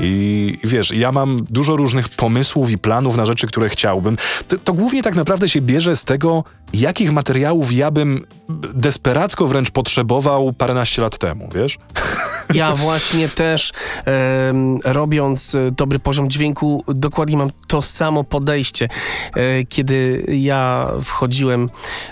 I 0.00 0.58
wiesz, 0.64 0.90
ja 0.90 1.12
mam 1.12 1.44
dużo 1.50 1.76
różnych 1.76 2.08
pomysłów 2.08 2.70
i 2.70 2.78
planów 2.78 3.16
na 3.16 3.26
rzeczy, 3.26 3.46
które 3.46 3.68
chciałbym. 3.68 4.16
To, 4.48 4.58
to, 4.58 4.72
głównie 4.72 5.02
tak 5.02 5.14
naprawdę 5.14 5.48
się 5.48 5.60
bierze 5.60 5.96
z 5.96 6.04
tego, 6.04 6.44
jakich 6.72 7.12
materiałów 7.12 7.72
ja 7.72 7.90
bym 7.90 8.26
desperacko 8.74 9.46
wręcz 9.46 9.70
potrzebował 9.70 10.52
paręnaście 10.52 11.02
lat 11.02 11.18
temu, 11.18 11.48
wiesz? 11.54 11.78
Ja 12.54 12.74
właśnie 12.74 13.28
też 13.28 13.72
e, 14.06 14.52
robiąc 14.84 15.56
dobry 15.76 15.98
poziom 15.98 16.30
dźwięku, 16.30 16.84
dokładnie 16.88 17.36
mam 17.36 17.50
to 17.66 17.82
samo 17.82 18.24
podejście. 18.24 18.88
E, 19.36 19.64
kiedy 19.64 20.24
ja 20.28 20.90
wchodziłem 21.02 21.68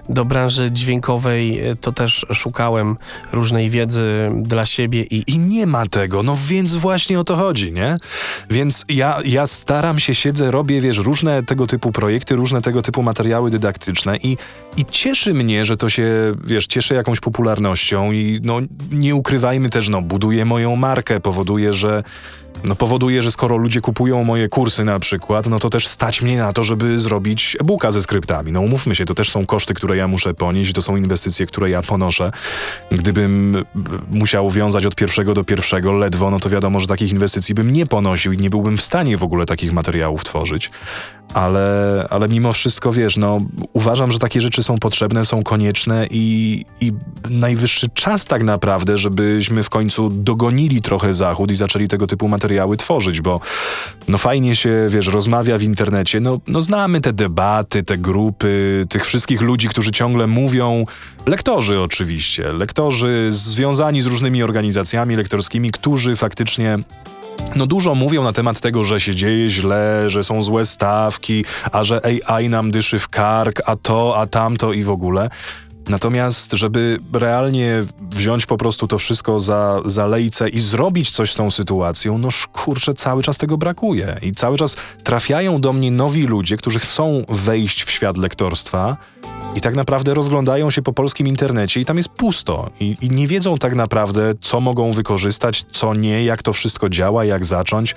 do 0.09 0.25
branży 0.25 0.71
dźwiękowej, 0.71 1.61
to 1.81 1.93
też 1.93 2.27
szukałem 2.33 2.97
różnej 3.33 3.71
wiedzy 3.71 4.31
dla 4.35 4.65
siebie 4.65 5.03
i... 5.03 5.25
I 5.27 5.39
nie 5.39 5.67
ma 5.67 5.87
tego, 5.87 6.23
no 6.23 6.37
więc 6.47 6.75
właśnie 6.75 7.21
o 7.21 7.25
to 7.25 7.37
chodzi, 7.63 7.73
nie? 7.73 7.97
Więc 8.51 8.85
ja, 8.89 9.19
ja 9.25 9.47
staram 9.47 9.99
się, 9.99 10.15
siedzę, 10.15 10.51
robię, 10.51 10.81
wiesz, 10.81 10.99
różne 10.99 11.43
tego 11.43 11.67
typu 11.67 11.93
projekty, 11.93 12.37
różne 12.37 12.63
tego 12.63 12.83
typu 12.83 13.03
materiały 13.03 13.51
dydaktyczne 13.51 14.17
i, 14.17 14.37
i 14.77 14.87
cieszy 14.87 15.35
mnie, 15.35 15.65
że 15.65 15.77
to 15.77 15.89
się, 15.89 16.35
wiesz, 16.45 16.67
cieszy 16.67 16.95
jakąś 16.95 17.21
popularnością 17.21 18.13
i 18.13 18.41
no 18.45 18.59
nie 18.93 19.15
ukrywajmy 19.15 19.71
też, 19.71 19.89
no 19.89 20.03
buduje 20.03 20.45
moją 20.45 20.77
markę, 20.77 21.21
powoduje, 21.21 21.73
że 21.73 22.03
no 22.65 22.77
powoduje, 22.77 23.23
że 23.23 23.31
skoro 23.31 23.57
ludzie 23.57 23.81
kupują 23.81 24.25
moje 24.25 24.49
kursy 24.49 24.85
na 24.85 24.99
przykład, 24.99 25.47
no 25.47 25.59
to 25.59 25.71
też 25.71 25.89
stać 25.89 26.23
mnie 26.23 26.39
na 26.39 26.53
to, 26.53 26.65
żeby 26.65 26.99
zrobić 26.99 27.57
e-booka 27.61 27.93
ze 27.93 28.03
skryptami. 28.03 28.53
No 28.53 28.61
umówmy 28.61 28.95
się, 28.95 29.05
to 29.05 29.15
też 29.15 29.31
są 29.31 29.47
koszty, 29.47 29.75
które 29.75 29.97
ja 29.97 30.09
muszę 30.09 30.35
ponieść, 30.35 30.73
to 30.73 30.83
są 30.83 30.97
inwestycje, 30.97 31.47
które 31.47 31.71
ja 31.71 31.83
ponoszę. 31.83 32.31
Gdybym 32.91 33.65
musiał 34.11 34.51
wiązać 34.51 34.87
od 34.87 34.95
pierwszego 34.95 35.35
do 35.35 35.45
pierwszego 35.45 35.93
ledwo, 35.93 36.31
no 36.31 36.41
to 36.41 36.51
wiadomo, 36.51 36.81
że 36.81 36.87
takich 36.87 37.13
inwestycji 37.13 37.55
bym 37.55 37.71
nie 37.71 37.87
ponosił 37.87 38.33
i 38.33 38.39
nie 38.39 38.51
byłbym 38.51 38.77
w 38.77 38.83
stanie 38.83 39.17
w 39.17 39.23
ogóle 39.23 39.47
takich 39.47 39.73
materiałów 39.73 40.25
tworzyć. 40.25 40.71
Ale, 41.35 42.07
ale 42.11 42.29
mimo 42.29 42.53
wszystko, 42.53 42.93
wiesz, 42.93 43.17
no 43.17 43.41
uważam, 43.73 44.11
że 44.11 44.19
takie 44.19 44.41
rzeczy 44.41 44.63
są 44.63 44.79
potrzebne, 44.79 45.25
są 45.25 45.43
konieczne 45.43 46.07
i, 46.11 46.65
i 46.81 46.93
najwyższy 47.31 47.89
czas 47.89 48.25
tak 48.25 48.43
naprawdę, 48.43 48.99
żebyśmy 48.99 49.63
w 49.63 49.71
końcu 49.71 50.11
dogonili 50.11 50.83
trochę 50.83 51.13
Zachód 51.13 51.51
i 51.51 51.55
zaczęli 51.55 51.89
tego 51.89 52.07
typu 52.07 52.29
materiały 52.29 52.77
tworzyć, 52.77 53.21
bo 53.21 53.41
no 54.09 54.19
fajnie 54.19 54.57
się, 54.57 54.87
wiesz, 54.89 55.07
rozmawia 55.07 55.59
w 55.59 55.63
internecie, 55.63 56.21
no, 56.21 56.41
no 56.47 56.63
znamy 56.63 57.01
te 57.01 57.13
debaty, 57.13 57.83
te 57.83 57.99
grupy, 57.99 58.85
tych 58.89 59.07
wszystkich 59.07 59.41
ludzi, 59.41 59.69
którzy 59.69 59.93
ciągle 59.93 60.27
mówią, 60.27 60.87
lektorzy 61.27 61.81
oczywiście, 61.81 62.53
lektorzy 62.53 63.29
związani 63.31 64.03
z 64.03 64.07
różnymi 64.07 64.43
organizacjami 64.43 65.17
lektorskimi, 65.17 65.71
którzy 65.71 66.17
faktycznie 66.17 66.79
no 67.57 67.67
dużo 67.67 67.95
mówią 67.95 68.23
na 68.23 68.33
temat 68.33 68.61
tego, 68.61 68.85
że 68.85 69.01
się 69.01 69.15
dzieje 69.15 69.51
źle, 69.51 70.05
że 70.11 70.25
są 70.25 70.43
złe 70.43 70.67
stawki, 70.67 71.45
a 71.73 71.85
że 71.85 72.01
AI 72.27 72.49
nam 72.49 72.71
dyszy 72.71 72.99
w 72.99 73.09
kark, 73.09 73.61
a 73.67 73.77
to, 73.77 74.21
a 74.21 74.27
tamto 74.27 74.73
i 74.73 74.83
w 74.83 74.91
ogóle. 74.91 75.31
Natomiast, 75.89 76.53
żeby 76.53 76.99
realnie 77.13 77.85
wziąć 78.11 78.47
po 78.47 78.57
prostu 78.57 78.87
to 78.87 78.99
wszystko 78.99 79.39
za, 79.39 79.83
za 79.85 80.07
lejce 80.07 80.49
i 80.49 80.61
zrobić 80.61 81.11
coś 81.11 81.33
z 81.33 81.35
tą 81.35 81.51
sytuacją, 81.51 82.19
no 82.19 82.29
kurczę, 82.53 82.95
cały 82.95 83.23
czas 83.23 83.39
tego 83.39 83.59
brakuje. 83.59 84.19
I 84.23 84.33
cały 84.33 84.59
czas 84.59 84.77
trafiają 85.05 85.61
do 85.61 85.73
mnie 85.73 85.91
nowi 85.91 86.27
ludzie, 86.27 86.57
którzy 86.57 86.79
chcą 86.79 87.25
wejść 87.29 87.85
w 87.85 87.91
świat 87.91 88.17
lektorstwa 88.17 88.97
i 89.55 89.61
tak 89.61 89.75
naprawdę 89.75 90.15
rozglądają 90.15 90.71
się 90.71 90.83
po 90.83 90.93
polskim 90.93 91.27
internecie 91.27 91.81
i 91.81 91.85
tam 91.85 91.97
jest 91.97 92.09
pusto. 92.09 92.71
I, 92.81 92.97
I, 93.01 93.11
nie 93.11 93.29
wiedzą 93.29 93.59
tak 93.59 93.75
naprawdę, 93.75 94.35
co 94.41 94.61
mogą 94.61 94.93
wykorzystać, 94.93 95.65
co 95.73 95.95
nie, 95.95 96.25
jak 96.25 96.43
to 96.43 96.53
wszystko 96.53 96.89
działa, 96.89 97.25
jak 97.25 97.47
zacząć. 97.47 97.95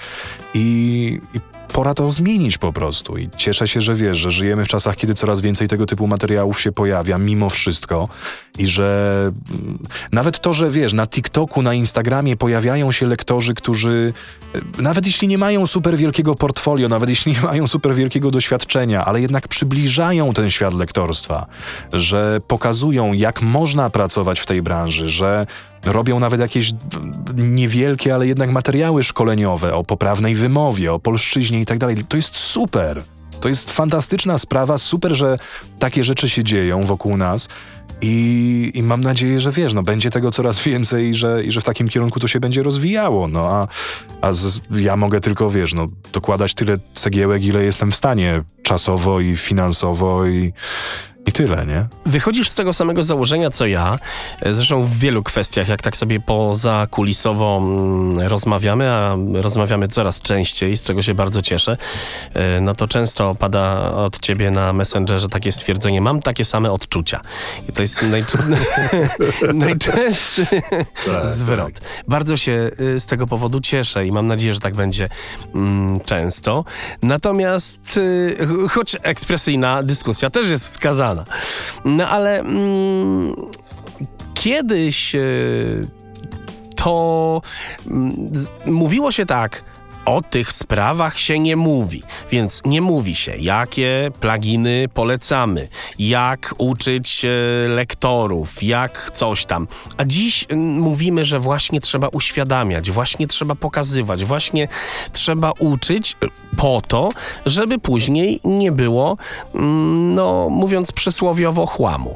I, 0.53 1.19
i 1.33 1.54
pora 1.73 1.93
to 1.93 2.11
zmienić 2.11 2.57
po 2.57 2.73
prostu. 2.73 3.17
I 3.17 3.29
cieszę 3.37 3.67
się, 3.67 3.81
że 3.81 3.95
wiesz, 3.95 4.17
że 4.17 4.31
żyjemy 4.31 4.65
w 4.65 4.67
czasach, 4.67 4.95
kiedy 4.95 5.13
coraz 5.13 5.41
więcej 5.41 5.67
tego 5.67 5.85
typu 5.85 6.07
materiałów 6.07 6.61
się 6.61 6.71
pojawia, 6.71 7.17
mimo 7.17 7.49
wszystko. 7.49 8.09
I 8.57 8.67
że 8.67 9.31
mm, 9.51 9.79
nawet 10.11 10.39
to, 10.39 10.53
że 10.53 10.69
wiesz, 10.69 10.93
na 10.93 11.07
TikToku, 11.07 11.61
na 11.61 11.73
Instagramie 11.73 12.37
pojawiają 12.37 12.91
się 12.91 13.05
lektorzy, 13.07 13.53
którzy 13.53 14.13
e, 14.55 14.81
nawet 14.81 15.05
jeśli 15.05 15.27
nie 15.27 15.37
mają 15.37 15.67
super 15.67 15.97
wielkiego 15.97 16.35
portfolio, 16.35 16.89
nawet 16.89 17.09
jeśli 17.09 17.31
nie 17.31 17.41
mają 17.41 17.67
super 17.67 17.95
wielkiego 17.95 18.31
doświadczenia, 18.31 19.05
ale 19.05 19.21
jednak 19.21 19.47
przybliżają 19.47 20.33
ten 20.33 20.49
świat 20.49 20.73
lektorstwa, 20.73 21.45
że 21.93 22.41
pokazują, 22.47 23.13
jak 23.13 23.41
można 23.41 23.89
pracować 23.89 24.39
w 24.39 24.45
tej 24.45 24.61
branży, 24.61 25.09
że 25.09 25.47
robią 25.85 26.19
nawet 26.19 26.39
jakieś 26.39 26.71
niewielkie, 27.35 28.15
ale 28.15 28.27
jednak 28.27 28.51
materiały 28.51 29.03
szkoleniowe 29.03 29.73
o 29.73 29.83
poprawnej 29.83 30.35
wymowie, 30.35 30.93
o 30.93 30.99
polszczyźnie 30.99 31.61
i 31.61 31.65
tak 31.65 31.77
dalej. 31.77 31.95
To 32.09 32.17
jest 32.17 32.37
super. 32.37 33.03
To 33.41 33.49
jest 33.49 33.71
fantastyczna 33.71 34.37
sprawa, 34.37 34.77
super, 34.77 35.15
że 35.15 35.37
takie 35.79 36.03
rzeczy 36.03 36.29
się 36.29 36.43
dzieją 36.43 36.85
wokół 36.85 37.17
nas. 37.17 37.47
I, 38.01 38.71
I, 38.73 38.83
mam 38.83 39.01
nadzieję, 39.01 39.39
że 39.39 39.51
wiesz, 39.51 39.73
no 39.73 39.83
będzie 39.83 40.09
tego 40.09 40.31
coraz 40.31 40.63
więcej 40.63 41.09
i 41.09 41.13
że, 41.13 41.43
i 41.43 41.51
że 41.51 41.61
w 41.61 41.63
takim 41.63 41.89
kierunku 41.89 42.19
to 42.19 42.27
się 42.27 42.39
będzie 42.39 42.63
rozwijało. 42.63 43.27
No 43.27 43.47
a, 43.47 43.67
a 44.21 44.33
z, 44.33 44.61
ja 44.71 44.97
mogę 44.97 45.21
tylko, 45.21 45.49
wiesz, 45.49 45.73
no, 45.73 45.87
dokładać 46.13 46.53
tyle 46.53 46.77
cegiełek, 46.93 47.43
ile 47.43 47.63
jestem 47.63 47.91
w 47.91 47.95
stanie 47.95 48.41
czasowo 48.63 49.19
i 49.19 49.37
finansowo 49.37 50.25
i, 50.25 50.53
i 51.25 51.31
tyle, 51.31 51.65
nie? 51.65 51.85
Wychodzisz 52.05 52.49
z 52.49 52.55
tego 52.55 52.73
samego 52.73 53.03
założenia 53.03 53.49
co 53.49 53.65
ja, 53.65 53.99
zresztą 54.45 54.83
w 54.83 54.97
wielu 54.97 55.23
kwestiach, 55.23 55.67
jak 55.67 55.81
tak 55.81 55.97
sobie 55.97 56.19
poza 56.19 56.87
kulisowo 56.91 57.61
mm, 57.63 58.19
rozmawiamy, 58.19 58.89
a 58.89 59.17
rozmawiamy 59.33 59.87
coraz 59.87 60.19
częściej, 60.19 60.77
z 60.77 60.83
czego 60.83 61.01
się 61.01 61.13
bardzo 61.13 61.41
cieszę, 61.41 61.77
e, 62.33 62.61
no 62.61 62.75
to 62.75 62.87
często 62.87 63.35
pada 63.35 63.91
od 63.91 64.19
ciebie 64.19 64.51
na 64.51 64.73
Messengerze 64.73 65.29
takie 65.29 65.51
stwierdzenie, 65.51 66.01
mam 66.01 66.21
takie 66.21 66.45
same 66.45 66.71
odczucia. 66.71 67.21
I 67.69 67.73
to 67.73 67.81
jest 67.81 68.05
najczęstszy 69.53 70.45
tak, 71.05 71.27
zwrot. 71.27 71.73
Tak. 71.73 71.83
Bardzo 72.07 72.37
się 72.37 72.71
y, 72.79 72.99
z 72.99 73.05
tego 73.05 73.27
powodu 73.27 73.59
cieszę 73.59 74.07
i 74.07 74.11
mam 74.11 74.27
nadzieję, 74.27 74.53
że 74.53 74.59
tak 74.59 74.75
będzie 74.75 75.09
mm, 75.55 75.99
często. 75.99 76.65
Natomiast 77.03 77.97
y, 77.97 78.37
choć 78.69 78.95
ekspresyjna 79.01 79.83
dyskusja 79.83 80.29
też 80.29 80.49
jest 80.49 80.65
wskazana, 80.65 81.14
no 81.85 82.09
ale 82.09 82.39
mm, 82.39 83.35
kiedyś 84.33 85.15
y, 85.15 85.87
to 86.75 87.41
mm, 87.87 88.31
mówiło 88.65 89.11
się 89.11 89.25
tak 89.25 89.63
o 90.05 90.21
tych 90.21 90.53
sprawach 90.53 91.19
się 91.19 91.39
nie 91.39 91.55
mówi, 91.55 92.03
więc 92.31 92.61
nie 92.65 92.81
mówi 92.81 93.15
się, 93.15 93.35
jakie 93.39 94.11
pluginy 94.19 94.85
polecamy, 94.93 95.67
jak 95.99 96.55
uczyć 96.57 97.25
e, 97.25 97.29
lektorów, 97.67 98.63
jak 98.63 99.11
coś 99.13 99.45
tam. 99.45 99.67
A 99.97 100.05
dziś 100.05 100.47
mówimy, 100.75 101.25
że 101.25 101.39
właśnie 101.39 101.81
trzeba 101.81 102.07
uświadamiać, 102.07 102.91
właśnie 102.91 103.27
trzeba 103.27 103.55
pokazywać, 103.55 104.25
właśnie 104.25 104.67
trzeba 105.11 105.51
uczyć 105.59 106.17
e, 106.23 106.27
po 106.57 106.81
to, 106.87 107.09
żeby 107.45 107.79
później 107.79 108.39
nie 108.43 108.71
było, 108.71 109.17
no 110.15 110.49
mówiąc 110.49 110.91
przysłowiowo, 110.91 111.65
chłamu. 111.65 112.15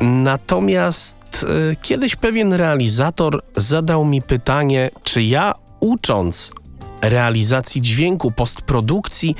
Natomiast 0.00 1.46
y, 1.72 1.76
kiedyś 1.82 2.16
pewien 2.16 2.52
realizator 2.52 3.42
zadał 3.56 4.04
mi 4.04 4.22
pytanie, 4.22 4.90
czy 5.02 5.22
ja 5.22 5.54
ucząc 5.80 6.52
realizacji 7.02 7.82
dźwięku, 7.82 8.30
postprodukcji, 8.30 9.36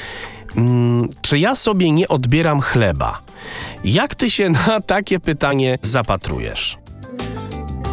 mm, 0.57 1.09
czy 1.23 1.39
ja 1.39 1.55
sobie 1.55 1.91
nie 1.91 2.09
odbieram 2.09 2.61
chleba? 2.61 3.23
Jak 3.85 4.15
ty 4.15 4.31
się 4.31 4.51
na 4.67 4.81
takie 4.81 5.21
pytanie 5.21 5.79
zapatrujesz? 5.83 6.79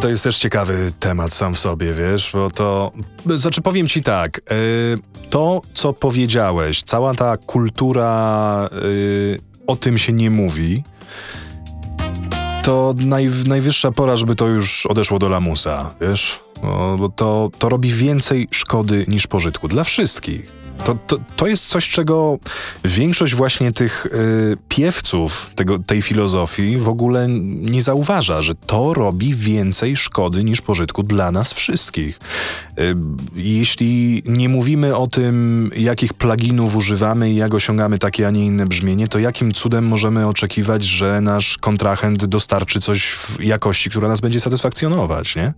To 0.00 0.08
jest 0.08 0.24
też 0.24 0.38
ciekawy 0.38 0.92
temat 1.00 1.32
sam 1.32 1.54
w 1.54 1.58
sobie, 1.58 1.94
wiesz, 1.94 2.30
bo 2.32 2.50
to. 2.50 2.92
Znaczy, 3.36 3.60
powiem 3.60 3.88
ci 3.88 4.02
tak. 4.02 4.40
Yy, 4.50 4.98
to, 5.30 5.62
co 5.74 5.92
powiedziałeś, 5.92 6.82
cała 6.82 7.14
ta 7.14 7.36
kultura 7.36 8.68
yy, 8.72 9.38
o 9.66 9.76
tym 9.76 9.98
się 9.98 10.12
nie 10.12 10.30
mówi, 10.30 10.84
to 12.62 12.94
naj, 12.98 13.30
najwyższa 13.46 13.92
pora, 13.92 14.16
żeby 14.16 14.34
to 14.34 14.46
już 14.46 14.86
odeszło 14.86 15.18
do 15.18 15.28
lamusa, 15.28 15.94
wiesz? 16.00 16.40
No, 16.62 16.96
bo 16.98 17.08
to, 17.08 17.50
to 17.58 17.68
robi 17.68 17.92
więcej 17.92 18.48
szkody 18.50 19.04
niż 19.08 19.26
pożytku 19.26 19.68
dla 19.68 19.84
wszystkich. 19.84 20.59
To, 20.84 20.94
to, 21.06 21.16
to 21.36 21.46
jest 21.46 21.66
coś, 21.66 21.88
czego 21.88 22.38
większość 22.84 23.34
właśnie 23.34 23.72
tych 23.72 24.06
y, 24.06 24.56
piewców 24.68 25.50
tego, 25.54 25.78
tej 25.78 26.02
filozofii 26.02 26.76
w 26.76 26.88
ogóle 26.88 27.26
nie 27.28 27.82
zauważa, 27.82 28.42
że 28.42 28.54
to 28.54 28.94
robi 28.94 29.34
więcej 29.34 29.96
szkody 29.96 30.44
niż 30.44 30.60
pożytku 30.60 31.02
dla 31.02 31.32
nas 31.32 31.52
wszystkich. 31.52 32.18
Y, 32.78 32.94
jeśli 33.34 34.22
nie 34.26 34.48
mówimy 34.48 34.96
o 34.96 35.06
tym, 35.06 35.70
jakich 35.76 36.14
pluginów 36.14 36.76
używamy 36.76 37.30
i 37.30 37.36
jak 37.36 37.54
osiągamy 37.54 37.98
takie, 37.98 38.26
a 38.26 38.30
nie 38.30 38.46
inne 38.46 38.66
brzmienie, 38.66 39.08
to 39.08 39.18
jakim 39.18 39.52
cudem 39.52 39.86
możemy 39.86 40.26
oczekiwać, 40.26 40.84
że 40.84 41.20
nasz 41.20 41.58
kontrahent 41.58 42.24
dostarczy 42.24 42.80
coś 42.80 43.02
w 43.04 43.40
jakości, 43.40 43.90
która 43.90 44.08
nas 44.08 44.20
będzie 44.20 44.40
satysfakcjonować, 44.40 45.36
nie? 45.36 45.52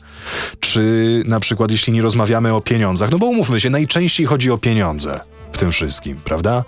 Czy 0.60 1.22
na 1.26 1.40
przykład, 1.40 1.70
jeśli 1.70 1.92
nie 1.92 2.02
rozmawiamy 2.02 2.54
o 2.54 2.60
pieniądzach, 2.60 3.10
no 3.10 3.18
bo 3.18 3.26
umówmy 3.26 3.60
się, 3.60 3.70
najczęściej 3.70 4.26
chodzi 4.26 4.50
o 4.50 4.58
pieniądze 4.58 5.11
w 5.52 5.58
tym 5.58 5.72
wszystkim, 5.72 6.16
prawda? 6.16 6.64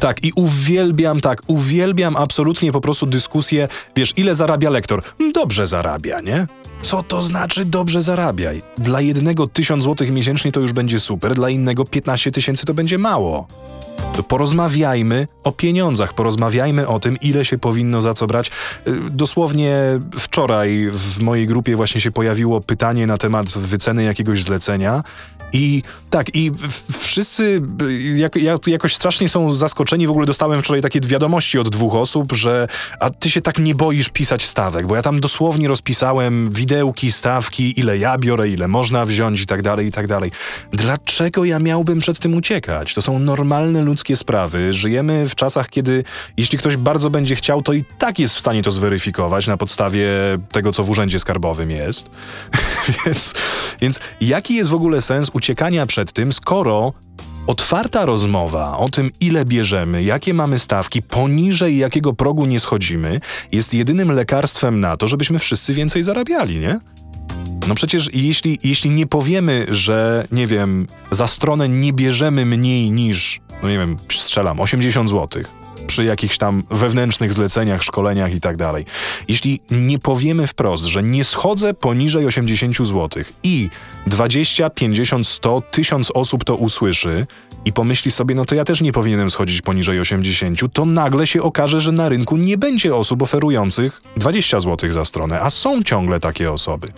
Tak, 0.00 0.24
i 0.24 0.32
uwielbiam, 0.32 1.20
tak, 1.20 1.42
uwielbiam 1.46 2.16
absolutnie 2.16 2.72
po 2.72 2.80
prostu 2.80 3.06
dyskusję, 3.06 3.68
wiesz, 3.96 4.12
ile 4.16 4.34
zarabia 4.34 4.70
lektor? 4.70 5.02
Dobrze 5.34 5.66
zarabia, 5.66 6.20
nie? 6.20 6.46
Co 6.84 7.02
to 7.02 7.22
znaczy 7.22 7.64
dobrze 7.64 8.02
zarabiaj? 8.02 8.62
Dla 8.78 9.00
jednego 9.00 9.46
1000 9.46 9.84
złotych 9.84 10.10
miesięcznie 10.10 10.52
to 10.52 10.60
już 10.60 10.72
będzie 10.72 11.00
super, 11.00 11.34
dla 11.34 11.50
innego 11.50 11.84
15 11.84 12.30
tysięcy 12.30 12.66
to 12.66 12.74
będzie 12.74 12.98
mało. 12.98 13.46
Porozmawiajmy 14.28 15.28
o 15.44 15.52
pieniądzach, 15.52 16.14
porozmawiajmy 16.14 16.88
o 16.88 17.00
tym, 17.00 17.16
ile 17.20 17.44
się 17.44 17.58
powinno 17.58 18.00
za 18.00 18.14
co 18.14 18.26
brać. 18.26 18.50
Y, 18.86 19.00
dosłownie 19.10 19.76
wczoraj 20.18 20.88
w 20.90 21.20
mojej 21.20 21.46
grupie 21.46 21.76
właśnie 21.76 22.00
się 22.00 22.10
pojawiło 22.10 22.60
pytanie 22.60 23.06
na 23.06 23.18
temat 23.18 23.48
wyceny 23.58 24.04
jakiegoś 24.04 24.42
zlecenia 24.42 25.02
i 25.54 25.82
tak, 26.10 26.36
i 26.36 26.52
wszyscy 26.98 27.62
jak, 28.16 28.36
jak, 28.36 28.66
jakoś 28.66 28.96
strasznie 28.96 29.28
są 29.28 29.52
zaskoczeni. 29.52 30.06
W 30.06 30.10
ogóle 30.10 30.26
dostałem 30.26 30.62
wczoraj 30.62 30.82
takie 30.82 31.00
wiadomości 31.00 31.58
od 31.58 31.68
dwóch 31.68 31.94
osób, 31.94 32.32
że 32.32 32.68
a 33.00 33.10
ty 33.10 33.30
się 33.30 33.40
tak 33.40 33.58
nie 33.58 33.74
boisz 33.74 34.08
pisać 34.08 34.46
stawek, 34.46 34.86
bo 34.86 34.96
ja 34.96 35.02
tam 35.02 35.20
dosłownie 35.20 35.68
rozpisałem 35.68 36.50
widełki, 36.74 37.12
stawki, 37.12 37.80
ile 37.80 37.98
ja 37.98 38.18
biorę, 38.18 38.48
ile 38.48 38.68
można 38.68 39.06
wziąć 39.06 39.40
i 39.40 39.46
tak 39.46 39.62
dalej, 39.62 39.86
i 39.86 39.92
tak 39.92 40.06
dalej. 40.06 40.30
Dlaczego 40.72 41.44
ja 41.44 41.58
miałbym 41.58 42.00
przed 42.00 42.18
tym 42.18 42.34
uciekać? 42.34 42.94
To 42.94 43.02
są 43.02 43.18
normalne 43.18 43.82
ludzkie 43.82 44.16
sprawy. 44.16 44.72
Żyjemy 44.72 45.28
w 45.28 45.34
czasach, 45.34 45.68
kiedy 45.68 46.04
jeśli 46.36 46.58
ktoś 46.58 46.76
bardzo 46.76 47.10
będzie 47.10 47.34
chciał, 47.34 47.62
to 47.62 47.72
i 47.72 47.84
tak 47.98 48.18
jest 48.18 48.34
w 48.34 48.38
stanie 48.38 48.62
to 48.62 48.70
zweryfikować 48.70 49.46
na 49.46 49.56
podstawie 49.56 50.08
tego, 50.52 50.72
co 50.72 50.82
w 50.82 50.90
urzędzie 50.90 51.18
skarbowym 51.18 51.70
jest. 51.70 52.10
więc, 53.06 53.34
więc 53.80 54.00
jaki 54.20 54.54
jest 54.54 54.70
w 54.70 54.74
ogóle 54.74 55.00
sens 55.00 55.30
uciekania 55.32 55.86
przed 55.86 56.12
tym, 56.12 56.32
skoro 56.32 56.92
Otwarta 57.46 58.06
rozmowa 58.06 58.78
o 58.78 58.88
tym, 58.88 59.10
ile 59.20 59.44
bierzemy, 59.44 60.02
jakie 60.02 60.34
mamy 60.34 60.58
stawki, 60.58 61.02
poniżej 61.02 61.78
jakiego 61.78 62.12
progu 62.12 62.46
nie 62.46 62.60
schodzimy, 62.60 63.20
jest 63.52 63.74
jedynym 63.74 64.12
lekarstwem 64.12 64.80
na 64.80 64.96
to, 64.96 65.06
żebyśmy 65.06 65.38
wszyscy 65.38 65.74
więcej 65.74 66.02
zarabiali, 66.02 66.58
nie? 66.58 66.80
No 67.68 67.74
przecież 67.74 68.10
jeśli, 68.12 68.58
jeśli 68.62 68.90
nie 68.90 69.06
powiemy, 69.06 69.66
że, 69.68 70.26
nie 70.32 70.46
wiem, 70.46 70.86
za 71.10 71.26
stronę 71.26 71.68
nie 71.68 71.92
bierzemy 71.92 72.46
mniej 72.46 72.90
niż, 72.90 73.40
no 73.62 73.68
nie 73.68 73.78
wiem, 73.78 73.96
strzelam, 74.10 74.60
80 74.60 75.10
zł, 75.10 75.42
przy 75.86 76.04
jakichś 76.04 76.38
tam 76.38 76.62
wewnętrznych 76.70 77.32
zleceniach, 77.32 77.82
szkoleniach 77.82 78.34
i 78.34 78.40
tak. 78.40 78.54
Jeśli 79.28 79.60
nie 79.70 79.98
powiemy 79.98 80.46
wprost, 80.46 80.84
że 80.84 81.02
nie 81.02 81.24
schodzę 81.24 81.74
poniżej 81.74 82.26
80 82.26 82.76
zł 82.76 83.24
i 83.42 83.68
20, 84.06 84.70
50, 84.70 85.26
100, 85.26 85.62
1000 85.70 86.10
osób 86.10 86.44
to 86.44 86.54
usłyszy 86.54 87.26
i 87.64 87.72
pomyśli 87.72 88.10
sobie, 88.10 88.34
no 88.34 88.44
to 88.44 88.54
ja 88.54 88.64
też 88.64 88.80
nie 88.80 88.92
powinienem 88.92 89.30
schodzić 89.30 89.62
poniżej 89.62 90.00
80, 90.00 90.60
to 90.72 90.84
nagle 90.84 91.26
się 91.26 91.42
okaże, 91.42 91.80
że 91.80 91.92
na 91.92 92.08
rynku 92.08 92.36
nie 92.36 92.58
będzie 92.58 92.96
osób 92.96 93.22
oferujących 93.22 94.02
20 94.16 94.60
zł 94.60 94.92
za 94.92 95.04
stronę, 95.04 95.40
a 95.40 95.50
są 95.50 95.82
ciągle 95.82 96.20
takie 96.20 96.52
osoby. 96.52 96.88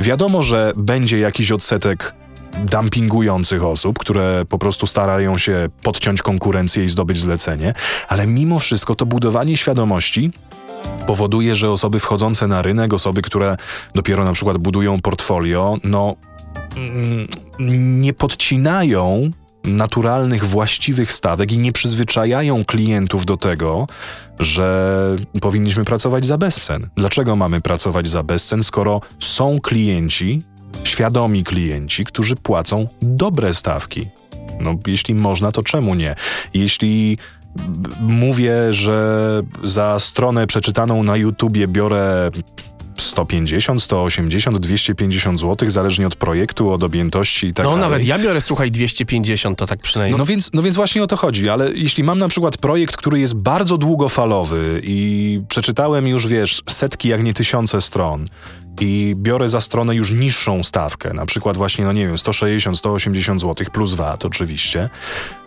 Wiadomo, 0.00 0.42
że 0.42 0.72
będzie 0.76 1.18
jakiś 1.18 1.52
odsetek 1.52 2.14
dumpingujących 2.58 3.64
osób, 3.64 3.98
które 3.98 4.44
po 4.48 4.58
prostu 4.58 4.86
starają 4.86 5.38
się 5.38 5.68
podciąć 5.82 6.22
konkurencję 6.22 6.84
i 6.84 6.88
zdobyć 6.88 7.18
zlecenie, 7.18 7.72
ale 8.08 8.26
mimo 8.26 8.58
wszystko 8.58 8.94
to 8.94 9.06
budowanie 9.06 9.56
świadomości 9.56 10.30
powoduje, 11.06 11.56
że 11.56 11.70
osoby 11.70 11.98
wchodzące 11.98 12.46
na 12.46 12.62
rynek, 12.62 12.94
osoby, 12.94 13.22
które 13.22 13.56
dopiero 13.94 14.24
na 14.24 14.32
przykład 14.32 14.58
budują 14.58 15.00
portfolio, 15.00 15.76
no 15.84 16.16
mm, 16.76 17.28
nie 18.00 18.12
podcinają 18.12 19.30
naturalnych, 19.64 20.44
właściwych 20.44 21.12
stawek 21.12 21.52
i 21.52 21.58
nie 21.58 21.72
przyzwyczajają 21.72 22.64
klientów 22.64 23.26
do 23.26 23.36
tego, 23.36 23.86
że 24.38 25.16
powinniśmy 25.40 25.84
pracować 25.84 26.26
za 26.26 26.38
bezcen. 26.38 26.88
Dlaczego 26.96 27.36
mamy 27.36 27.60
pracować 27.60 28.08
za 28.08 28.22
bezcen, 28.22 28.62
skoro 28.62 29.00
są 29.18 29.60
klienci, 29.60 30.42
świadomi 30.84 31.44
klienci, 31.44 32.04
którzy 32.04 32.36
płacą 32.36 32.88
dobre 33.02 33.54
stawki. 33.54 34.08
No, 34.60 34.74
jeśli 34.86 35.14
można, 35.14 35.52
to 35.52 35.62
czemu 35.62 35.94
nie? 35.94 36.14
Jeśli 36.54 37.18
mówię, 38.00 38.72
że 38.72 39.42
za 39.62 39.98
stronę 39.98 40.46
przeczytaną 40.46 41.02
na 41.02 41.16
YouTubie 41.16 41.68
biorę 41.68 42.30
150, 43.00 43.82
180, 43.82 44.58
250 44.58 45.40
zł, 45.40 45.70
zależnie 45.70 46.06
od 46.06 46.16
projektu, 46.16 46.70
od 46.70 46.82
objętości 46.82 47.46
i 47.46 47.54
tak 47.54 47.64
no, 47.64 47.70
dalej. 47.70 47.82
No 47.82 47.90
nawet 47.90 48.06
ja 48.06 48.18
biorę, 48.18 48.40
słuchaj, 48.40 48.70
250, 48.70 49.58
to 49.58 49.66
tak 49.66 49.78
przynajmniej. 49.78 50.12
No, 50.12 50.18
no, 50.18 50.26
więc, 50.26 50.50
no 50.54 50.62
więc 50.62 50.76
właśnie 50.76 51.02
o 51.02 51.06
to 51.06 51.16
chodzi, 51.16 51.48
ale 51.48 51.72
jeśli 51.72 52.04
mam 52.04 52.18
na 52.18 52.28
przykład 52.28 52.56
projekt, 52.56 52.96
który 52.96 53.20
jest 53.20 53.34
bardzo 53.34 53.78
długofalowy 53.78 54.80
i 54.84 55.40
przeczytałem 55.48 56.06
już, 56.06 56.26
wiesz, 56.26 56.62
setki, 56.68 57.08
jak 57.08 57.22
nie 57.22 57.34
tysiące 57.34 57.80
stron 57.80 58.28
i 58.80 59.14
biorę 59.16 59.48
za 59.48 59.60
stronę 59.60 59.94
już 59.94 60.10
niższą 60.10 60.62
stawkę, 60.62 61.14
na 61.14 61.26
przykład 61.26 61.56
właśnie, 61.56 61.84
no 61.84 61.92
nie 61.92 62.06
wiem, 62.06 62.18
160, 62.18 62.78
180 62.78 63.40
zł 63.40 63.66
plus 63.72 63.94
VAT 63.94 64.24
oczywiście, 64.24 64.90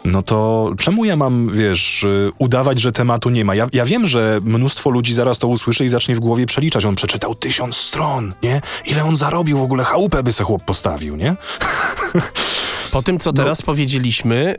no 0.05 0.24
to 0.24 0.69
czemu 0.80 1.05
ja 1.05 1.15
mam, 1.15 1.49
wiesz, 1.53 2.05
udawać, 2.38 2.82
że 2.82 2.91
tematu 2.91 3.30
nie 3.30 3.45
ma? 3.45 3.55
Ja, 3.55 3.67
ja 3.74 3.86
wiem, 3.86 4.07
że 4.07 4.39
mnóstwo 4.43 4.89
ludzi 4.89 5.13
zaraz 5.13 5.38
to 5.38 5.47
usłyszy 5.47 5.86
i 5.86 5.89
zacznie 5.89 6.15
w 6.15 6.19
głowie 6.19 6.45
przeliczać. 6.45 6.86
On 6.86 6.95
przeczytał 6.95 7.36
tysiąc 7.36 7.76
stron, 7.76 8.34
nie? 8.43 8.61
Ile 8.86 9.03
on 9.03 9.15
zarobił 9.15 9.57
w 9.57 9.61
ogóle? 9.61 9.84
Chałupę 9.84 10.24
by 10.24 10.34
se 10.34 10.43
chłop 10.43 10.63
postawił, 10.63 11.15
nie? 11.15 11.36
Po 12.93 13.01
tym, 13.01 13.19
co 13.19 13.29
no. 13.29 13.33
teraz 13.33 13.59
no. 13.59 13.65
powiedzieliśmy, 13.65 14.55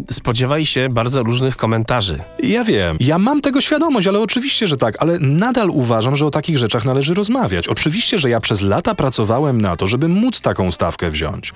yy, 0.00 0.14
spodziewaj 0.14 0.66
się 0.66 0.88
bardzo 0.88 1.22
różnych 1.22 1.56
komentarzy. 1.56 2.18
Ja 2.42 2.64
wiem. 2.64 2.96
Ja 3.00 3.18
mam 3.18 3.40
tego 3.40 3.60
świadomość, 3.60 4.08
ale 4.08 4.20
oczywiście, 4.20 4.66
że 4.66 4.76
tak, 4.76 4.94
ale 4.98 5.18
nadal 5.18 5.70
uważam, 5.70 6.16
że 6.16 6.26
o 6.26 6.30
takich 6.30 6.58
rzeczach 6.58 6.84
należy 6.84 7.14
rozmawiać. 7.14 7.68
Oczywiście, 7.68 8.18
że 8.18 8.30
ja 8.30 8.40
przez 8.40 8.60
lata 8.60 8.94
pracowałem 8.94 9.60
na 9.60 9.76
to, 9.76 9.86
żeby 9.86 10.08
móc 10.08 10.40
taką 10.40 10.70
stawkę 10.70 11.10
wziąć. 11.10 11.52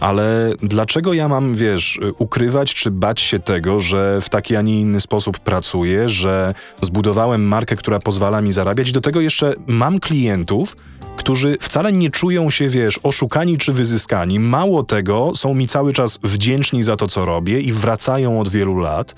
Ale 0.00 0.52
dlaczego 0.62 1.12
ja 1.12 1.28
mam, 1.28 1.54
wiesz, 1.54 2.00
ukrywać 2.18 2.74
czy 2.74 2.90
bać 2.90 3.20
się 3.20 3.38
tego, 3.38 3.80
że 3.80 4.20
w 4.20 4.28
taki, 4.28 4.56
a 4.56 4.62
nie 4.62 4.80
inny 4.80 5.00
sposób 5.00 5.38
pracuję, 5.38 6.08
że 6.08 6.54
zbudowałem 6.82 7.48
markę, 7.48 7.76
która 7.76 7.98
pozwala 7.98 8.40
mi 8.40 8.52
zarabiać? 8.52 8.92
Do 8.92 9.00
tego 9.00 9.20
jeszcze 9.20 9.54
mam 9.66 10.00
klientów, 10.00 10.76
którzy 11.16 11.56
wcale 11.60 11.92
nie 11.92 12.10
czują 12.10 12.50
się, 12.50 12.68
wiesz, 12.68 13.00
oszukani 13.02 13.58
czy 13.58 13.72
wyzyskani. 13.72 14.40
Mało 14.40 14.82
tego, 14.82 15.32
są 15.36 15.53
mi 15.54 15.68
cały 15.68 15.92
czas 15.92 16.18
wdzięczni 16.22 16.82
za 16.82 16.96
to, 16.96 17.06
co 17.06 17.24
robię 17.24 17.60
i 17.60 17.72
wracają 17.72 18.40
od 18.40 18.48
wielu 18.48 18.78
lat 18.78 19.14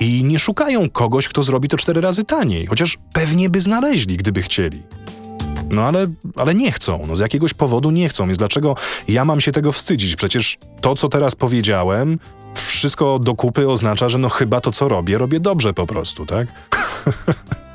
i 0.00 0.24
nie 0.24 0.38
szukają 0.38 0.90
kogoś, 0.90 1.28
kto 1.28 1.42
zrobi 1.42 1.68
to 1.68 1.76
cztery 1.76 2.00
razy 2.00 2.24
taniej, 2.24 2.66
chociaż 2.66 2.98
pewnie 3.12 3.50
by 3.50 3.60
znaleźli, 3.60 4.16
gdyby 4.16 4.42
chcieli. 4.42 4.82
No 5.70 5.82
ale, 5.82 6.06
ale 6.36 6.54
nie 6.54 6.72
chcą, 6.72 7.04
no 7.08 7.16
z 7.16 7.20
jakiegoś 7.20 7.54
powodu 7.54 7.90
nie 7.90 8.08
chcą, 8.08 8.26
więc 8.26 8.38
dlaczego 8.38 8.74
ja 9.08 9.24
mam 9.24 9.40
się 9.40 9.52
tego 9.52 9.72
wstydzić? 9.72 10.16
Przecież 10.16 10.58
to, 10.80 10.94
co 10.94 11.08
teraz 11.08 11.34
powiedziałem, 11.34 12.18
wszystko 12.54 13.18
do 13.18 13.34
kupy 13.34 13.68
oznacza, 13.68 14.08
że 14.08 14.18
no 14.18 14.28
chyba 14.28 14.60
to, 14.60 14.72
co 14.72 14.88
robię, 14.88 15.18
robię 15.18 15.40
dobrze 15.40 15.74
po 15.74 15.86
prostu, 15.86 16.26
tak? 16.26 16.48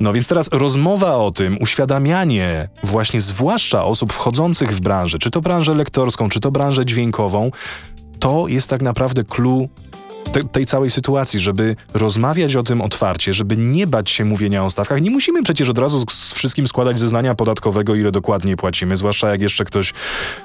No 0.00 0.12
więc 0.12 0.28
teraz 0.28 0.48
rozmowa 0.52 1.16
o 1.16 1.30
tym, 1.30 1.58
uświadamianie 1.60 2.68
właśnie 2.84 3.20
zwłaszcza 3.20 3.84
osób 3.84 4.12
wchodzących 4.12 4.76
w 4.76 4.80
branżę, 4.80 5.18
czy 5.18 5.30
to 5.30 5.40
branżę 5.40 5.74
lektorską, 5.74 6.28
czy 6.28 6.40
to 6.40 6.50
branżę 6.50 6.86
dźwiękową, 6.86 7.50
to 8.18 8.48
jest 8.48 8.70
tak 8.70 8.82
naprawdę 8.82 9.24
clue 9.24 9.68
te, 10.32 10.44
tej 10.44 10.66
całej 10.66 10.90
sytuacji, 10.90 11.40
żeby 11.40 11.76
rozmawiać 11.94 12.56
o 12.56 12.62
tym 12.62 12.80
otwarcie, 12.80 13.32
żeby 13.32 13.56
nie 13.56 13.86
bać 13.86 14.10
się 14.10 14.24
mówienia 14.24 14.64
o 14.64 14.70
stawkach. 14.70 15.02
Nie 15.02 15.10
musimy 15.10 15.42
przecież 15.42 15.68
od 15.68 15.78
razu 15.78 16.04
z 16.10 16.32
wszystkim 16.34 16.66
składać 16.66 16.98
zeznania 16.98 17.34
podatkowego, 17.34 17.94
ile 17.94 18.10
dokładnie 18.10 18.56
płacimy, 18.56 18.96
zwłaszcza 18.96 19.30
jak 19.30 19.40
jeszcze 19.40 19.64
ktoś 19.64 19.92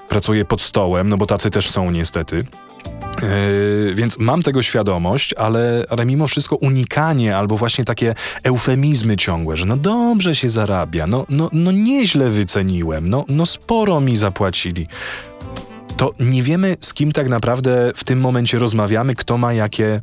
pracuje 0.10 0.46
pod 0.46 0.62
stołem, 0.62 1.10
no 1.10 1.18
bo 1.18 1.26
tacy 1.26 1.50
też 1.50 1.70
są 1.70 1.92
niestety. 1.92 2.46
Yy, 3.22 3.96
więc 3.96 4.18
mam 4.18 4.44
tego 4.44 4.62
świadomość, 4.62 5.34
ale, 5.34 5.86
ale 5.90 6.06
mimo 6.06 6.28
wszystko 6.28 6.56
unikanie 6.56 7.38
albo 7.38 7.58
właśnie 7.58 7.86
takie 7.86 8.16
eufemizmy 8.44 9.18
ciągłe, 9.18 9.58
że 9.58 9.66
no 9.66 9.78
dobrze 9.78 10.36
się 10.36 10.50
zarabia, 10.50 11.06
no, 11.08 11.26
no, 11.30 11.50
no 11.54 11.72
nieźle 11.72 12.30
wyceniłem, 12.30 13.10
no, 13.10 13.26
no 13.28 13.46
sporo 13.46 14.02
mi 14.02 14.16
zapłacili. 14.18 14.88
To 15.98 16.12
nie 16.20 16.44
wiemy, 16.44 16.78
z 16.80 16.94
kim 16.94 17.12
tak 17.12 17.30
naprawdę 17.30 17.92
w 17.96 18.04
tym 18.04 18.20
momencie 18.20 18.60
rozmawiamy, 18.60 19.16
kto 19.16 19.38
ma 19.38 19.54
jakie, 19.54 20.02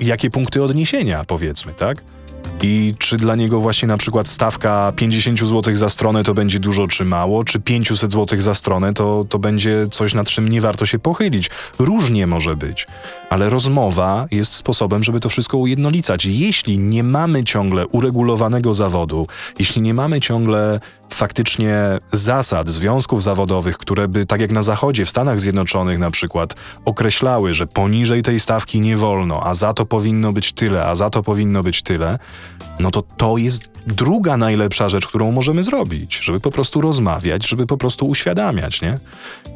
jakie 0.00 0.30
punkty 0.30 0.62
odniesienia, 0.62 1.24
powiedzmy, 1.24 1.72
tak? 1.74 2.13
I 2.62 2.94
czy 2.98 3.16
dla 3.16 3.36
niego 3.36 3.60
właśnie 3.60 3.88
na 3.88 3.96
przykład 3.96 4.28
stawka 4.28 4.92
50 4.96 5.40
zł 5.40 5.76
za 5.76 5.88
stronę 5.88 6.24
to 6.24 6.34
będzie 6.34 6.60
dużo 6.60 6.86
czy 6.86 7.04
mało, 7.04 7.44
czy 7.44 7.60
500 7.60 8.12
zł 8.12 8.40
za 8.40 8.54
stronę 8.54 8.94
to, 8.94 9.26
to 9.28 9.38
będzie 9.38 9.86
coś, 9.90 10.14
nad 10.14 10.28
czym 10.28 10.48
nie 10.48 10.60
warto 10.60 10.86
się 10.86 10.98
pochylić. 10.98 11.50
Różnie 11.78 12.26
może 12.26 12.56
być, 12.56 12.86
ale 13.30 13.50
rozmowa 13.50 14.26
jest 14.30 14.52
sposobem, 14.52 15.02
żeby 15.02 15.20
to 15.20 15.28
wszystko 15.28 15.58
ujednolicać. 15.58 16.26
Jeśli 16.26 16.78
nie 16.78 17.04
mamy 17.04 17.44
ciągle 17.44 17.86
uregulowanego 17.86 18.74
zawodu, 18.74 19.26
jeśli 19.58 19.82
nie 19.82 19.94
mamy 19.94 20.20
ciągle 20.20 20.80
faktycznie 21.14 21.98
zasad 22.12 22.68
związków 22.68 23.22
zawodowych, 23.22 23.78
które 23.78 24.08
by, 24.08 24.26
tak 24.26 24.40
jak 24.40 24.50
na 24.50 24.62
Zachodzie, 24.62 25.04
w 25.04 25.10
Stanach 25.10 25.40
Zjednoczonych 25.40 25.98
na 25.98 26.10
przykład, 26.10 26.54
określały, 26.84 27.54
że 27.54 27.66
poniżej 27.66 28.22
tej 28.22 28.40
stawki 28.40 28.80
nie 28.80 28.96
wolno, 28.96 29.46
a 29.46 29.54
za 29.54 29.74
to 29.74 29.86
powinno 29.86 30.32
być 30.32 30.52
tyle, 30.52 30.84
a 30.84 30.94
za 30.94 31.10
to 31.10 31.22
powinno 31.22 31.62
być 31.62 31.82
tyle, 31.82 32.18
no 32.80 32.90
to 32.90 33.02
to 33.02 33.36
jest 33.36 33.74
druga 33.86 34.36
najlepsza 34.36 34.88
rzecz, 34.88 35.06
którą 35.06 35.32
możemy 35.32 35.62
zrobić, 35.62 36.20
żeby 36.22 36.40
po 36.40 36.50
prostu 36.50 36.80
rozmawiać, 36.80 37.48
żeby 37.48 37.66
po 37.66 37.76
prostu 37.76 38.06
uświadamiać, 38.06 38.82
nie? 38.82 38.98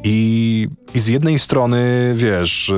I, 0.03 0.67
I 0.93 0.99
z 0.99 1.07
jednej 1.07 1.39
strony, 1.39 2.11
wiesz, 2.15 2.71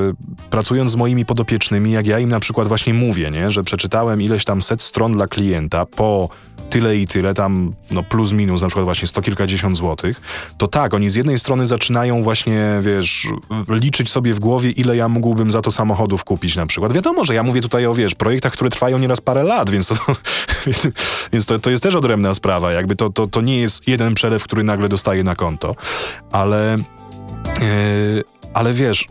pracując 0.49 0.91
z 0.91 0.95
moimi 0.95 1.25
podopiecznymi, 1.25 1.91
jak 1.91 2.07
ja 2.07 2.19
im 2.19 2.29
na 2.29 2.39
przykład 2.39 2.67
właśnie 2.67 2.93
mówię, 2.93 3.31
nie, 3.31 3.51
że 3.51 3.63
przeczytałem 3.63 4.21
ileś 4.21 4.45
tam 4.45 4.61
set 4.61 4.81
stron 4.81 5.13
dla 5.13 5.27
klienta 5.27 5.85
po 5.85 6.29
tyle 6.71 6.97
i 6.97 7.07
tyle, 7.07 7.33
tam 7.33 7.73
no 7.91 8.03
plus 8.03 8.31
minus 8.31 8.61
na 8.61 8.67
przykład 8.67 8.85
właśnie 8.85 9.07
sto 9.07 9.21
kilkadziesiąt 9.21 9.77
złotych, 9.77 10.21
to 10.57 10.67
tak, 10.67 10.93
oni 10.93 11.09
z 11.09 11.15
jednej 11.15 11.39
strony 11.39 11.65
zaczynają 11.65 12.23
właśnie, 12.23 12.79
wiesz, 12.81 13.27
liczyć 13.69 14.09
sobie 14.09 14.33
w 14.33 14.39
głowie, 14.39 14.71
ile 14.71 14.95
ja 14.95 15.07
mógłbym 15.07 15.51
za 15.51 15.61
to 15.61 15.71
samochodów 15.71 16.23
kupić 16.23 16.55
na 16.55 16.65
przykład. 16.65 16.93
Wiadomo, 16.93 17.25
że 17.25 17.35
ja 17.35 17.43
mówię 17.43 17.61
tutaj 17.61 17.85
o, 17.85 17.93
wiesz, 17.93 18.15
projektach, 18.15 18.53
które 18.53 18.69
trwają 18.69 18.97
nieraz 18.97 19.21
parę 19.21 19.43
lat, 19.43 19.69
więc 19.69 19.87
to, 19.95 20.15
więc 21.33 21.45
to, 21.45 21.59
to 21.59 21.69
jest 21.69 21.83
też 21.83 21.95
odrębna 21.95 22.33
sprawa, 22.33 22.71
jakby 22.71 22.95
to, 22.95 23.09
to, 23.09 23.27
to 23.27 23.41
nie 23.41 23.59
jest 23.59 23.87
jeden 23.87 24.15
przelew, 24.15 24.43
który 24.43 24.63
nagle 24.63 24.89
dostaje 24.89 25.23
na 25.23 25.35
konto, 25.35 25.75
ale... 26.31 26.77
Yy, 27.61 28.23
ale 28.53 28.73
wiesz, 28.73 29.07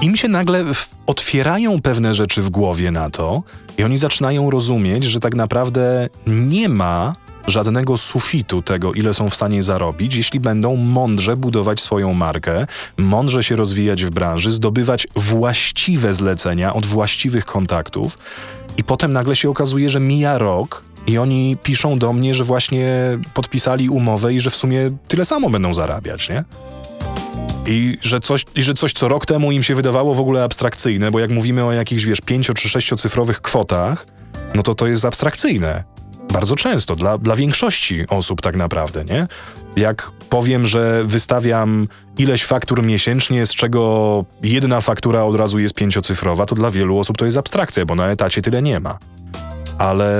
im 0.00 0.16
się 0.16 0.28
nagle 0.28 0.64
otwierają 1.06 1.82
pewne 1.82 2.14
rzeczy 2.14 2.42
w 2.42 2.50
głowie 2.50 2.90
na 2.90 3.10
to, 3.10 3.42
i 3.78 3.84
oni 3.84 3.98
zaczynają 3.98 4.50
rozumieć, 4.50 5.04
że 5.04 5.20
tak 5.20 5.34
naprawdę 5.34 6.08
nie 6.26 6.68
ma 6.68 7.14
żadnego 7.48 7.98
sufitu 7.98 8.62
tego, 8.62 8.92
ile 8.92 9.14
są 9.14 9.30
w 9.30 9.34
stanie 9.34 9.62
zarobić, 9.62 10.14
jeśli 10.14 10.40
będą 10.40 10.76
mądrze 10.76 11.36
budować 11.36 11.80
swoją 11.80 12.14
markę, 12.14 12.66
mądrze 12.96 13.42
się 13.42 13.56
rozwijać 13.56 14.04
w 14.04 14.10
branży, 14.10 14.50
zdobywać 14.50 15.06
właściwe 15.16 16.14
zlecenia 16.14 16.74
od 16.74 16.86
właściwych 16.86 17.44
kontaktów. 17.44 18.18
I 18.76 18.84
potem 18.84 19.12
nagle 19.12 19.36
się 19.36 19.50
okazuje, 19.50 19.90
że 19.90 20.00
mija 20.00 20.38
rok 20.38 20.84
i 21.06 21.18
oni 21.18 21.56
piszą 21.62 21.98
do 21.98 22.12
mnie, 22.12 22.34
że 22.34 22.44
właśnie 22.44 23.18
podpisali 23.34 23.88
umowę 23.88 24.34
i 24.34 24.40
że 24.40 24.50
w 24.50 24.56
sumie 24.56 24.90
tyle 25.08 25.24
samo 25.24 25.50
będą 25.50 25.74
zarabiać, 25.74 26.28
nie? 26.28 26.44
I 27.66 27.98
że, 28.02 28.20
coś, 28.20 28.44
I 28.54 28.62
że 28.62 28.74
coś, 28.74 28.92
co 28.92 29.08
rok 29.08 29.26
temu 29.26 29.52
im 29.52 29.62
się 29.62 29.74
wydawało 29.74 30.14
w 30.14 30.20
ogóle 30.20 30.44
abstrakcyjne, 30.44 31.10
bo 31.10 31.18
jak 31.18 31.30
mówimy 31.30 31.64
o 31.64 31.72
jakichś, 31.72 32.04
wiesz, 32.04 32.20
pięcio- 32.20 32.54
czy 32.54 32.68
sześciocyfrowych 32.68 33.40
kwotach, 33.40 34.06
no 34.54 34.62
to 34.62 34.74
to 34.74 34.86
jest 34.86 35.04
abstrakcyjne. 35.04 35.84
Bardzo 36.32 36.56
często, 36.56 36.96
dla, 36.96 37.18
dla 37.18 37.36
większości 37.36 38.04
osób 38.08 38.40
tak 38.40 38.56
naprawdę, 38.56 39.04
nie? 39.04 39.26
Jak 39.76 40.10
powiem, 40.30 40.66
że 40.66 41.02
wystawiam 41.04 41.88
ileś 42.18 42.44
faktur 42.44 42.82
miesięcznie, 42.82 43.46
z 43.46 43.54
czego 43.54 44.24
jedna 44.42 44.80
faktura 44.80 45.24
od 45.24 45.36
razu 45.36 45.58
jest 45.58 45.74
pięciocyfrowa, 45.74 46.46
to 46.46 46.54
dla 46.54 46.70
wielu 46.70 46.98
osób 46.98 47.16
to 47.18 47.24
jest 47.24 47.36
abstrakcja, 47.36 47.86
bo 47.86 47.94
na 47.94 48.06
etacie 48.06 48.42
tyle 48.42 48.62
nie 48.62 48.80
ma. 48.80 48.98
Ale 49.78 50.10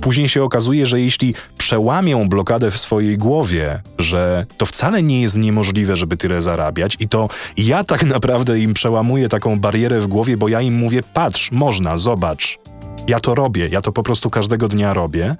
później 0.00 0.28
się 0.28 0.42
okazuje, 0.42 0.86
że 0.86 1.00
jeśli 1.00 1.34
przełamią 1.58 2.28
blokadę 2.28 2.70
w 2.70 2.78
swojej 2.78 3.18
głowie, 3.18 3.82
że 3.98 4.46
to 4.56 4.66
wcale 4.66 5.02
nie 5.02 5.22
jest 5.22 5.36
niemożliwe, 5.36 5.96
żeby 5.96 6.16
tyle 6.16 6.42
zarabiać, 6.42 6.96
i 7.00 7.08
to 7.08 7.28
ja 7.56 7.84
tak 7.84 8.04
naprawdę 8.16 8.58
im 8.58 8.74
przełamuję 8.74 9.28
taką 9.28 9.60
barierę 9.60 10.00
w 10.00 10.06
głowie, 10.06 10.36
bo 10.36 10.48
ja 10.48 10.60
im 10.60 10.74
mówię: 10.74 11.02
patrz, 11.14 11.52
można, 11.52 11.96
zobacz. 11.96 12.58
Ja 13.06 13.20
to 13.20 13.34
robię, 13.34 13.68
ja 13.68 13.80
to 13.80 13.92
po 13.92 14.02
prostu 14.02 14.30
każdego 14.30 14.68
dnia 14.68 14.94
robię. 14.94 15.36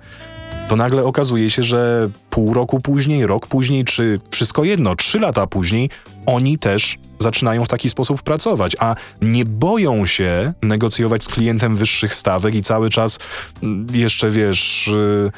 To 0.68 0.76
nagle 0.76 1.04
okazuje 1.04 1.50
się, 1.50 1.62
że 1.62 2.10
pół 2.30 2.54
roku 2.54 2.80
później, 2.80 3.26
rok 3.26 3.46
później, 3.46 3.84
czy 3.84 4.20
wszystko 4.30 4.64
jedno, 4.64 4.96
trzy 4.96 5.18
lata 5.18 5.46
później, 5.46 5.90
oni 6.26 6.58
też 6.58 6.98
zaczynają 7.18 7.64
w 7.64 7.68
taki 7.68 7.90
sposób 7.90 8.22
pracować, 8.22 8.76
a 8.78 8.94
nie 9.22 9.44
boją 9.44 10.06
się 10.06 10.52
negocjować 10.62 11.24
z 11.24 11.28
klientem 11.28 11.76
wyższych 11.76 12.14
stawek 12.14 12.54
i 12.54 12.62
cały 12.62 12.90
czas 12.90 13.18
mm, 13.62 13.86
jeszcze 13.92 14.30
wiesz. 14.30 14.90
Yy, 14.92 15.32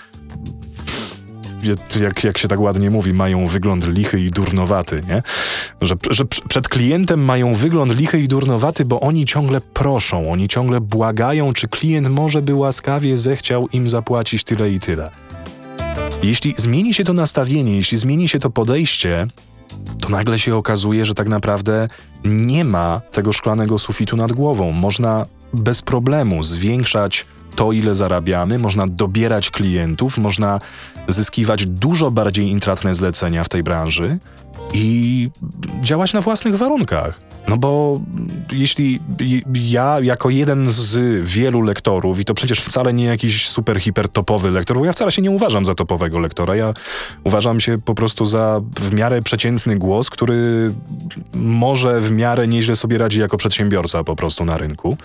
jak, 2.00 2.24
jak 2.24 2.38
się 2.38 2.48
tak 2.48 2.60
ładnie 2.60 2.90
mówi, 2.90 3.12
mają 3.12 3.46
wygląd 3.46 3.88
lichy 3.88 4.20
i 4.20 4.30
durnowaty, 4.30 5.00
nie? 5.08 5.22
Że, 5.80 5.94
że 6.10 6.24
przed 6.48 6.68
klientem 6.68 7.24
mają 7.24 7.54
wygląd 7.54 7.96
lichy 7.96 8.20
i 8.20 8.28
durnowaty, 8.28 8.84
bo 8.84 9.00
oni 9.00 9.26
ciągle 9.26 9.60
proszą, 9.60 10.32
oni 10.32 10.48
ciągle 10.48 10.80
błagają, 10.80 11.52
czy 11.52 11.68
klient 11.68 12.08
może 12.08 12.42
by 12.42 12.54
łaskawie 12.54 13.16
zechciał 13.16 13.68
im 13.68 13.88
zapłacić 13.88 14.44
tyle 14.44 14.70
i 14.70 14.80
tyle. 14.80 15.10
Jeśli 16.22 16.54
zmieni 16.56 16.94
się 16.94 17.04
to 17.04 17.12
nastawienie, 17.12 17.76
jeśli 17.76 17.98
zmieni 17.98 18.28
się 18.28 18.40
to 18.40 18.50
podejście, 18.50 19.26
to 20.00 20.08
nagle 20.08 20.38
się 20.38 20.56
okazuje, 20.56 21.06
że 21.06 21.14
tak 21.14 21.28
naprawdę 21.28 21.88
nie 22.24 22.64
ma 22.64 23.00
tego 23.12 23.32
szklanego 23.32 23.78
sufitu 23.78 24.16
nad 24.16 24.32
głową. 24.32 24.72
Można 24.72 25.26
bez 25.52 25.82
problemu 25.82 26.42
zwiększać 26.42 27.26
to, 27.56 27.72
ile 27.72 27.94
zarabiamy, 27.94 28.58
można 28.58 28.86
dobierać 28.86 29.50
klientów, 29.50 30.18
można 30.18 30.58
zyskiwać 31.08 31.66
dużo 31.66 32.10
bardziej 32.10 32.48
intratne 32.48 32.94
zlecenia 32.94 33.44
w 33.44 33.48
tej 33.48 33.62
branży 33.62 34.18
i 34.72 35.30
działać 35.82 36.12
na 36.12 36.20
własnych 36.20 36.56
warunkach. 36.56 37.20
No 37.48 37.56
bo 37.56 38.00
jeśli 38.52 39.00
ja, 39.54 40.00
jako 40.02 40.30
jeden 40.30 40.70
z 40.70 41.24
wielu 41.24 41.60
lektorów, 41.60 42.20
i 42.20 42.24
to 42.24 42.34
przecież 42.34 42.60
wcale 42.60 42.94
nie 42.94 43.04
jakiś 43.04 43.48
super, 43.48 43.80
hiper 43.80 44.08
topowy 44.08 44.50
lektor, 44.50 44.78
bo 44.78 44.84
ja 44.84 44.92
wcale 44.92 45.12
się 45.12 45.22
nie 45.22 45.30
uważam 45.30 45.64
za 45.64 45.74
topowego 45.74 46.18
lektora, 46.18 46.56
ja 46.56 46.74
uważam 47.24 47.60
się 47.60 47.78
po 47.78 47.94
prostu 47.94 48.24
za 48.26 48.60
w 48.76 48.92
miarę 48.92 49.22
przeciętny 49.22 49.76
głos, 49.76 50.10
który 50.10 50.72
może 51.34 52.00
w 52.00 52.10
miarę 52.10 52.48
nieźle 52.48 52.76
sobie 52.76 52.98
radzi 52.98 53.20
jako 53.20 53.36
przedsiębiorca 53.36 54.04
po 54.04 54.16
prostu 54.16 54.44
na 54.44 54.56
rynku. 54.56 54.96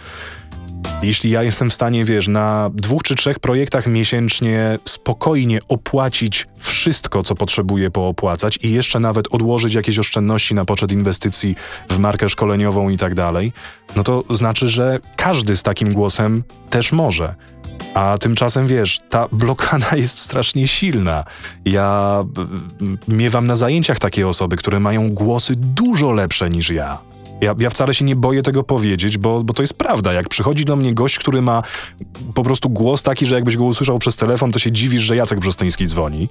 Jeśli 1.02 1.32
ja 1.32 1.44
jestem 1.44 1.70
w 1.70 1.74
stanie, 1.74 2.06
wiesz, 2.06 2.28
na 2.28 2.70
dwóch 2.74 3.04
czy 3.04 3.16
trzech 3.16 3.40
projektach 3.40 3.88
miesięcznie 3.88 4.80
spokojnie 4.86 5.60
opłacić 5.68 6.48
wszystko, 6.58 7.24
co 7.24 7.36
potrzebuję 7.36 7.92
poopłacać 7.92 8.60
i 8.62 8.72
jeszcze 8.72 9.00
nawet 9.00 9.28
odłożyć 9.32 9.74
jakieś 9.74 10.00
oszczędności 10.00 10.54
na 10.54 10.66
poczet 10.66 10.92
inwestycji 10.92 11.56
w 11.90 12.00
markę 12.00 12.30
szkoleniową 12.30 12.90
i 12.90 12.98
tak 12.98 13.16
dalej, 13.16 13.54
no 13.96 14.04
to 14.04 14.24
znaczy, 14.30 14.70
że 14.70 15.00
każdy 15.16 15.58
z 15.58 15.64
takim 15.64 15.94
głosem 15.94 16.44
też 16.70 16.92
może. 16.92 17.36
A 17.94 18.18
tymczasem 18.18 18.68
wiesz, 18.68 19.00
ta 19.10 19.28
blokada 19.32 19.96
jest 19.96 20.18
strasznie 20.18 20.68
silna. 20.68 21.24
Ja 21.66 22.24
miewam 23.08 23.48
na 23.48 23.56
zajęciach 23.56 24.00
takie 24.00 24.28
osoby, 24.28 24.56
które 24.56 24.80
mają 24.80 25.10
głosy 25.10 25.54
dużo 25.56 26.12
lepsze 26.12 26.50
niż 26.50 26.70
ja. 26.70 27.09
Ja, 27.42 27.56
ja 27.60 27.70
wcale 27.70 27.94
się 27.94 28.06
nie 28.06 28.16
boję 28.16 28.42
tego 28.42 28.64
powiedzieć, 28.64 29.18
bo, 29.18 29.44
bo 29.44 29.54
to 29.54 29.64
jest 29.64 29.74
prawda. 29.74 30.14
Jak 30.14 30.30
przychodzi 30.30 30.66
do 30.66 30.76
mnie 30.76 30.94
gość, 30.94 31.20
który 31.20 31.42
ma 31.42 31.64
po 32.36 32.44
prostu 32.44 32.70
głos 32.70 33.04
taki, 33.04 33.26
że 33.26 33.36
jakbyś 33.36 33.58
go 33.58 33.64
usłyszał 33.64 34.00
przez 34.00 34.16
telefon, 34.16 34.52
to 34.52 34.60
się 34.60 34.72
dziwisz, 34.72 35.02
że 35.02 35.16
Jacek 35.16 35.40
Brzostyński 35.40 35.88
dzwoni. 35.88 36.30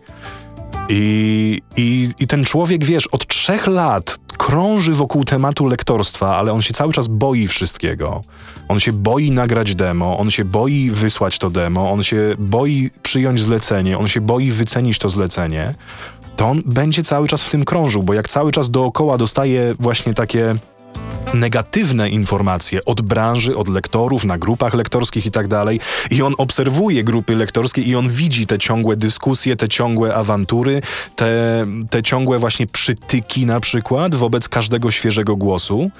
I, 0.88 1.62
i, 1.76 2.11
I 2.18 2.26
ten 2.26 2.44
człowiek, 2.44 2.84
wiesz, 2.84 3.06
od 3.06 3.26
trzech 3.26 3.66
lat 3.66 4.18
krąży 4.38 4.94
wokół 4.94 5.24
tematu 5.24 5.66
lektorstwa, 5.66 6.36
ale 6.36 6.52
on 6.52 6.62
się 6.62 6.74
cały 6.74 6.92
czas 6.92 7.09
boi 7.09 7.48
wszystkiego. 7.48 8.22
On 8.68 8.80
się 8.80 8.92
boi 8.92 9.30
nagrać 9.30 9.74
demo, 9.74 10.18
on 10.18 10.30
się 10.30 10.44
boi 10.44 10.90
wysłać 10.90 11.38
to 11.38 11.50
demo, 11.50 11.90
on 11.90 12.02
się 12.02 12.34
boi 12.38 12.90
przyjąć 13.02 13.42
zlecenie, 13.42 13.98
on 13.98 14.09
się 14.09 14.20
boi 14.20 14.50
wycenić 14.50 14.98
to 14.98 15.09
zlecenie. 15.09 15.74
To 16.36 16.46
on 16.46 16.62
będzie 16.66 17.02
cały 17.02 17.28
czas 17.28 17.42
w 17.42 17.50
tym 17.50 17.64
krążył, 17.64 18.02
bo 18.02 18.14
jak 18.14 18.28
cały 18.28 18.50
czas 18.52 18.70
dookoła 18.70 19.18
dostaje 19.18 19.74
właśnie 19.78 20.14
takie 20.14 20.54
negatywne 21.34 22.11
informacje 22.11 22.84
od 22.84 23.01
branży, 23.01 23.57
od 23.57 23.68
lektorów, 23.68 24.24
na 24.24 24.38
grupach 24.38 24.74
lektorskich 24.74 25.26
i 25.26 25.30
tak 25.30 25.49
dalej. 25.49 25.80
I 26.11 26.22
on 26.22 26.34
obserwuje 26.38 27.05
grupy 27.05 27.36
lektorskie 27.36 27.82
i 27.82 27.96
on 27.96 28.09
widzi 28.09 28.46
te 28.46 28.59
ciągłe 28.59 28.96
dyskusje, 28.96 29.57
te 29.57 29.68
ciągłe 29.68 30.14
awantury, 30.14 30.82
te, 31.16 31.66
te 31.90 32.03
ciągłe 32.03 32.38
właśnie 32.38 32.66
przytyki 32.66 33.46
na 33.46 33.61
przykład 33.61 34.14
wobec 34.14 34.49
każdego 34.49 34.90
świeżego 34.90 35.36
głosu. 35.36 35.90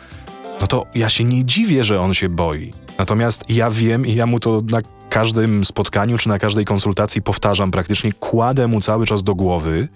No 0.61 0.67
to 0.67 0.87
ja 0.95 1.09
się 1.09 1.25
nie 1.25 1.45
dziwię, 1.45 1.85
że 1.85 2.01
on 2.01 2.15
się 2.15 2.29
boi. 2.29 2.73
Natomiast 2.99 3.45
ja 3.49 3.71
wiem 3.71 4.07
i 4.07 4.15
ja 4.15 4.27
mu 4.27 4.41
to 4.41 4.63
na 4.71 4.79
każdym 5.11 5.65
spotkaniu 5.65 6.19
czy 6.19 6.29
na 6.29 6.39
każdej 6.39 6.65
konsultacji 6.65 7.23
powtarzam 7.23 7.71
praktycznie, 7.71 8.13
kładę 8.13 8.69
mu 8.69 8.81
cały 8.81 9.07
czas 9.07 9.23
do 9.23 9.35
głowy, 9.35 9.89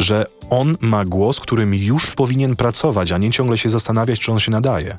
że 0.00 0.26
on 0.50 0.76
ma 0.80 1.04
głos, 1.04 1.40
którym 1.40 1.74
już 1.74 2.10
powinien 2.10 2.56
pracować, 2.56 3.12
a 3.12 3.18
nie 3.18 3.30
ciągle 3.30 3.58
się 3.58 3.68
zastanawiać, 3.68 4.20
czy 4.20 4.32
on 4.32 4.40
się 4.40 4.50
nadaje. 4.50 4.96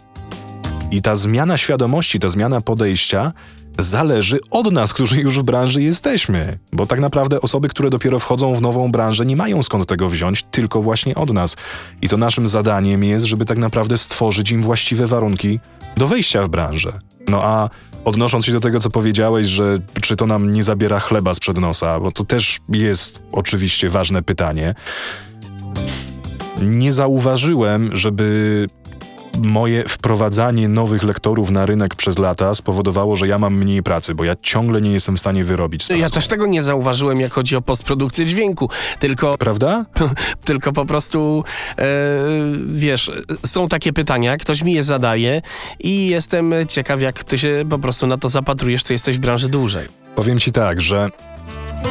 I 0.92 1.02
ta 1.02 1.16
zmiana 1.16 1.58
świadomości, 1.58 2.20
ta 2.20 2.30
zmiana 2.30 2.62
podejścia 2.62 3.34
zależy 3.80 4.40
od 4.52 4.72
nas, 4.72 4.94
którzy 4.94 5.22
już 5.22 5.40
w 5.40 5.44
branży 5.44 5.82
jesteśmy. 5.82 6.60
Bo 6.74 6.86
tak 6.86 7.00
naprawdę 7.00 7.42
osoby, 7.42 7.70
które 7.70 7.90
dopiero 7.90 8.20
wchodzą 8.20 8.56
w 8.56 8.62
nową 8.62 8.92
branżę, 8.92 9.26
nie 9.26 9.36
mają 9.36 9.64
skąd 9.64 9.88
tego 9.88 10.10
wziąć, 10.10 10.44
tylko 10.52 10.82
właśnie 10.82 11.16
od 11.16 11.34
nas. 11.34 11.56
I 12.02 12.10
to 12.10 12.18
naszym 12.18 12.48
zadaniem 12.48 13.04
jest, 13.04 13.26
żeby 13.26 13.46
tak 13.46 13.58
naprawdę 13.58 13.98
stworzyć 13.98 14.52
im 14.52 14.62
właściwe 14.62 15.08
warunki 15.08 15.60
do 15.98 16.08
wejścia 16.08 16.44
w 16.44 16.50
branżę. 16.50 17.00
No 17.28 17.44
a 17.44 17.70
odnosząc 18.06 18.46
się 18.46 18.52
do 18.52 18.60
tego, 18.60 18.80
co 18.80 18.90
powiedziałeś, 18.90 19.48
że 19.48 19.80
czy 20.02 20.16
to 20.16 20.26
nam 20.26 20.52
nie 20.52 20.64
zabiera 20.64 21.00
chleba 21.00 21.34
sprzed 21.34 21.58
nosa, 21.58 22.00
bo 22.00 22.12
to 22.12 22.24
też 22.24 22.60
jest 22.70 23.20
oczywiście 23.32 23.90
ważne 23.90 24.24
pytanie. 24.24 24.76
Nie 26.62 26.94
zauważyłem, 26.94 27.98
żeby 27.98 28.68
moje 29.42 29.84
wprowadzanie 29.88 30.68
nowych 30.68 31.04
lektorów 31.04 31.50
na 31.50 31.66
rynek 31.66 31.96
przez 31.96 32.20
lata 32.20 32.56
spowodowało, 32.56 33.16
że 33.16 33.28
ja 33.28 33.40
mam 33.40 33.56
mniej 33.56 33.84
pracy, 33.84 34.16
bo 34.16 34.24
ja 34.24 34.36
ciągle 34.42 34.82
nie 34.82 34.92
jestem 34.92 35.16
w 35.18 35.20
stanie 35.20 35.44
wyrobić. 35.44 35.90
Ja 35.90 36.10
też 36.10 36.28
tego 36.28 36.48
nie 36.48 36.64
zauważyłem, 36.64 37.20
jak 37.20 37.34
chodzi 37.34 37.56
o 37.56 37.62
postprodukcję 37.62 38.26
dźwięku, 38.26 38.70
tylko... 39.00 39.38
Prawda? 39.48 39.86
tylko 40.46 40.74
po 40.74 40.86
prostu, 40.86 41.44
e, 41.78 41.84
wiesz, 42.68 43.12
są 43.46 43.68
takie 43.68 43.94
pytania, 43.94 44.38
ktoś 44.38 44.62
mi 44.62 44.74
je 44.74 44.84
zadaje 44.84 45.42
i 45.80 46.08
jestem 46.08 46.54
ciekaw, 46.68 47.02
jak 47.02 47.24
ty 47.24 47.38
się 47.38 47.66
po 47.70 47.80
prostu 47.80 48.08
na 48.08 48.18
to 48.18 48.30
zapatrujesz, 48.30 48.84
ty 48.84 48.94
jesteś 48.94 49.18
w 49.18 49.20
branży 49.20 49.50
dłużej. 49.50 49.88
Powiem 50.16 50.40
ci 50.40 50.52
tak, 50.52 50.82
że 50.82 51.10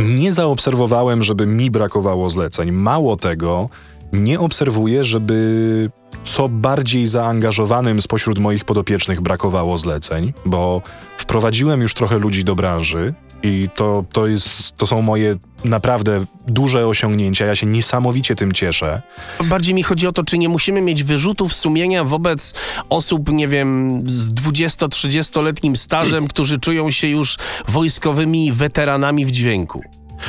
nie 0.00 0.32
zaobserwowałem, 0.32 1.22
żeby 1.22 1.46
mi 1.46 1.70
brakowało 1.70 2.30
zleceń. 2.30 2.72
Mało 2.72 3.16
tego, 3.16 3.68
nie 4.12 4.40
obserwuję, 4.40 5.04
żeby 5.04 5.90
co 6.24 6.48
bardziej 6.48 7.06
zaangażowanym 7.06 8.02
spośród 8.02 8.38
moich 8.38 8.64
podopiecznych 8.64 9.20
brakowało 9.20 9.78
zleceń, 9.78 10.32
bo 10.46 10.82
wprowadziłem 11.18 11.80
już 11.80 11.94
trochę 11.94 12.18
ludzi 12.18 12.44
do 12.44 12.54
branży 12.54 13.14
i 13.42 13.68
to, 13.76 14.04
to, 14.12 14.26
jest, 14.26 14.76
to 14.76 14.86
są 14.86 15.02
moje 15.02 15.36
naprawdę 15.64 16.24
duże 16.46 16.86
osiągnięcia. 16.86 17.46
Ja 17.46 17.56
się 17.56 17.66
niesamowicie 17.66 18.34
tym 18.34 18.52
cieszę. 18.52 19.02
Bardziej 19.44 19.74
mi 19.74 19.82
chodzi 19.82 20.06
o 20.06 20.12
to, 20.12 20.24
czy 20.24 20.38
nie 20.38 20.48
musimy 20.48 20.80
mieć 20.80 21.04
wyrzutów 21.04 21.54
sumienia 21.54 22.04
wobec 22.04 22.54
osób, 22.88 23.28
nie 23.28 23.48
wiem, 23.48 24.02
z 24.06 24.34
20-30-letnim 24.34 25.76
stażem, 25.76 26.28
którzy 26.28 26.60
czują 26.60 26.90
się 26.90 27.06
już 27.06 27.38
wojskowymi 27.68 28.52
weteranami 28.52 29.26
w 29.26 29.30
dźwięku. 29.30 29.82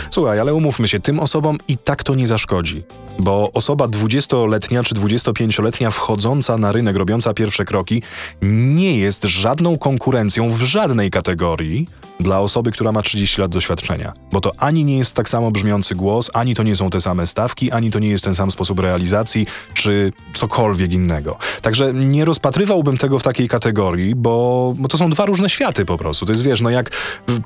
Słuchaj, 0.09 0.39
ale 0.39 0.53
umówmy 0.53 0.88
się, 0.88 0.99
tym 0.99 1.19
osobom 1.19 1.57
i 1.67 1.77
tak 1.77 2.03
to 2.03 2.15
nie 2.15 2.27
zaszkodzi. 2.27 2.83
Bo 3.19 3.51
osoba 3.53 3.85
20-letnia 3.85 4.83
czy 4.83 4.95
25-letnia 4.95 5.91
wchodząca 5.91 6.57
na 6.57 6.71
rynek, 6.71 6.95
robiąca 6.95 7.33
pierwsze 7.33 7.65
kroki, 7.65 8.01
nie 8.41 8.97
jest 8.97 9.23
żadną 9.23 9.77
konkurencją 9.77 10.49
w 10.49 10.61
żadnej 10.61 11.11
kategorii 11.11 11.88
dla 12.19 12.39
osoby, 12.39 12.71
która 12.71 12.91
ma 12.91 13.01
30 13.01 13.41
lat 13.41 13.51
doświadczenia. 13.51 14.13
Bo 14.31 14.41
to 14.41 14.51
ani 14.57 14.85
nie 14.85 14.97
jest 14.97 15.13
tak 15.13 15.29
samo 15.29 15.51
brzmiący 15.51 15.95
głos, 15.95 16.29
ani 16.33 16.55
to 16.55 16.63
nie 16.63 16.75
są 16.75 16.89
te 16.89 17.01
same 17.01 17.27
stawki, 17.27 17.71
ani 17.71 17.91
to 17.91 17.99
nie 17.99 18.09
jest 18.09 18.23
ten 18.23 18.35
sam 18.35 18.51
sposób 18.51 18.79
realizacji, 18.79 19.47
czy 19.73 20.13
cokolwiek 20.33 20.91
innego. 20.91 21.38
Także 21.61 21.93
nie 21.93 22.25
rozpatrywałbym 22.25 22.97
tego 22.97 23.19
w 23.19 23.23
takiej 23.23 23.49
kategorii, 23.49 24.15
bo, 24.15 24.73
bo 24.77 24.88
to 24.88 24.97
są 24.97 25.09
dwa 25.09 25.25
różne 25.25 25.49
światy 25.49 25.85
po 25.85 25.97
prostu. 25.97 26.25
To 26.25 26.31
jest, 26.31 26.43
wiesz, 26.43 26.61
no 26.61 26.69
jak 26.69 26.89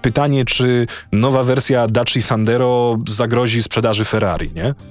pytanie, 0.02 0.46
czy 0.46 0.88
nowa 1.12 1.44
wersja 1.44 1.88
Daci 1.88 2.22
Sandero 2.32 2.98
zagrozi 3.08 3.64
sprzedaży 3.64 4.06
Ferrari, 4.06 4.52
nie? 4.56 4.74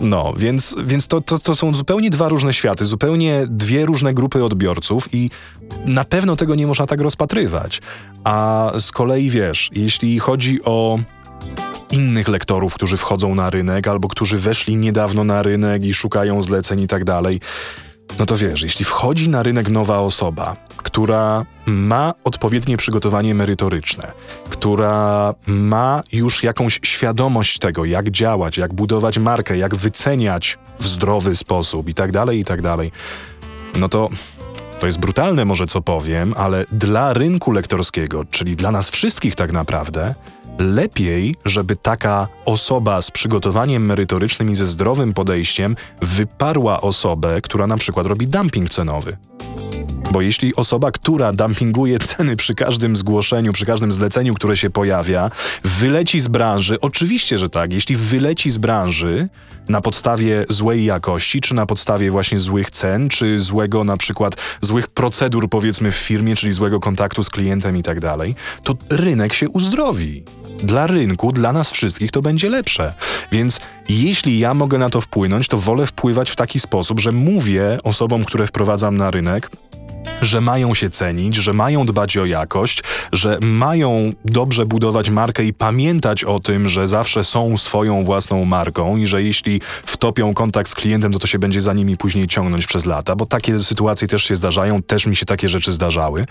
No, 0.00 0.34
więc, 0.36 0.76
więc 0.84 1.06
to, 1.06 1.20
to, 1.20 1.38
to 1.38 1.56
są 1.56 1.74
zupełnie 1.74 2.10
dwa 2.10 2.28
różne 2.28 2.52
światy, 2.52 2.86
zupełnie 2.86 3.46
dwie 3.48 3.86
różne 3.86 4.14
grupy 4.14 4.44
odbiorców 4.44 5.08
i 5.14 5.30
na 5.84 6.04
pewno 6.04 6.36
tego 6.36 6.54
nie 6.54 6.66
można 6.66 6.86
tak 6.86 7.00
rozpatrywać. 7.00 7.80
A 8.24 8.72
z 8.78 8.90
kolei 8.90 9.30
wiesz, 9.30 9.70
jeśli 9.72 10.18
chodzi 10.18 10.64
o 10.64 10.98
innych 11.90 12.28
lektorów, 12.28 12.74
którzy 12.74 12.96
wchodzą 12.96 13.34
na 13.34 13.50
rynek 13.50 13.88
albo 13.88 14.08
którzy 14.08 14.38
weszli 14.38 14.76
niedawno 14.76 15.24
na 15.24 15.42
rynek 15.42 15.84
i 15.84 15.94
szukają 15.94 16.42
zleceń 16.42 16.80
i 16.80 16.86
tak 16.86 17.04
dalej, 17.04 17.40
no 18.18 18.26
to 18.26 18.36
wiesz, 18.36 18.62
jeśli 18.62 18.84
wchodzi 18.84 19.28
na 19.28 19.42
rynek 19.42 19.68
nowa 19.68 19.98
osoba, 19.98 20.56
która 20.76 21.44
ma 21.66 22.14
odpowiednie 22.24 22.76
przygotowanie 22.76 23.34
merytoryczne, 23.34 24.12
która 24.50 25.34
ma 25.46 26.02
już 26.12 26.42
jakąś 26.42 26.80
świadomość 26.82 27.58
tego, 27.58 27.84
jak 27.84 28.10
działać, 28.10 28.56
jak 28.56 28.74
budować 28.74 29.18
markę, 29.18 29.58
jak 29.58 29.74
wyceniać 29.74 30.58
w 30.80 30.86
zdrowy 30.86 31.34
sposób 31.34 31.88
i 31.88 31.94
tak 31.94 32.12
dalej, 32.12 32.38
i 32.38 32.44
tak 32.44 32.62
dalej, 32.62 32.92
no 33.76 33.88
to 33.88 34.08
to 34.80 34.86
jest 34.86 34.98
brutalne 34.98 35.44
może 35.44 35.66
co 35.66 35.82
powiem, 35.82 36.34
ale 36.36 36.64
dla 36.72 37.12
rynku 37.12 37.52
lektorskiego, 37.52 38.24
czyli 38.24 38.56
dla 38.56 38.70
nas 38.70 38.90
wszystkich 38.90 39.34
tak 39.34 39.52
naprawdę, 39.52 40.14
lepiej, 40.60 41.36
żeby 41.44 41.76
taka 41.76 42.28
osoba 42.44 43.02
z 43.02 43.10
przygotowaniem 43.10 43.86
merytorycznym 43.86 44.50
i 44.50 44.54
ze 44.54 44.66
zdrowym 44.66 45.14
podejściem 45.14 45.76
wyparła 46.02 46.80
osobę, 46.80 47.40
która 47.40 47.66
na 47.66 47.76
przykład 47.76 48.06
robi 48.06 48.28
dumping 48.28 48.70
cenowy. 48.70 49.16
Bo 50.12 50.20
jeśli 50.20 50.56
osoba, 50.56 50.90
która 50.90 51.32
dumpinguje 51.32 51.98
ceny 51.98 52.36
przy 52.36 52.54
każdym 52.54 52.96
zgłoszeniu, 52.96 53.52
przy 53.52 53.66
każdym 53.66 53.92
zleceniu, 53.92 54.34
które 54.34 54.56
się 54.56 54.70
pojawia, 54.70 55.30
wyleci 55.64 56.20
z 56.20 56.28
branży, 56.28 56.80
oczywiście, 56.80 57.38
że 57.38 57.48
tak, 57.48 57.72
jeśli 57.72 57.96
wyleci 57.96 58.50
z 58.50 58.58
branży 58.58 59.28
na 59.68 59.80
podstawie 59.80 60.44
złej 60.48 60.84
jakości, 60.84 61.40
czy 61.40 61.54
na 61.54 61.66
podstawie 61.66 62.10
właśnie 62.10 62.38
złych 62.38 62.70
cen, 62.70 63.08
czy 63.08 63.38
złego 63.38 63.84
na 63.84 63.96
przykład 63.96 64.36
złych 64.60 64.88
procedur 64.88 65.48
powiedzmy 65.48 65.92
w 65.92 65.96
firmie, 65.96 66.34
czyli 66.34 66.52
złego 66.52 66.80
kontaktu 66.80 67.22
z 67.22 67.30
klientem 67.30 67.76
i 67.76 67.82
tak 67.82 68.00
dalej, 68.00 68.34
to 68.62 68.74
rynek 68.90 69.34
się 69.34 69.48
uzdrowi 69.48 70.24
dla 70.62 70.86
rynku, 70.86 71.32
dla 71.32 71.52
nas 71.52 71.70
wszystkich 71.70 72.10
to 72.10 72.22
będzie 72.22 72.48
lepsze. 72.48 72.94
Więc 73.32 73.60
jeśli 73.88 74.38
ja 74.38 74.54
mogę 74.54 74.78
na 74.78 74.90
to 74.90 75.00
wpłynąć, 75.00 75.48
to 75.48 75.56
wolę 75.56 75.86
wpływać 75.86 76.30
w 76.30 76.36
taki 76.36 76.60
sposób, 76.60 77.00
że 77.00 77.12
mówię 77.12 77.78
osobom, 77.84 78.24
które 78.24 78.46
wprowadzam 78.46 78.96
na 78.96 79.10
rynek, 79.10 79.50
że 80.22 80.40
mają 80.40 80.74
się 80.74 80.90
cenić, 80.90 81.36
że 81.36 81.52
mają 81.52 81.86
dbać 81.86 82.16
o 82.16 82.24
jakość, 82.24 82.82
że 83.12 83.38
mają 83.40 84.12
dobrze 84.24 84.66
budować 84.66 85.10
markę 85.10 85.44
i 85.44 85.52
pamiętać 85.52 86.24
o 86.24 86.40
tym, 86.40 86.68
że 86.68 86.88
zawsze 86.88 87.24
są 87.24 87.56
swoją 87.58 88.04
własną 88.04 88.44
marką 88.44 88.96
i 88.96 89.06
że 89.06 89.22
jeśli 89.22 89.60
wtopią 89.86 90.34
kontakt 90.34 90.70
z 90.70 90.74
klientem, 90.74 91.12
to 91.12 91.18
to 91.18 91.26
się 91.26 91.38
będzie 91.38 91.60
za 91.60 91.72
nimi 91.72 91.96
później 91.96 92.26
ciągnąć 92.26 92.66
przez 92.66 92.86
lata, 92.86 93.16
bo 93.16 93.26
takie 93.26 93.62
sytuacje 93.62 94.08
też 94.08 94.24
się 94.24 94.36
zdarzają, 94.36 94.82
też 94.82 95.06
mi 95.06 95.16
się 95.16 95.26
takie 95.26 95.48
rzeczy 95.48 95.72
zdarzały. 95.72 96.26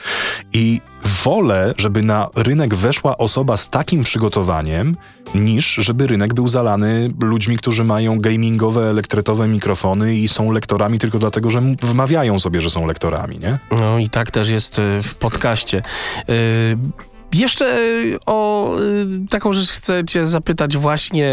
I 0.54 0.82
wolę, 1.24 1.74
żeby 1.78 2.02
na 2.02 2.30
rynek 2.36 2.76
weszła 2.76 3.18
osoba 3.18 3.58
z 3.58 3.70
takim 3.70 4.04
przygotowaniem, 4.04 4.96
niż 5.36 5.74
żeby 5.74 6.08
rynek 6.08 6.34
był 6.34 6.48
zalany 6.48 7.14
ludźmi, 7.20 7.58
którzy 7.58 7.84
mają 7.84 8.20
gamingowe, 8.20 8.90
elektretowe 8.90 9.48
mikrofony 9.48 10.16
i 10.16 10.28
są 10.28 10.52
lektorami 10.52 11.00
tylko 11.00 11.20
dlatego, 11.20 11.50
że 11.50 11.62
wmawiają 11.82 12.40
sobie, 12.40 12.62
że 12.62 12.70
są 12.70 12.88
lektorami, 12.88 13.40
nie? 13.40 13.59
No 13.72 14.00
i 14.00 14.10
tak 14.10 14.32
też 14.32 14.50
jest 14.50 14.80
y, 14.80 15.04
w 15.04 15.16
podcaście. 15.16 15.82
Y, 16.30 16.78
jeszcze 17.34 17.80
y, 17.80 18.18
o 18.26 18.72
taką 19.30 19.54
rzecz 19.54 19.70
chcę 19.70 20.06
Cię 20.06 20.28
zapytać, 20.28 20.78
właśnie 20.78 21.30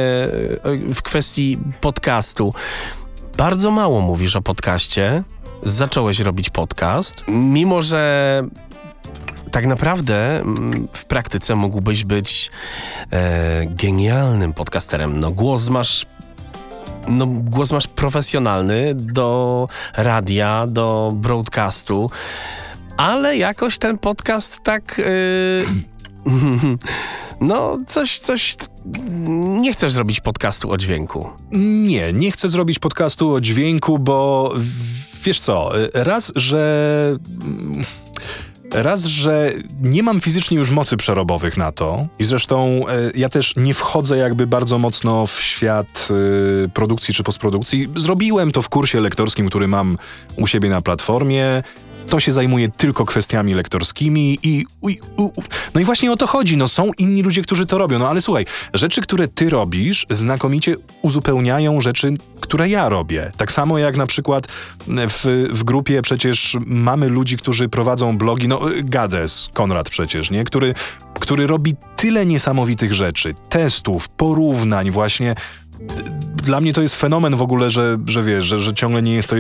w 0.95 1.03
kwestii 1.03 1.59
podcastu. 1.81 2.55
Bardzo 3.37 3.70
mało 3.70 4.01
mówisz 4.01 4.37
o 4.37 4.43
podcaście. 4.43 5.22
Zacząłeś 5.62 6.20
robić 6.20 6.51
podcast, 6.51 7.24
mimo 7.29 7.83
że 7.83 8.43
tak 9.51 9.66
naprawdę 9.66 10.41
mm, 10.41 10.89
w 10.93 11.05
praktyce 11.05 11.55
mógłbyś 11.55 12.05
być 12.05 12.51
e, 13.11 13.66
genialnym 13.66 14.53
podcasterem. 14.53 15.18
No, 15.18 15.31
głos 15.31 15.68
masz 15.68 16.07
no, 17.09 17.27
głos 17.27 17.73
masz 17.73 17.87
profesjonalny 17.87 18.95
do 18.95 19.69
radia, 19.97 20.67
do 20.67 21.13
broadcastu, 21.15 22.11
ale 22.97 23.37
jakoś 23.37 23.79
ten 23.79 23.99
podcast 23.99 24.63
tak. 24.63 24.99
Yy, 24.99 25.67
no, 27.41 27.79
coś, 27.87 28.19
coś. 28.19 28.57
Nie 29.39 29.73
chcesz 29.73 29.93
zrobić 29.93 30.21
podcastu 30.21 30.71
o 30.71 30.77
dźwięku. 30.77 31.29
Nie, 31.53 32.13
nie 32.13 32.31
chcę 32.31 32.49
zrobić 32.49 32.79
podcastu 32.79 33.33
o 33.33 33.41
dźwięku, 33.41 33.99
bo 33.99 34.53
wiesz 35.25 35.41
co, 35.41 35.71
raz, 35.95 36.33
że 36.37 37.19
Raz, 38.77 39.05
że 39.05 39.53
nie 39.83 40.03
mam 40.03 40.20
fizycznie 40.20 40.57
już 40.59 40.70
mocy 40.70 40.97
przerobowych 40.97 41.57
na 41.57 41.72
to 41.72 42.07
i 42.18 42.24
zresztą 42.24 42.89
e, 42.89 43.11
ja 43.14 43.29
też 43.29 43.57
nie 43.57 43.74
wchodzę 43.74 44.16
jakby 44.16 44.47
bardzo 44.47 44.79
mocno 44.79 45.27
w 45.27 45.43
świat 45.43 46.09
e, 46.64 46.68
produkcji 46.68 47.14
czy 47.14 47.22
postprodukcji. 47.22 47.89
Zrobiłem 47.97 48.51
to 48.51 48.62
w 48.62 48.68
kursie 48.68 49.01
lektorskim, 49.01 49.49
który 49.49 49.68
mam 49.68 49.97
u 50.37 50.47
siebie 50.47 50.68
na 50.68 50.83
platformie 50.83 51.62
to 52.07 52.21
się 52.21 52.33
zajmuje 52.33 52.69
tylko 52.69 53.05
kwestiami 53.05 53.55
lektorskimi 53.55 54.39
i 54.43 54.67
uj, 54.81 55.01
u, 55.17 55.31
no 55.75 55.81
i 55.81 55.85
właśnie 55.85 56.13
o 56.13 56.17
to 56.17 56.27
chodzi. 56.27 56.57
No 56.57 56.69
są 56.69 56.91
inni 56.99 57.23
ludzie, 57.23 57.43
którzy 57.43 57.67
to 57.67 57.79
robią. 57.79 57.99
No 57.99 58.09
ale 58.09 58.21
słuchaj, 58.21 58.47
rzeczy, 58.75 59.01
które 59.01 59.29
ty 59.29 59.51
robisz, 59.51 60.07
znakomicie 60.11 60.77
uzupełniają 61.03 61.81
rzeczy, 61.81 62.17
które 62.41 62.69
ja 62.69 62.89
robię. 62.89 63.33
Tak 63.37 63.53
samo 63.53 63.79
jak 63.79 63.97
na 63.97 64.07
przykład 64.07 64.47
w, 64.89 65.49
w 65.51 65.65
grupie 65.65 66.03
przecież 66.03 66.57
mamy 66.67 67.09
ludzi, 67.09 67.37
którzy 67.37 67.69
prowadzą 67.69 68.19
blogi, 68.19 68.49
no 68.49 68.61
Gades, 68.85 69.49
Konrad 69.53 69.91
przecież, 69.91 70.31
nie? 70.31 70.45
Który, 70.45 70.75
który 71.21 71.47
robi 71.47 71.75
tyle 71.97 72.27
niesamowitych 72.27 72.95
rzeczy, 72.95 73.35
testów, 73.49 74.09
porównań 74.09 74.91
właśnie 74.91 75.35
dla 76.47 76.61
mnie 76.61 76.72
to 76.72 76.83
jest 76.83 76.97
fenomen 76.97 77.37
w 77.37 77.43
ogóle, 77.43 77.70
że, 77.70 77.99
że 78.07 78.22
wiesz, 78.22 78.45
że, 78.45 78.59
że 78.59 78.74
ciągle 78.74 79.03
nie 79.03 79.14
jest 79.14 79.29
to 79.29 79.37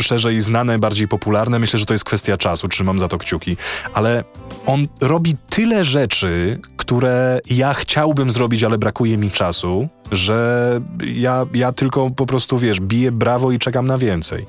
szerzej 0.00 0.40
znane, 0.40 0.78
bardziej 0.78 1.08
popularne. 1.08 1.58
Myślę, 1.58 1.78
że 1.78 1.86
to 1.86 1.94
jest 1.94 2.04
kwestia 2.04 2.36
czasu, 2.36 2.68
trzymam 2.68 2.98
za 2.98 3.08
to 3.08 3.18
kciuki. 3.18 3.56
Ale 3.94 4.24
on 4.66 4.86
robi 5.00 5.36
tyle 5.50 5.84
rzeczy, 5.84 6.60
które 6.76 7.40
ja 7.50 7.74
chciałbym 7.74 8.30
zrobić, 8.30 8.64
ale 8.64 8.78
brakuje 8.78 9.18
mi 9.18 9.30
czasu, 9.30 9.88
że 10.12 10.80
ja, 11.06 11.46
ja 11.54 11.72
tylko 11.72 12.10
po 12.10 12.26
prostu, 12.26 12.58
wiesz, 12.58 12.80
biję 12.80 13.12
brawo 13.12 13.52
i 13.52 13.58
czekam 13.58 13.86
na 13.86 13.98
więcej. 13.98 14.46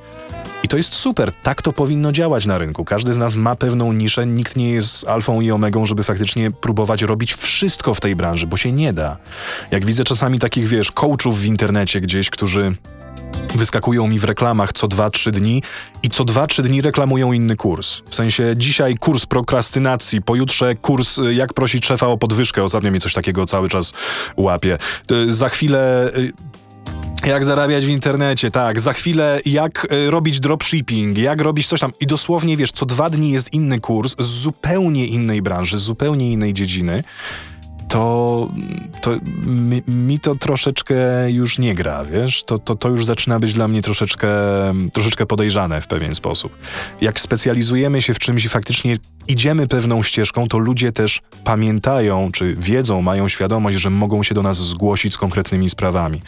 I 0.64 0.68
to 0.68 0.78
jest 0.78 0.96
super, 0.96 1.32
tak 1.44 1.62
to 1.62 1.74
powinno 1.74 2.12
działać 2.12 2.46
na 2.46 2.58
rynku. 2.58 2.86
Każdy 2.86 3.14
z 3.14 3.18
nas 3.18 3.36
ma 3.36 3.56
pewną 3.56 3.94
niszę, 3.94 4.26
nikt 4.26 4.56
nie 4.56 4.72
jest 4.72 5.08
alfą 5.08 5.42
i 5.42 5.52
omegą, 5.52 5.86
żeby 5.86 6.04
faktycznie 6.04 6.52
próbować 6.52 7.02
robić 7.02 7.34
wszystko 7.34 7.94
w 7.94 8.00
tej 8.00 8.16
branży, 8.16 8.48
bo 8.48 8.58
się 8.58 8.72
nie 8.72 8.94
da. 8.94 9.18
Jak 9.72 9.86
widzę 9.86 10.04
czasami 10.04 10.40
takich, 10.40 10.68
wiesz, 10.68 10.92
coachów 10.92 11.40
w 11.40 11.46
internecie 11.46 12.02
gdzieś, 12.02 12.30
którzy 12.30 12.76
wyskakują 13.56 14.08
mi 14.08 14.20
w 14.20 14.24
reklamach 14.24 14.74
co 14.74 14.88
2-3 14.88 15.32
dni 15.32 15.64
i 16.04 16.10
co 16.10 16.24
2-3 16.24 16.62
dni 16.62 16.82
reklamują 16.82 17.32
inny 17.32 17.56
kurs. 17.56 18.02
W 18.10 18.16
sensie 18.16 18.54
dzisiaj 18.58 18.96
kurs 18.96 19.26
prokrastynacji, 19.26 20.22
pojutrze 20.22 20.76
kurs 20.76 21.18
y, 21.18 21.34
jak 21.34 21.54
prosić 21.54 21.86
szefa 21.86 22.08
o 22.08 22.18
podwyżkę. 22.18 22.64
Ostatnio 22.64 22.92
mnie 22.92 23.00
coś 23.00 23.14
takiego 23.14 23.46
cały 23.46 23.70
czas 23.70 23.94
łapie. 24.38 24.78
Y, 25.12 25.34
za 25.34 25.50
chwilę 25.50 26.12
y, 26.18 26.34
jak 27.28 27.46
zarabiać 27.46 27.86
w 27.86 27.90
internecie, 27.90 28.52
tak. 28.52 28.82
Za 28.82 28.94
chwilę 28.94 29.40
jak 29.46 29.88
y, 29.94 30.12
robić 30.12 30.40
dropshipping, 30.40 31.18
jak 31.18 31.42
robić 31.42 31.68
coś 31.68 31.80
tam. 31.80 31.92
I 32.00 32.08
dosłownie, 32.08 32.58
wiesz, 32.58 32.72
co 32.72 32.86
dwa 32.86 33.10
dni 33.10 33.32
jest 33.32 33.54
inny 33.54 33.80
kurs 33.80 34.16
z 34.20 34.26
zupełnie 34.26 35.08
innej 35.08 35.42
branży, 35.42 35.78
z 35.78 35.82
zupełnie 35.82 36.32
innej 36.32 36.54
dziedziny. 36.54 37.04
to, 37.88 38.50
to 39.02 39.12
mi, 39.46 39.84
mi, 39.88 40.20
to 40.20 40.36
troszeczkę 40.36 40.96
już 41.32 41.60
nie 41.60 41.76
gra, 41.76 42.06
wiesz? 42.06 42.44
To, 42.44 42.60
to, 42.60 42.76
to 42.76 42.90
już 42.90 43.06
zaczyna 43.06 43.40
być 43.40 43.54
dla 43.54 43.68
mnie 43.68 43.82
troszeczkę, 43.82 44.30
troszeczkę 44.94 45.26
podejrzane 45.26 45.82
w 45.82 45.88
pewien 45.88 46.16
sposób. 46.16 46.58
Jak 47.02 47.20
specjalizujemy 47.20 48.02
się 48.02 48.14
w 48.14 48.20
czymś 48.20 48.46
i 48.46 48.50
faktycznie 48.50 48.98
idziemy 49.32 49.68
pewną 49.68 50.04
ścieżką, 50.04 50.48
to 50.48 50.58
ludzie 50.58 50.92
też 50.92 51.22
pamiętają, 51.44 52.30
czy 52.32 52.56
wiedzą, 52.56 53.02
mają 53.02 53.28
świadomość, 53.28 53.78
że 53.78 53.90
mogą 53.90 54.24
się 54.24 54.36
do 54.36 54.42
nas 54.42 54.58
zgłosić 54.58 55.14
z 55.14 55.18
konkretnymi 55.18 55.70
sprawami. 55.70 56.22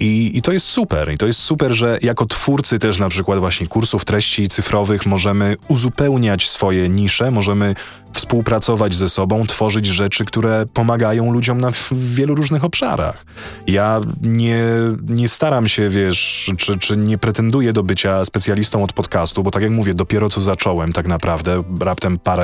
I, 0.00 0.38
I, 0.38 0.42
to 0.42 0.52
jest 0.52 0.66
super. 0.66 1.12
I 1.12 1.18
to 1.18 1.26
jest 1.26 1.38
super, 1.38 1.72
że 1.72 1.98
jako 2.02 2.26
twórcy 2.26 2.78
też 2.78 2.98
na 2.98 3.08
przykład 3.08 3.38
właśnie 3.38 3.68
kursów 3.68 4.04
treści 4.04 4.48
cyfrowych 4.48 5.06
możemy 5.06 5.56
uzupełniać 5.68 6.48
swoje 6.48 6.88
nisze, 6.88 7.30
możemy 7.30 7.74
współpracować 8.12 8.94
ze 8.94 9.08
sobą, 9.08 9.46
tworzyć 9.46 9.86
rzeczy, 9.86 10.24
które 10.24 10.66
pomagają 10.74 11.32
ludziom 11.32 11.60
na 11.60 11.70
w 11.70 11.92
wielu 11.92 12.34
różnych 12.34 12.64
obszarach. 12.64 13.24
Ja 13.66 14.00
nie, 14.22 14.64
nie 15.08 15.28
staram 15.28 15.68
się, 15.68 15.88
wiesz, 15.88 16.50
czy, 16.58 16.78
czy 16.78 16.96
nie 16.96 17.18
pretenduję 17.18 17.72
do 17.72 17.82
bycia 17.82 18.24
specjalistą 18.24 18.84
od 18.84 18.92
podcastu, 18.92 19.42
bo 19.42 19.50
tak 19.50 19.62
jak 19.62 19.72
mówię, 19.72 19.94
dopiero 19.94 20.28
co 20.28 20.40
zacząłem 20.40 20.92
tak 20.92 21.06
naprawdę, 21.06 21.62
raptem 21.80 22.18
parę 22.18 22.41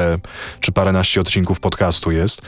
czy 0.61 0.73
paręnaście 0.73 1.21
odcinków 1.21 1.61
podcastu 1.61 2.11
jest. 2.11 2.43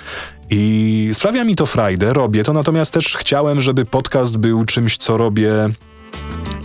I 0.51 1.11
sprawia 1.13 1.45
mi 1.45 1.57
to 1.57 1.67
frajdę, 1.67 2.13
robię 2.13 2.45
to, 2.45 2.53
natomiast 2.53 2.93
też 2.93 3.17
chciałem, 3.17 3.61
żeby 3.61 3.85
podcast 3.85 4.37
był 4.37 4.65
czymś, 4.65 4.97
co 4.97 5.17
robię 5.17 5.53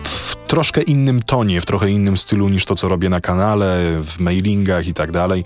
w 0.04 0.36
troszkę 0.48 0.82
innym 0.82 1.22
tonie, 1.22 1.62
w 1.62 1.66
trochę 1.66 1.90
innym 1.90 2.18
stylu 2.18 2.50
niż 2.50 2.66
to, 2.66 2.76
co 2.76 2.88
robię 2.88 3.10
na 3.10 3.20
kanale, 3.20 3.98
w 4.02 4.20
mailingach 4.20 4.88
i 4.88 4.94
tak 4.94 5.12
dalej. 5.12 5.44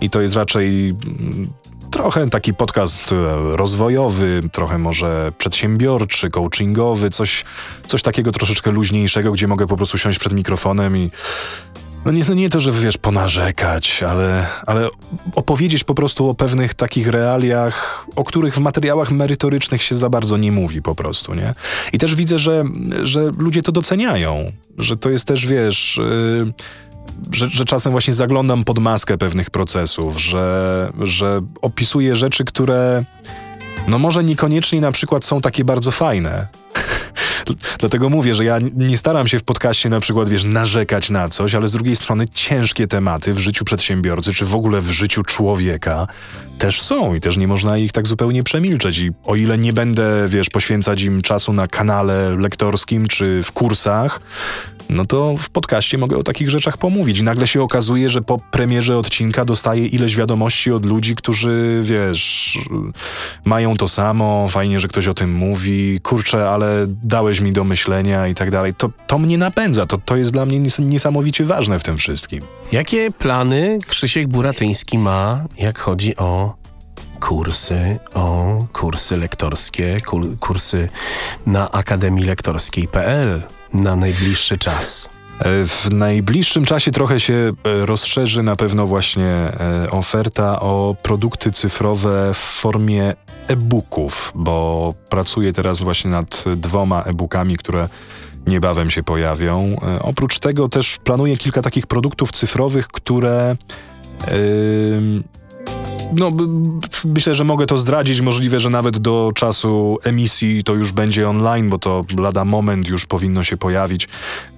I 0.00 0.10
to 0.10 0.20
jest 0.20 0.34
raczej 0.34 0.88
mm, 0.88 1.50
trochę 1.90 2.30
taki 2.30 2.54
podcast 2.54 3.12
e, 3.12 3.16
rozwojowy, 3.56 4.42
trochę 4.52 4.78
może 4.78 5.32
przedsiębiorczy, 5.38 6.30
coachingowy, 6.30 7.10
coś, 7.10 7.44
coś 7.86 8.02
takiego 8.02 8.32
troszeczkę 8.32 8.70
luźniejszego, 8.70 9.32
gdzie 9.32 9.48
mogę 9.48 9.66
po 9.66 9.76
prostu 9.76 9.98
siąść 9.98 10.18
przed 10.18 10.32
mikrofonem 10.32 10.96
i 10.96 11.10
no 12.06 12.12
nie, 12.12 12.24
no 12.28 12.34
nie 12.34 12.48
to, 12.48 12.60
że 12.60 12.72
wiesz, 12.72 12.98
ponarzekać, 12.98 14.02
ale, 14.02 14.46
ale 14.66 14.88
opowiedzieć 15.34 15.84
po 15.84 15.94
prostu 15.94 16.28
o 16.28 16.34
pewnych 16.34 16.74
takich 16.74 17.08
realiach, 17.08 18.06
o 18.16 18.24
których 18.24 18.54
w 18.54 18.58
materiałach 18.58 19.10
merytorycznych 19.10 19.82
się 19.82 19.94
za 19.94 20.10
bardzo 20.10 20.36
nie 20.36 20.52
mówi 20.52 20.82
po 20.82 20.94
prostu, 20.94 21.34
nie? 21.34 21.54
I 21.92 21.98
też 21.98 22.14
widzę, 22.14 22.38
że, 22.38 22.64
że 23.02 23.30
ludzie 23.38 23.62
to 23.62 23.72
doceniają, 23.72 24.52
że 24.78 24.96
to 24.96 25.10
jest 25.10 25.24
też, 25.24 25.46
wiesz... 25.46 26.00
Yy, 26.44 26.52
że, 27.32 27.50
że, 27.50 27.64
czasem 27.64 27.92
właśnie 27.92 28.14
zaglądam 28.14 28.64
pod 28.64 28.78
maskę 28.78 29.18
pewnych 29.18 29.50
procesów, 29.50 30.20
że, 30.20 30.92
że 31.00 31.40
opisuję 31.62 32.16
rzeczy, 32.16 32.44
które 32.44 33.04
no 33.88 33.98
może 33.98 34.24
niekoniecznie 34.24 34.80
na 34.80 34.92
przykład 34.92 35.24
są 35.24 35.40
takie 35.40 35.64
bardzo 35.64 35.90
fajne, 35.90 36.46
Dlatego 37.78 38.08
mówię, 38.08 38.34
że 38.34 38.44
ja 38.44 38.58
nie 38.74 38.98
staram 38.98 39.28
się 39.28 39.38
w 39.38 39.42
podcaście 39.42 39.88
na 39.88 40.00
przykład, 40.00 40.28
wiesz, 40.28 40.44
narzekać 40.44 41.10
na 41.10 41.28
coś, 41.28 41.54
ale 41.54 41.68
z 41.68 41.72
drugiej 41.72 41.96
strony 41.96 42.28
ciężkie 42.28 42.86
tematy 42.86 43.32
w 43.32 43.38
życiu 43.38 43.64
przedsiębiorcy, 43.64 44.34
czy 44.34 44.44
w 44.44 44.54
ogóle 44.54 44.80
w 44.80 44.90
życiu 44.90 45.22
człowieka 45.22 46.06
też 46.58 46.82
są 46.82 47.14
i 47.14 47.20
też 47.20 47.36
nie 47.36 47.48
można 47.48 47.78
ich 47.78 47.92
tak 47.92 48.06
zupełnie 48.06 48.44
przemilczeć. 48.44 48.98
I 48.98 49.10
o 49.24 49.36
ile 49.36 49.58
nie 49.58 49.72
będę, 49.72 50.26
wiesz, 50.28 50.50
poświęcać 50.50 51.02
im 51.02 51.22
czasu 51.22 51.52
na 51.52 51.68
kanale 51.68 52.36
lektorskim 52.36 53.06
czy 53.06 53.42
w 53.42 53.52
kursach, 53.52 54.20
no 54.90 55.04
to 55.04 55.34
w 55.38 55.50
podcaście 55.50 55.98
mogę 55.98 56.16
o 56.16 56.22
takich 56.22 56.50
rzeczach 56.50 56.78
pomówić. 56.78 57.20
Nagle 57.22 57.46
się 57.46 57.62
okazuje, 57.62 58.10
że 58.10 58.22
po 58.22 58.38
premierze 58.38 58.98
odcinka 58.98 59.44
dostaję 59.44 59.86
ileś 59.86 60.16
wiadomości 60.16 60.72
od 60.72 60.86
ludzi, 60.86 61.14
którzy, 61.14 61.80
wiesz, 61.82 62.58
mają 63.44 63.76
to 63.76 63.88
samo, 63.88 64.48
fajnie, 64.48 64.80
że 64.80 64.88
ktoś 64.88 65.08
o 65.08 65.14
tym 65.14 65.34
mówi, 65.34 66.00
kurczę, 66.02 66.50
ale 66.50 66.86
dałeś 67.02 67.40
mi 67.40 67.52
do 67.52 67.64
myślenia 67.64 68.28
i 68.28 68.34
tak 68.34 68.50
dalej. 68.50 68.74
To, 68.74 68.90
to 69.06 69.18
mnie 69.18 69.38
napędza, 69.38 69.86
to, 69.86 69.98
to 69.98 70.16
jest 70.16 70.32
dla 70.32 70.46
mnie 70.46 70.60
niesamowicie 70.78 71.44
ważne 71.44 71.78
w 71.78 71.82
tym 71.82 71.96
wszystkim. 71.96 72.42
Jakie 72.72 73.10
plany 73.18 73.78
Krzysiek 73.86 74.28
Buratyński 74.28 74.98
ma, 74.98 75.44
jak 75.58 75.78
chodzi 75.78 76.16
o 76.16 76.54
kursy, 77.20 77.98
o 78.14 78.66
kursy 78.72 79.16
lektorskie, 79.16 79.96
kursy 80.40 80.88
na 81.46 81.70
Akademii 81.70 82.24
Lektorskiej.pl 82.24 83.55
na 83.82 83.96
najbliższy 83.96 84.58
czas? 84.58 85.08
E, 85.38 85.64
w 85.66 85.88
najbliższym 85.90 86.64
czasie 86.64 86.90
trochę 86.90 87.20
się 87.20 87.34
e, 87.34 87.86
rozszerzy 87.86 88.42
na 88.42 88.56
pewno 88.56 88.86
właśnie 88.86 89.26
e, 89.26 89.90
oferta 89.90 90.60
o 90.60 90.96
produkty 91.02 91.52
cyfrowe 91.52 92.34
w 92.34 92.38
formie 92.38 93.14
e-booków, 93.48 94.32
bo 94.34 94.94
pracuję 95.08 95.52
teraz 95.52 95.82
właśnie 95.82 96.10
nad 96.10 96.44
dwoma 96.56 97.02
e-bookami, 97.02 97.56
które 97.56 97.88
niebawem 98.46 98.90
się 98.90 99.02
pojawią. 99.02 99.76
Oprócz 100.00 100.38
tego 100.38 100.68
też 100.68 100.96
planuję 101.04 101.36
kilka 101.36 101.62
takich 101.62 101.86
produktów 101.86 102.32
cyfrowych, 102.32 102.88
które 102.88 103.56
no, 106.14 106.30
myślę, 107.04 107.34
że 107.34 107.44
mogę 107.44 107.66
to 107.66 107.78
zdradzić. 107.78 108.20
Możliwe, 108.20 108.60
że 108.60 108.70
nawet 108.70 108.98
do 108.98 109.32
czasu 109.34 109.98
emisji 110.02 110.64
to 110.64 110.74
już 110.74 110.92
będzie 110.92 111.28
online, 111.28 111.68
bo 111.68 111.78
to 111.78 112.04
lada 112.18 112.44
moment 112.44 112.88
już 112.88 113.06
powinno 113.06 113.44
się 113.44 113.56
pojawić. 113.56 114.08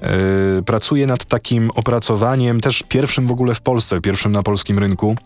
Yy, 0.02 0.62
pracuję 0.62 1.06
nad 1.06 1.24
takim 1.24 1.70
opracowaniem, 1.74 2.60
też 2.60 2.82
pierwszym 2.88 3.26
w 3.26 3.32
ogóle 3.32 3.54
w 3.54 3.60
Polsce, 3.60 4.00
pierwszym 4.00 4.32
na 4.32 4.42
polskim 4.42 4.78
rynku. 4.78 5.16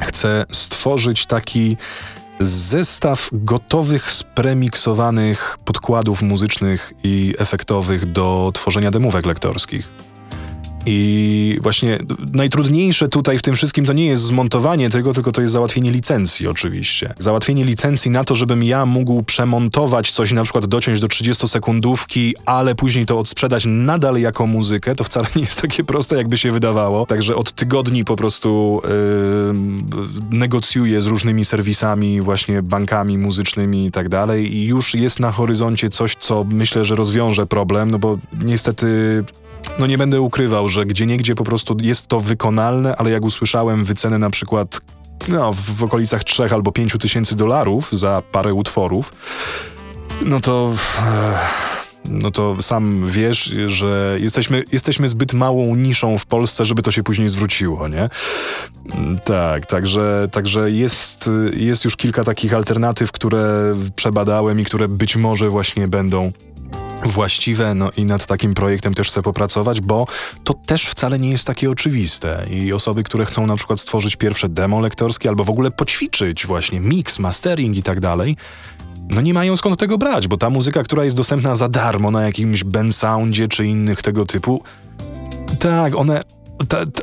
Chcę 0.00 0.44
stworzyć 0.50 1.26
taki 1.26 1.76
zestaw 2.40 3.30
gotowych, 3.32 4.10
spremiksowanych 4.10 5.58
podkładów 5.64 6.22
muzycznych 6.22 6.92
i 7.04 7.34
efektowych 7.38 8.12
do 8.12 8.50
tworzenia 8.54 8.90
demówek 8.90 9.26
lektorskich. 9.26 10.09
I 10.86 11.58
właśnie 11.62 11.98
najtrudniejsze 12.32 13.08
tutaj 13.08 13.38
w 13.38 13.42
tym 13.42 13.54
wszystkim 13.54 13.84
to 13.84 13.92
nie 13.92 14.06
jest 14.06 14.22
zmontowanie 14.22 14.90
tego, 14.90 15.12
tylko 15.14 15.32
to 15.32 15.40
jest 15.40 15.52
załatwienie 15.52 15.90
licencji 15.90 16.46
oczywiście. 16.46 17.14
Załatwienie 17.18 17.64
licencji 17.64 18.10
na 18.10 18.24
to, 18.24 18.34
żebym 18.34 18.62
ja 18.62 18.86
mógł 18.86 19.22
przemontować 19.22 20.10
coś, 20.10 20.32
na 20.32 20.42
przykład 20.42 20.66
dociąć 20.66 21.00
do 21.00 21.06
30-sekundówki, 21.06 22.32
ale 22.46 22.74
później 22.74 23.06
to 23.06 23.18
odsprzedać 23.18 23.64
nadal 23.66 24.20
jako 24.20 24.46
muzykę, 24.46 24.96
to 24.96 25.04
wcale 25.04 25.26
nie 25.36 25.42
jest 25.42 25.62
takie 25.62 25.84
proste, 25.84 26.16
jakby 26.16 26.38
się 26.38 26.52
wydawało. 26.52 27.06
Także 27.06 27.36
od 27.36 27.52
tygodni 27.52 28.04
po 28.04 28.16
prostu 28.16 28.80
yy, 28.84 30.38
negocjuję 30.38 31.00
z 31.00 31.06
różnymi 31.06 31.44
serwisami, 31.44 32.20
właśnie 32.20 32.62
bankami 32.62 33.18
muzycznymi 33.18 33.86
i 33.86 33.90
tak 33.90 34.08
dalej 34.08 34.56
i 34.56 34.64
już 34.64 34.94
jest 34.94 35.20
na 35.20 35.32
horyzoncie 35.32 35.90
coś, 35.90 36.14
co 36.14 36.44
myślę, 36.44 36.84
że 36.84 36.96
rozwiąże 36.96 37.46
problem, 37.46 37.90
no 37.90 37.98
bo 37.98 38.18
niestety 38.44 39.24
no 39.78 39.86
nie 39.86 39.98
będę 39.98 40.20
ukrywał, 40.20 40.68
że 40.68 40.86
gdzie 40.86 41.06
niegdzie 41.06 41.34
po 41.34 41.44
prostu 41.44 41.76
jest 41.80 42.06
to 42.06 42.20
wykonalne, 42.20 42.96
ale 42.96 43.10
jak 43.10 43.24
usłyszałem 43.24 43.84
wycenę 43.84 44.18
na 44.18 44.30
przykład 44.30 44.80
no, 45.28 45.52
w 45.52 45.84
okolicach 45.84 46.24
3 46.24 46.42
albo 46.42 46.72
5 46.72 46.96
tysięcy 47.00 47.36
dolarów 47.36 47.88
za 47.92 48.22
parę 48.32 48.54
utworów, 48.54 49.12
no 50.22 50.40
to... 50.40 50.72
No 52.04 52.30
to 52.30 52.62
sam 52.62 53.06
wiesz, 53.06 53.52
że 53.66 54.16
jesteśmy, 54.20 54.64
jesteśmy 54.72 55.08
zbyt 55.08 55.32
małą 55.32 55.74
niszą 55.74 56.18
w 56.18 56.26
Polsce, 56.26 56.64
żeby 56.64 56.82
to 56.82 56.90
się 56.90 57.02
później 57.02 57.28
zwróciło, 57.28 57.88
nie? 57.88 58.08
Tak, 59.24 59.66
także, 59.66 60.28
także 60.32 60.70
jest, 60.70 61.30
jest 61.52 61.84
już 61.84 61.96
kilka 61.96 62.24
takich 62.24 62.54
alternatyw, 62.54 63.12
które 63.12 63.74
przebadałem 63.96 64.60
i 64.60 64.64
które 64.64 64.88
być 64.88 65.16
może 65.16 65.50
właśnie 65.50 65.88
będą 65.88 66.32
właściwe, 67.04 67.74
no 67.74 67.90
i 67.96 68.04
nad 68.04 68.26
takim 68.26 68.54
projektem 68.54 68.94
też 68.94 69.08
chcę 69.08 69.22
popracować, 69.22 69.80
bo 69.80 70.06
to 70.44 70.54
też 70.54 70.86
wcale 70.86 71.18
nie 71.18 71.30
jest 71.30 71.46
takie 71.46 71.70
oczywiste 71.70 72.46
i 72.50 72.72
osoby, 72.72 73.02
które 73.02 73.24
chcą 73.24 73.46
na 73.46 73.56
przykład 73.56 73.80
stworzyć 73.80 74.16
pierwsze 74.16 74.48
demo 74.48 74.80
lektorskie 74.80 75.28
albo 75.28 75.44
w 75.44 75.50
ogóle 75.50 75.70
poćwiczyć 75.70 76.46
właśnie 76.46 76.80
mix, 76.80 77.18
mastering 77.18 77.76
i 77.76 77.82
tak 77.82 78.00
dalej, 78.00 78.36
no 79.10 79.20
nie 79.20 79.34
mają 79.34 79.56
skąd 79.56 79.78
tego 79.78 79.98
brać, 79.98 80.28
bo 80.28 80.36
ta 80.36 80.50
muzyka, 80.50 80.82
która 80.82 81.04
jest 81.04 81.16
dostępna 81.16 81.54
za 81.54 81.68
darmo 81.68 82.10
na 82.10 82.22
jakimś 82.22 82.64
Ben 82.64 82.92
Soundzie 82.92 83.48
czy 83.48 83.66
innych 83.66 84.02
tego 84.02 84.26
typu, 84.26 84.62
tak, 85.58 85.96
one, 85.96 86.22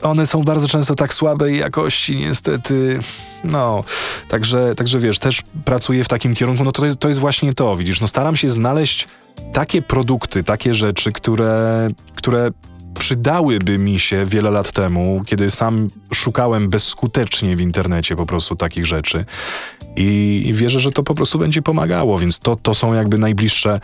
one 0.02 0.28
są 0.28 0.44
bardzo 0.44 0.68
często 0.68 0.96
tak 0.96 1.14
słabej 1.14 1.58
jakości, 1.58 2.16
niestety. 2.16 3.00
No, 3.44 3.84
także, 4.30 4.76
także 4.76 5.00
wiesz, 5.00 5.20
też 5.20 5.42
pracuję 5.66 6.04
w 6.04 6.08
takim 6.08 6.36
kierunku, 6.36 6.64
no 6.64 6.72
to 6.72 6.86
jest, 6.86 7.00
to 7.00 7.08
jest 7.08 7.20
właśnie 7.20 7.54
to, 7.54 7.76
widzisz, 7.76 8.02
no 8.02 8.08
staram 8.08 8.36
się 8.36 8.50
znaleźć 8.50 9.08
takie 9.54 9.82
produkty, 9.82 10.44
takie 10.44 10.74
rzeczy, 10.74 11.12
które, 11.12 11.88
które 12.16 12.52
przydałyby 13.00 13.78
mi 13.78 14.00
się 14.00 14.26
wiele 14.26 14.52
lat 14.52 14.72
temu, 14.72 15.22
kiedy 15.26 15.52
sam 15.52 15.90
szukałem 16.14 16.70
bezskutecznie 16.70 17.56
w 17.56 17.62
internecie 17.62 18.16
po 18.16 18.26
prostu 18.26 18.56
takich 18.56 18.86
rzeczy. 18.86 19.26
I, 19.98 20.54
wierzę, 20.54 20.80
że 20.80 20.92
to 20.92 21.04
po 21.04 21.16
prostu 21.16 21.40
będzie 21.40 21.62
pomagało, 21.62 22.18
więc 22.18 22.40
to, 22.40 22.56
to 22.56 22.74
są 22.74 22.94
jakby 22.94 23.18
najbliższe 23.18 23.80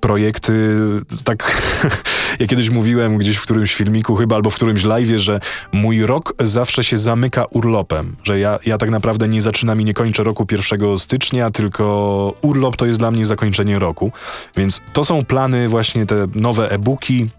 projekty, 0.00 0.76
tak 1.24 1.62
ja 2.40 2.46
kiedyś 2.46 2.70
mówiłem 2.70 3.18
gdzieś 3.18 3.36
w 3.36 3.42
którymś 3.42 3.74
filmiku 3.74 4.16
chyba 4.16 4.36
albo 4.36 4.50
w 4.50 4.54
którymś 4.54 4.82
live'ie, 4.82 5.16
że 5.16 5.40
mój 5.72 6.02
rok 6.02 6.34
zawsze 6.40 6.84
się 6.84 6.96
zamyka 6.96 7.44
urlopem, 7.44 8.16
że 8.22 8.38
ja, 8.38 8.58
ja 8.66 8.78
tak 8.78 8.90
naprawdę 8.90 9.28
nie 9.28 9.42
zaczynam 9.42 9.80
i 9.80 9.84
nie 9.84 9.94
kończę 9.94 10.24
roku 10.24 10.46
1 10.70 10.98
stycznia, 10.98 11.50
tylko 11.50 12.34
urlop 12.42 12.76
to 12.76 12.86
jest 12.86 12.98
dla 12.98 13.10
mnie 13.10 13.26
zakończenie 13.26 13.78
roku, 13.78 14.12
więc 14.56 14.80
to 14.92 15.04
są 15.04 15.24
plany 15.24 15.68
właśnie 15.68 16.06
te 16.06 16.26
nowe 16.34 16.70
e-booki, 16.70 17.30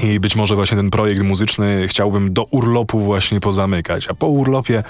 i 0.00 0.20
być 0.20 0.36
może 0.36 0.54
właśnie 0.54 0.76
ten 0.76 0.90
projekt 0.90 1.22
muzyczny 1.22 1.88
chciałbym 1.88 2.32
do 2.32 2.44
urlopu 2.44 3.00
właśnie 3.00 3.40
pozamykać, 3.40 4.08
a 4.08 4.14
po 4.14 4.26
urlopie 4.26 4.82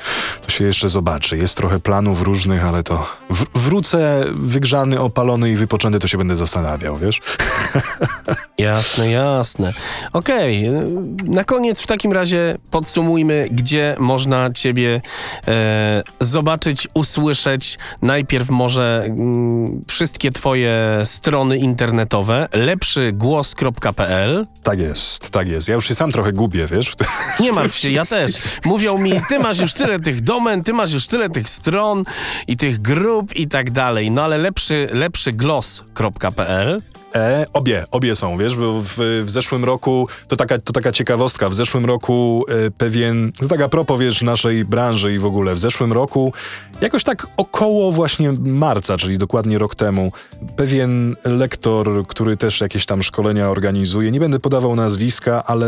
to 0.47 0.51
się 0.51 0.65
jeszcze 0.65 0.89
zobaczy. 0.89 1.37
Jest 1.39 1.57
trochę 1.57 1.81
planów 1.81 2.23
różnych, 2.23 2.65
ale 2.65 2.83
to 2.83 3.07
w- 3.31 3.59
wrócę 3.59 4.25
wygrzany, 4.33 5.01
opalony 5.01 5.51
i 5.51 5.57
wypoczęty, 5.57 5.99
to 5.99 6.09
się 6.09 6.19
będę 6.19 6.37
zastanawiał, 6.37 6.97
wiesz? 6.97 7.21
Jasne, 8.59 9.11
jasne. 9.11 9.73
Okej, 10.13 10.69
okay. 10.69 10.91
na 11.25 11.45
koniec 11.45 11.83
w 11.83 11.87
takim 11.87 12.13
razie 12.13 12.59
podsumujmy, 12.71 13.49
gdzie 13.51 13.97
można 13.99 14.51
ciebie 14.51 15.01
e, 15.49 16.03
zobaczyć, 16.21 16.89
usłyszeć. 16.95 17.79
Najpierw 18.03 18.51
może 18.51 19.05
mm, 19.07 19.85
wszystkie 19.89 20.31
twoje 20.31 21.01
strony 21.05 21.59
internetowe, 21.59 22.49
lepszygłos.pl. 22.53 24.47
Tak 24.63 24.79
jest 24.79 24.92
jest, 24.93 25.31
tak 25.31 25.49
jest. 25.49 25.69
Ja 25.69 25.75
już 25.75 25.89
się 25.89 25.95
sam 25.95 26.13
trochę 26.13 26.33
gubię, 26.33 26.67
wiesz? 26.67 26.95
Nie 27.41 27.53
martw 27.53 27.79
się, 27.79 27.91
ja 27.91 28.05
też. 28.05 28.33
Mówią 28.65 28.99
mi, 28.99 29.13
ty 29.29 29.39
masz 29.39 29.61
już 29.61 29.73
tyle 29.73 30.01
tych 30.01 30.21
domen, 30.21 30.63
ty 30.65 30.73
masz 30.73 30.93
już 30.93 31.07
tyle 31.07 31.31
tych 31.31 31.49
stron 31.49 32.03
i 32.47 32.57
tych 32.57 32.81
grup 32.81 33.37
i 33.37 33.49
tak 33.49 33.71
dalej. 33.71 34.11
No 34.11 34.23
ale 34.23 34.39
lepszy, 34.39 34.89
lepszy 34.93 35.33
gloss.pl 35.33 36.83
E, 37.15 37.47
obie, 37.53 37.87
obie 37.91 38.17
są, 38.17 38.39
wiesz, 38.39 38.57
bo 38.57 38.83
w, 38.83 39.23
w 39.25 39.31
zeszłym 39.31 39.65
roku, 39.65 40.09
to 40.29 40.37
taka, 40.37 40.59
to 40.59 40.73
taka 40.73 40.93
ciekawostka, 40.93 41.49
w 41.49 41.55
zeszłym 41.55 41.87
roku 41.87 42.45
e, 42.49 42.71
pewien, 42.71 43.33
to 43.33 43.49
tak 43.49 43.61
a 43.61 43.69
propos, 43.69 44.01
wiesz, 44.01 44.23
naszej 44.23 44.65
branży 44.65 45.15
i 45.15 45.19
w 45.19 45.25
ogóle, 45.25 45.55
w 45.55 45.59
zeszłym 45.59 45.93
roku, 45.93 46.33
jakoś 46.81 47.05
tak 47.05 47.27
około 47.37 47.93
właśnie 47.93 48.33
marca, 48.33 48.97
czyli 48.97 49.19
dokładnie 49.19 49.59
rok 49.59 49.75
temu, 49.75 50.13
pewien 50.57 51.17
lektor, 51.25 52.07
który 52.07 52.37
też 52.37 52.61
jakieś 52.61 52.87
tam 52.87 53.03
szkolenia 53.03 53.49
organizuje, 53.49 54.11
nie 54.11 54.21
będę 54.21 54.41
podawał 54.41 54.77
nazwiska, 54.77 55.45
ale 55.45 55.67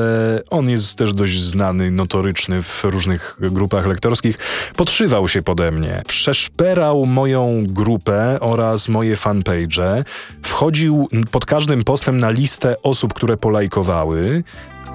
on 0.50 0.70
jest 0.70 0.98
też 0.98 1.12
dość 1.12 1.42
znany, 1.42 1.90
notoryczny 1.90 2.62
w 2.62 2.84
różnych 2.84 3.36
grupach 3.40 3.86
lektorskich, 3.86 4.38
podszywał 4.76 5.28
się 5.28 5.42
pode 5.42 5.70
mnie, 5.70 6.02
przeszperał 6.06 7.06
moją 7.06 7.66
grupę 7.68 8.38
oraz 8.40 8.88
moje 8.88 9.16
fanpage, 9.16 10.04
wchodził 10.42 11.08
pod 11.34 11.46
każdym 11.46 11.84
postem 11.84 12.18
na 12.18 12.30
listę 12.30 12.82
osób, 12.82 13.14
które 13.14 13.36
polajkowały 13.36 14.44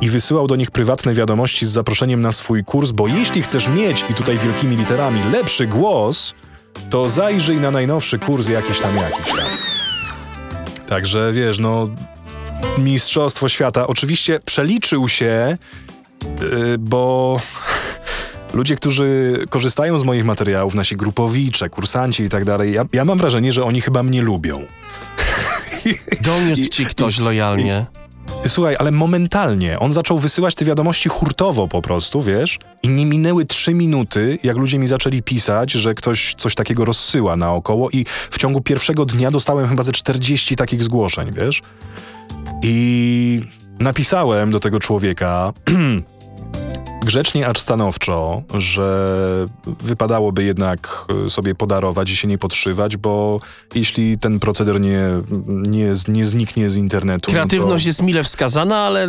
i 0.02 0.10
wysyłał 0.10 0.48
do 0.48 0.56
nich 0.56 0.72
prywatne 0.72 1.14
wiadomości 1.14 1.66
z 1.66 1.70
zaproszeniem 1.70 2.22
na 2.22 2.32
swój 2.32 2.64
kurs, 2.64 2.92
bo 2.92 3.08
jeśli 3.08 3.42
chcesz 3.42 3.68
mieć, 3.68 4.06
i 4.10 4.14
tutaj 4.14 4.38
wielkimi 4.38 4.76
literami, 4.76 5.20
lepszy 5.32 5.68
głos, 5.68 6.34
to 6.90 7.10
zajrzyj 7.10 7.58
na 7.58 7.72
najnowszy 7.72 8.20
kurs 8.20 8.50
jakiś 8.50 8.80
tam, 8.80 8.96
jakiś 8.96 9.26
tam. 9.26 9.46
Także 10.88 11.34
wiesz, 11.34 11.60
no, 11.60 11.90
Mistrzostwo 12.78 13.50
Świata 13.50 13.88
oczywiście 13.88 14.40
przeliczył 14.46 15.10
się, 15.10 15.58
yy, 16.42 16.78
bo 16.78 17.40
ludzie, 18.54 18.76
którzy 18.76 19.38
korzystają 19.50 19.98
z 19.98 20.04
moich 20.04 20.26
materiałów, 20.26 20.76
nasi 20.76 20.98
grupowicze, 20.98 21.70
kursanci 21.70 22.24
i 22.24 22.30
tak 22.30 22.46
dalej, 22.46 22.74
ja, 22.74 22.86
ja 22.94 23.06
mam 23.06 23.18
wrażenie, 23.18 23.52
że 23.52 23.64
oni 23.64 23.82
chyba 23.82 24.04
mnie 24.04 24.22
lubią. 24.22 24.66
Doniósł 26.22 26.68
ci 26.68 26.86
ktoś 26.86 27.20
lojalnie. 27.20 27.86
Słuchaj, 28.48 28.76
ale 28.80 28.92
momentalnie 28.92 29.80
on 29.80 29.92
zaczął 29.92 30.18
wysyłać 30.18 30.56
te 30.56 30.66
wiadomości 30.66 31.10
hurtowo 31.10 31.68
po 31.68 31.82
prostu, 31.82 32.22
wiesz? 32.22 32.60
I 32.84 32.90
nie 32.90 33.06
minęły 33.06 33.46
trzy 33.46 33.74
minuty, 33.74 34.40
jak 34.44 34.58
ludzie 34.58 34.80
mi 34.80 34.88
zaczęli 34.88 35.24
pisać, 35.24 35.72
że 35.72 35.96
ktoś 35.96 36.36
coś 36.38 36.56
takiego 36.56 36.86
rozsyła 36.86 37.36
naokoło 37.36 37.90
i 37.90 38.06
w 38.32 38.38
ciągu 38.38 38.62
pierwszego 38.62 39.06
dnia 39.06 39.32
dostałem 39.32 39.70
chyba 39.70 39.84
ze 39.84 39.92
40 39.92 40.56
takich 40.56 40.84
zgłoszeń, 40.84 41.32
wiesz? 41.34 41.62
I 42.64 43.42
napisałem 43.80 44.52
do 44.52 44.60
tego 44.60 44.80
człowieka 44.80 45.54
grzecznie, 47.06 47.48
acz 47.48 47.60
stanowczo, 47.60 48.42
że 48.54 49.46
wypadałoby 49.84 50.44
jednak 50.44 51.06
e, 51.26 51.30
sobie 51.30 51.56
podarować 51.56 52.12
i 52.12 52.16
się 52.16 52.28
nie 52.28 52.38
podszywać, 52.38 52.98
bo 52.98 53.40
jeśli 53.76 54.18
ten 54.18 54.40
proceder 54.40 54.82
nie, 54.82 55.02
nie, 55.48 55.94
nie 56.08 56.26
zniknie 56.26 56.70
z 56.70 56.76
internetu... 56.76 57.32
No 57.32 57.34
Kreatywność 57.34 57.86
no 57.86 57.90
jest 57.90 58.02
mile 58.02 58.24
wskazana, 58.24 58.78
ale... 58.78 59.08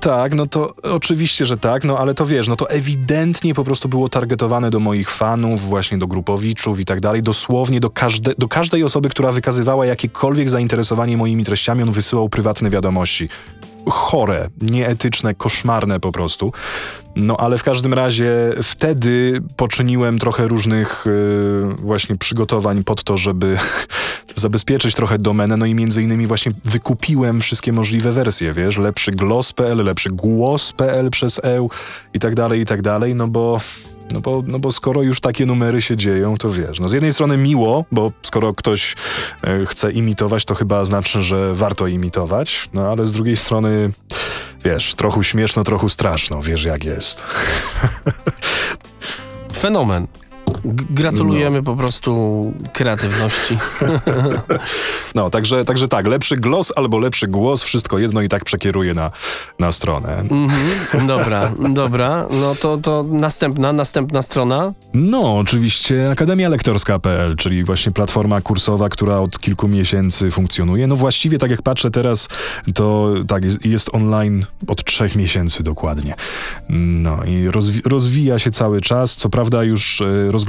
Tak, 0.00 0.34
no 0.34 0.46
to 0.46 0.74
oczywiście, 0.82 1.46
że 1.46 1.58
tak, 1.58 1.84
no 1.84 1.98
ale 1.98 2.14
to 2.14 2.26
wiesz, 2.26 2.48
no 2.48 2.56
to 2.56 2.70
ewidentnie 2.70 3.54
po 3.54 3.64
prostu 3.64 3.88
było 3.88 4.08
targetowane 4.08 4.70
do 4.70 4.80
moich 4.80 5.10
fanów, 5.10 5.60
właśnie 5.60 5.98
do 5.98 6.06
grupowiczów 6.06 6.80
i 6.80 6.84
tak 6.84 7.00
dalej, 7.00 7.22
dosłownie 7.22 7.80
do, 7.80 7.90
każde, 7.90 8.34
do 8.38 8.48
każdej 8.48 8.84
osoby, 8.84 9.08
która 9.08 9.32
wykazywała 9.32 9.86
jakiekolwiek 9.86 10.50
zainteresowanie 10.50 11.16
moimi 11.16 11.44
treściami, 11.44 11.82
on 11.82 11.92
wysyłał 11.92 12.28
prywatne 12.28 12.70
wiadomości 12.70 13.28
chore, 13.90 14.48
nieetyczne, 14.62 15.34
koszmarne 15.34 16.00
po 16.00 16.12
prostu. 16.12 16.52
No 17.16 17.36
ale 17.36 17.58
w 17.58 17.62
każdym 17.62 17.94
razie 17.94 18.52
wtedy 18.62 19.40
poczyniłem 19.56 20.18
trochę 20.18 20.48
różnych 20.48 21.04
yy, 21.06 21.74
właśnie 21.74 22.16
przygotowań 22.16 22.84
pod 22.84 23.04
to, 23.04 23.16
żeby 23.16 23.58
zabezpieczyć 24.34 24.94
trochę 24.94 25.18
domenę, 25.18 25.56
no 25.56 25.66
i 25.66 25.74
między 25.74 26.02
innymi 26.02 26.26
właśnie 26.26 26.52
wykupiłem 26.64 27.40
wszystkie 27.40 27.72
możliwe 27.72 28.12
wersje, 28.12 28.52
wiesz, 28.52 28.78
lepszy 28.78 29.10
gloss.pl, 29.10 29.84
lepszy 29.84 30.10
głos.pl 30.10 31.10
przez 31.10 31.40
EU 31.44 31.70
i 32.14 32.18
tak 32.18 32.34
dalej, 32.34 32.60
i 32.60 32.66
tak 32.66 32.82
dalej, 32.82 33.14
no 33.14 33.28
bo 33.28 33.60
no 34.12 34.20
bo, 34.20 34.42
no 34.46 34.58
bo 34.58 34.72
skoro 34.72 35.02
już 35.02 35.20
takie 35.20 35.46
numery 35.46 35.82
się 35.82 35.96
dzieją, 35.96 36.36
to 36.36 36.50
wiesz, 36.50 36.80
no 36.80 36.88
z 36.88 36.92
jednej 36.92 37.12
strony 37.12 37.36
miło, 37.36 37.84
bo 37.92 38.12
skoro 38.22 38.54
ktoś 38.54 38.96
e, 39.44 39.66
chce 39.66 39.92
imitować, 39.92 40.44
to 40.44 40.54
chyba 40.54 40.84
znaczy, 40.84 41.22
że 41.22 41.54
warto 41.54 41.86
imitować, 41.86 42.68
no 42.72 42.90
ale 42.90 43.06
z 43.06 43.12
drugiej 43.12 43.36
strony, 43.36 43.92
wiesz, 44.64 44.94
trochę 44.94 45.24
śmieszno, 45.24 45.64
trochę 45.64 45.88
straszno, 45.88 46.42
wiesz 46.42 46.64
jak 46.64 46.84
jest. 46.84 47.22
Fenomen. 49.62 50.06
Gratulujemy 50.90 51.56
no. 51.56 51.62
po 51.62 51.76
prostu 51.76 52.52
kreatywności. 52.72 53.58
No, 55.14 55.30
także, 55.30 55.64
także 55.64 55.88
tak, 55.88 56.06
lepszy 56.06 56.36
głos 56.36 56.72
albo 56.76 56.98
lepszy 56.98 57.28
głos, 57.28 57.62
wszystko 57.62 57.98
jedno 57.98 58.22
i 58.22 58.28
tak 58.28 58.44
przekieruje 58.44 58.94
na, 58.94 59.10
na 59.58 59.72
stronę. 59.72 60.24
-hmm. 60.28 61.06
Dobra, 61.06 61.50
dobra. 61.82 62.26
No 62.30 62.54
to, 62.54 62.76
to 62.76 63.04
następna, 63.08 63.72
następna 63.72 64.22
strona. 64.22 64.72
No, 64.94 65.38
oczywiście 65.38 66.10
akademialektorska.pl, 66.10 67.36
czyli 67.36 67.64
właśnie 67.64 67.92
platforma 67.92 68.40
kursowa, 68.40 68.88
która 68.88 69.18
od 69.18 69.38
kilku 69.38 69.68
miesięcy 69.68 70.30
funkcjonuje. 70.30 70.86
No 70.86 70.96
właściwie, 70.96 71.38
tak 71.38 71.50
jak 71.50 71.62
patrzę 71.62 71.90
teraz, 71.90 72.28
to 72.74 73.14
tak, 73.28 73.44
jest, 73.44 73.64
jest 73.64 73.94
online 73.94 74.46
od 74.66 74.84
trzech 74.84 75.16
miesięcy 75.16 75.62
dokładnie. 75.62 76.14
No 76.68 77.24
i 77.24 77.48
rozwi 77.48 77.80
rozwija 77.84 78.38
się 78.38 78.50
cały 78.50 78.80
czas. 78.80 79.16
Co 79.16 79.28
prawda 79.28 79.62
już 79.64 80.02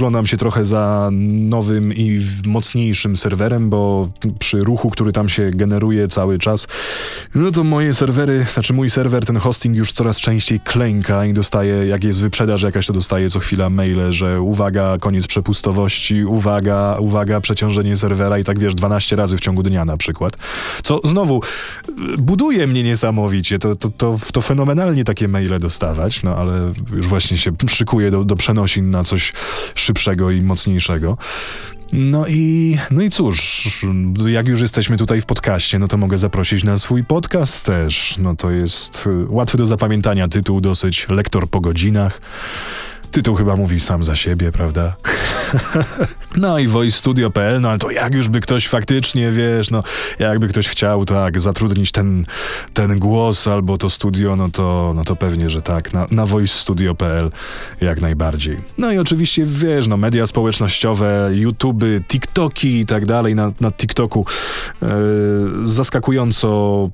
e, 0.06 0.16
rozglądam 0.16 0.26
się 0.26 0.36
trochę 0.36 0.64
za 0.64 1.10
nowym 1.12 1.92
i 1.94 2.20
mocniejszym 2.46 3.16
serwerem, 3.16 3.70
bo 3.70 4.08
przy 4.38 4.56
ruchu, 4.56 4.90
który 4.90 5.12
tam 5.12 5.28
się 5.28 5.50
generuje 5.50 6.08
cały 6.08 6.38
czas, 6.38 6.66
no 7.34 7.50
to 7.50 7.64
moje 7.64 7.94
serwery, 7.94 8.46
znaczy 8.54 8.72
mój 8.72 8.90
serwer, 8.90 9.26
ten 9.26 9.36
hosting 9.36 9.76
już 9.76 9.92
coraz 9.92 10.20
częściej 10.20 10.60
klęka 10.60 11.24
i 11.24 11.32
dostaje, 11.32 11.86
jak 11.86 12.04
jest 12.04 12.20
wyprzedaż 12.20 12.62
jakaś, 12.62 12.86
to 12.86 12.92
dostaje 12.92 13.30
co 13.30 13.38
chwila 13.38 13.70
maile, 13.70 14.12
że 14.12 14.40
uwaga, 14.40 14.98
koniec 15.00 15.26
przepustowości, 15.26 16.24
uwaga, 16.24 16.96
uwaga, 17.00 17.40
przeciążenie 17.40 17.96
serwera 17.96 18.38
i 18.38 18.44
tak 18.44 18.58
wiesz, 18.58 18.74
12 18.74 19.16
razy 19.16 19.36
w 19.36 19.40
ciągu 19.40 19.62
dnia 19.62 19.84
na 19.84 19.96
przykład. 19.96 20.36
Co 20.82 21.00
znowu 21.04 21.40
buduje 22.18 22.66
mnie 22.66 22.82
niesamowicie, 22.82 23.58
to, 23.58 23.76
to, 23.76 23.88
to, 23.88 24.18
to 24.32 24.40
fenomenalnie 24.40 25.04
takie 25.04 25.28
maile 25.28 25.58
dostawać, 25.58 26.22
no 26.22 26.36
ale 26.36 26.72
już 26.92 27.06
właśnie 27.06 27.38
się 27.38 27.52
szykuje 27.68 28.10
do, 28.10 28.24
do 28.24 28.36
przenosin 28.36 28.90
na 28.90 29.04
coś 29.04 29.32
szybszego 29.96 30.30
i 30.30 30.42
mocniejszego. 30.42 31.18
No 31.92 32.26
i, 32.26 32.78
no 32.90 33.02
i 33.02 33.10
cóż, 33.10 33.68
jak 34.26 34.46
już 34.46 34.60
jesteśmy 34.60 34.96
tutaj 34.96 35.20
w 35.20 35.26
podcaście, 35.26 35.78
no 35.78 35.88
to 35.88 35.96
mogę 35.96 36.18
zaprosić 36.18 36.64
na 36.64 36.78
swój 36.78 37.04
podcast 37.04 37.66
też. 37.66 38.18
No 38.18 38.36
to 38.36 38.50
jest 38.50 39.06
y, 39.06 39.26
łatwy 39.28 39.58
do 39.58 39.66
zapamiętania 39.66 40.28
tytuł, 40.28 40.60
dosyć 40.60 41.06
lektor 41.08 41.48
po 41.48 41.60
godzinach. 41.60 42.20
Tytuł 43.10 43.34
chyba 43.34 43.56
mówi 43.56 43.80
sam 43.80 44.04
za 44.04 44.16
siebie, 44.16 44.52
prawda? 44.52 44.96
no 46.36 46.58
i 46.58 46.68
voicestudio.pl, 46.68 47.60
no 47.60 47.68
ale 47.68 47.78
to 47.78 47.90
jak 47.90 48.14
już 48.14 48.28
by 48.28 48.40
ktoś 48.40 48.68
faktycznie, 48.68 49.32
wiesz, 49.32 49.70
no 49.70 49.82
jakby 50.18 50.48
ktoś 50.48 50.68
chciał 50.68 51.04
tak 51.04 51.40
zatrudnić 51.40 51.92
ten, 51.92 52.26
ten 52.74 52.98
głos 52.98 53.48
albo 53.48 53.78
to 53.78 53.90
studio, 53.90 54.36
no 54.36 54.48
to, 54.48 54.92
no 54.96 55.04
to 55.04 55.16
pewnie, 55.16 55.50
że 55.50 55.62
tak, 55.62 55.92
na, 55.92 56.06
na 56.10 56.26
voicestudio.pl 56.26 57.30
jak 57.80 58.00
najbardziej. 58.00 58.58
No 58.78 58.92
i 58.92 58.98
oczywiście, 58.98 59.44
wiesz, 59.46 59.86
no 59.86 59.96
media 59.96 60.26
społecznościowe, 60.26 61.30
YouTube, 61.32 61.84
TikToki 62.08 62.80
i 62.80 62.86
tak 62.86 63.06
dalej, 63.06 63.34
na, 63.34 63.52
na 63.60 63.72
TikToku 63.72 64.26
e, 64.82 64.88
zaskakująco 65.64 66.90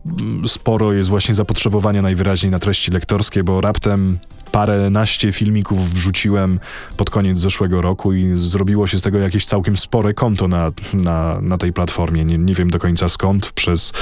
sporo 0.46 0.92
jest 0.92 1.08
właśnie 1.08 1.34
zapotrzebowania 1.34 2.02
najwyraźniej 2.02 2.52
na 2.52 2.58
treści 2.58 2.90
lektorskie, 2.90 3.44
bo 3.44 3.60
raptem 3.60 4.18
paręnaście 4.52 5.32
filmików 5.32 5.94
wrzuciłem 5.94 6.60
pod 6.96 7.10
koniec 7.10 7.38
zeszłego 7.38 7.82
roku 7.82 8.12
i 8.12 8.32
zrobiło 8.34 8.86
się 8.86 8.98
z 8.98 9.02
tego 9.02 9.18
jakieś 9.18 9.46
całkiem 9.46 9.76
spore 9.76 10.14
konto 10.14 10.48
na, 10.48 10.72
na, 10.94 11.40
na 11.40 11.58
tej 11.58 11.72
platformie. 11.72 12.24
Nie, 12.24 12.38
nie 12.38 12.54
wiem 12.54 12.70
do 12.70 12.78
końca 12.78 13.08
skąd. 13.08 13.52
Przez 13.52 13.92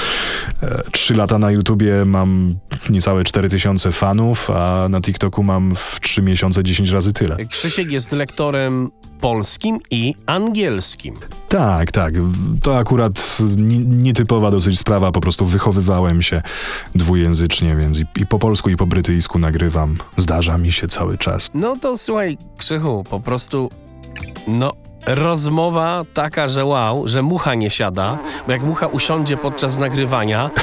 e, 0.63 0.83
trzy 0.93 1.15
lata 1.15 1.39
na 1.39 1.51
YouTubie 1.51 2.05
mam 2.05 2.55
niecałe 2.91 3.25
4000 3.25 3.93
fanów, 3.93 4.51
a 4.51 4.89
na 4.89 5.01
TikToku 5.01 5.43
mam 5.43 5.75
w 5.75 6.01
trzy 6.01 6.23
miesiące 6.23 6.65
10 6.65 6.91
razy 6.91 7.13
tyle. 7.13 7.37
Krzysiek 7.47 7.91
jest 7.91 8.13
lektorem 8.13 8.91
polskim 9.21 9.79
i 9.91 10.15
angielskim. 10.27 11.15
Tak, 11.49 11.93
tak. 11.93 12.15
To 12.63 12.79
akurat 12.79 13.39
nietypowa 13.87 14.51
dosyć 14.51 14.79
sprawa. 14.79 15.13
Po 15.13 15.21
prostu 15.21 15.47
wychowywałem 15.47 16.23
się 16.23 16.43
dwujęzycznie, 16.95 17.77
więc 17.77 17.99
i, 17.99 18.07
i, 18.17 18.27
po 18.27 18.39
polsku, 18.39 18.71
i 18.71 18.77
po 18.77 18.87
brytyjsku 18.87 19.39
nagrywam. 19.39 19.99
Zdarza 20.17 20.59
mi 20.59 20.73
się 20.73 20.89
cały 20.89 21.19
czas. 21.19 21.51
No 21.55 21.77
to 21.77 21.99
słuchaj, 21.99 22.39
Krzychu, 22.57 23.05
po 23.11 23.21
prostu. 23.21 23.71
No, 24.49 24.73
rozmowa 25.07 26.05
taka, 26.15 26.49
że 26.49 26.65
wow, 26.65 27.09
że 27.09 27.23
mucha 27.23 27.55
nie 27.55 27.71
siada, 27.71 28.19
bo 28.47 28.53
jak 28.53 28.63
mucha 28.63 28.87
usiądzie 28.87 29.37
podczas 29.37 29.79
nagrywania. 29.79 30.51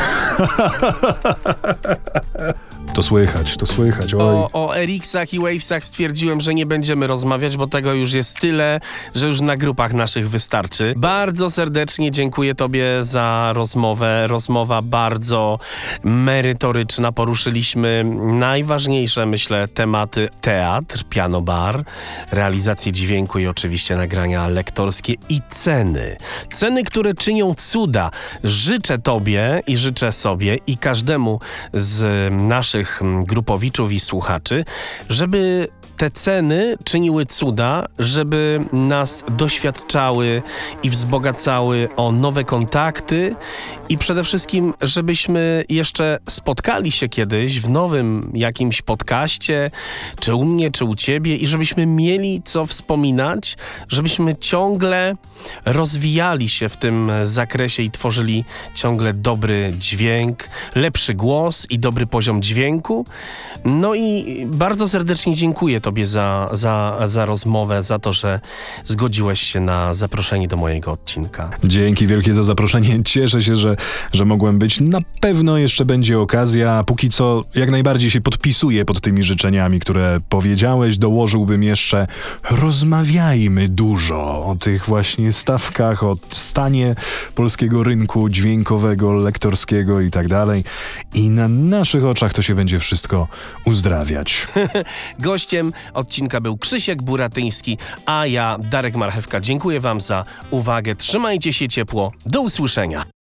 To 2.97 3.03
słychać, 3.03 3.57
to 3.57 3.65
słychać. 3.65 4.13
Oj. 4.13 4.21
O, 4.21 4.49
o 4.53 4.77
Eriksach 4.77 5.33
i 5.33 5.39
Wavesach 5.39 5.85
stwierdziłem, 5.85 6.41
że 6.41 6.53
nie 6.53 6.65
będziemy 6.65 7.07
rozmawiać, 7.07 7.57
bo 7.57 7.67
tego 7.67 7.93
już 7.93 8.13
jest 8.13 8.39
tyle, 8.39 8.79
że 9.15 9.27
już 9.27 9.41
na 9.41 9.57
grupach 9.57 9.93
naszych 9.93 10.29
wystarczy. 10.29 10.93
Bardzo 10.97 11.49
serdecznie 11.49 12.11
dziękuję 12.11 12.55
Tobie 12.55 12.85
za 13.03 13.51
rozmowę. 13.55 14.27
Rozmowa 14.27 14.81
bardzo 14.81 15.59
merytoryczna. 16.03 17.11
Poruszyliśmy 17.11 18.03
najważniejsze, 18.39 19.25
myślę, 19.25 19.67
tematy 19.67 20.27
teatr, 20.41 21.03
piano 21.09 21.41
bar, 21.41 21.83
realizację 22.31 22.91
dźwięku 22.91 23.39
i 23.39 23.47
oczywiście 23.47 23.95
nagrania 23.95 24.47
lektorskie 24.47 25.13
i 25.29 25.41
ceny. 25.49 26.17
Ceny, 26.51 26.83
które 26.83 27.13
czynią 27.13 27.55
cuda. 27.55 28.11
Życzę 28.43 28.99
Tobie 28.99 29.61
i 29.67 29.77
życzę 29.77 30.11
sobie 30.11 30.57
i 30.67 30.77
każdemu 30.77 31.39
z 31.73 32.33
naszych 32.33 32.86
naszych 32.87 33.01
mm, 33.01 33.25
grupowiczów 33.25 33.91
i 33.91 33.99
słuchaczy, 33.99 34.65
żeby 35.09 35.67
te 35.97 36.09
ceny 36.09 36.77
czyniły 36.83 37.25
cuda, 37.25 37.85
żeby 37.99 38.59
nas 38.73 39.25
doświadczały 39.29 40.41
i 40.83 40.89
wzbogacały 40.89 41.89
o 41.95 42.11
nowe 42.11 42.43
kontakty 42.43 43.35
i 43.89 43.97
przede 43.97 44.23
wszystkim, 44.23 44.73
żebyśmy 44.81 45.63
jeszcze 45.69 46.19
spotkali 46.29 46.91
się 46.91 47.09
kiedyś 47.09 47.61
w 47.61 47.69
nowym 47.69 48.31
jakimś 48.33 48.81
podcaście, 48.81 49.71
czy 50.19 50.35
u 50.35 50.45
mnie, 50.45 50.71
czy 50.71 50.85
u 50.85 50.95
ciebie, 50.95 51.35
i 51.35 51.47
żebyśmy 51.47 51.85
mieli 51.85 52.41
co 52.45 52.65
wspominać, 52.65 53.57
żebyśmy 53.89 54.35
ciągle 54.35 55.15
rozwijali 55.65 56.49
się 56.49 56.69
w 56.69 56.77
tym 56.77 57.11
zakresie 57.23 57.83
i 57.83 57.91
tworzyli 57.91 58.45
ciągle 58.73 59.13
dobry 59.13 59.73
dźwięk, 59.77 60.49
lepszy 60.75 61.13
głos 61.13 61.67
i 61.69 61.79
dobry 61.79 62.07
poziom 62.07 62.41
dźwięku. 62.41 63.05
No 63.65 63.95
i 63.95 64.45
bardzo 64.45 64.87
serdecznie 64.87 65.35
dziękuję 65.35 65.81
Tobie 65.81 66.05
za, 66.05 66.49
za, 66.51 66.97
za 67.05 67.25
rozmowę, 67.25 67.83
za 67.83 67.99
to, 67.99 68.13
że 68.13 68.39
zgodziłeś 68.85 69.41
się 69.41 69.59
na 69.59 69.93
zaproszenie 69.93 70.47
do 70.47 70.57
mojego 70.57 70.91
odcinka. 70.91 71.49
Dzięki 71.63 72.07
wielkie 72.07 72.33
za 72.33 72.43
zaproszenie. 72.43 73.03
Cieszę 73.03 73.41
się, 73.41 73.55
że, 73.55 73.76
że 74.13 74.25
mogłem 74.25 74.59
być. 74.59 74.81
Na 74.81 74.99
pewno 75.21 75.57
jeszcze 75.57 75.85
będzie 75.85 76.19
okazja. 76.19 76.83
Póki 76.83 77.09
co, 77.09 77.41
jak 77.55 77.71
najbardziej 77.71 78.11
się 78.11 78.21
podpisuję 78.21 78.85
pod 78.85 79.01
tymi 79.01 79.23
życzeniami, 79.23 79.79
które 79.79 80.19
powiedziałeś. 80.29 80.97
Dołożyłbym 80.97 81.63
jeszcze, 81.63 82.07
rozmawiajmy 82.51 83.69
dużo 83.69 84.45
o 84.45 84.55
tych 84.59 84.85
właśnie 84.85 85.31
stawkach, 85.31 86.03
o 86.03 86.15
stanie 86.29 86.95
polskiego 87.35 87.83
rynku 87.83 88.29
dźwiękowego, 88.29 89.13
lektorskiego 89.13 90.01
i 90.01 90.11
tak 90.11 90.27
dalej. 90.27 90.63
I 91.13 91.29
na 91.29 91.47
naszych 91.47 92.05
oczach 92.05 92.33
to 92.33 92.41
się 92.41 92.55
będzie 92.55 92.79
wszystko 92.79 93.27
uzdrawiać. 93.65 94.47
Gościem 95.19 95.73
odcinka 95.93 96.41
był 96.41 96.57
Krzysiek 96.57 97.03
Buratyński, 97.03 97.77
a 98.05 98.25
ja, 98.25 98.57
Darek 98.71 98.95
Marchewka, 98.95 99.39
dziękuję 99.39 99.79
Wam 99.79 100.01
za 100.01 100.25
uwagę. 100.51 100.95
Trzymajcie 100.95 101.53
się 101.53 101.67
ciepło. 101.67 102.11
Do 102.25 102.41
usłyszenia. 102.41 103.16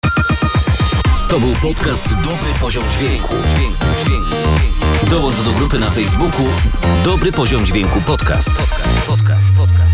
To 1.33 1.41
był 1.41 1.55
podcast 1.63 2.15
Dobry 2.15 2.55
Poziom 2.61 2.85
Dźwięku. 2.91 3.35
Dołącz 5.11 5.41
do 5.41 5.53
grupy 5.53 5.79
na 5.79 5.91
Facebooku 5.91 6.47
Dobry 7.05 7.33
Poziom 7.33 7.67
Dźwięku 7.67 8.01
Podcast. 8.07 8.51
podcast, 8.51 9.07
podcast, 9.07 9.47
podcast. 9.57 9.92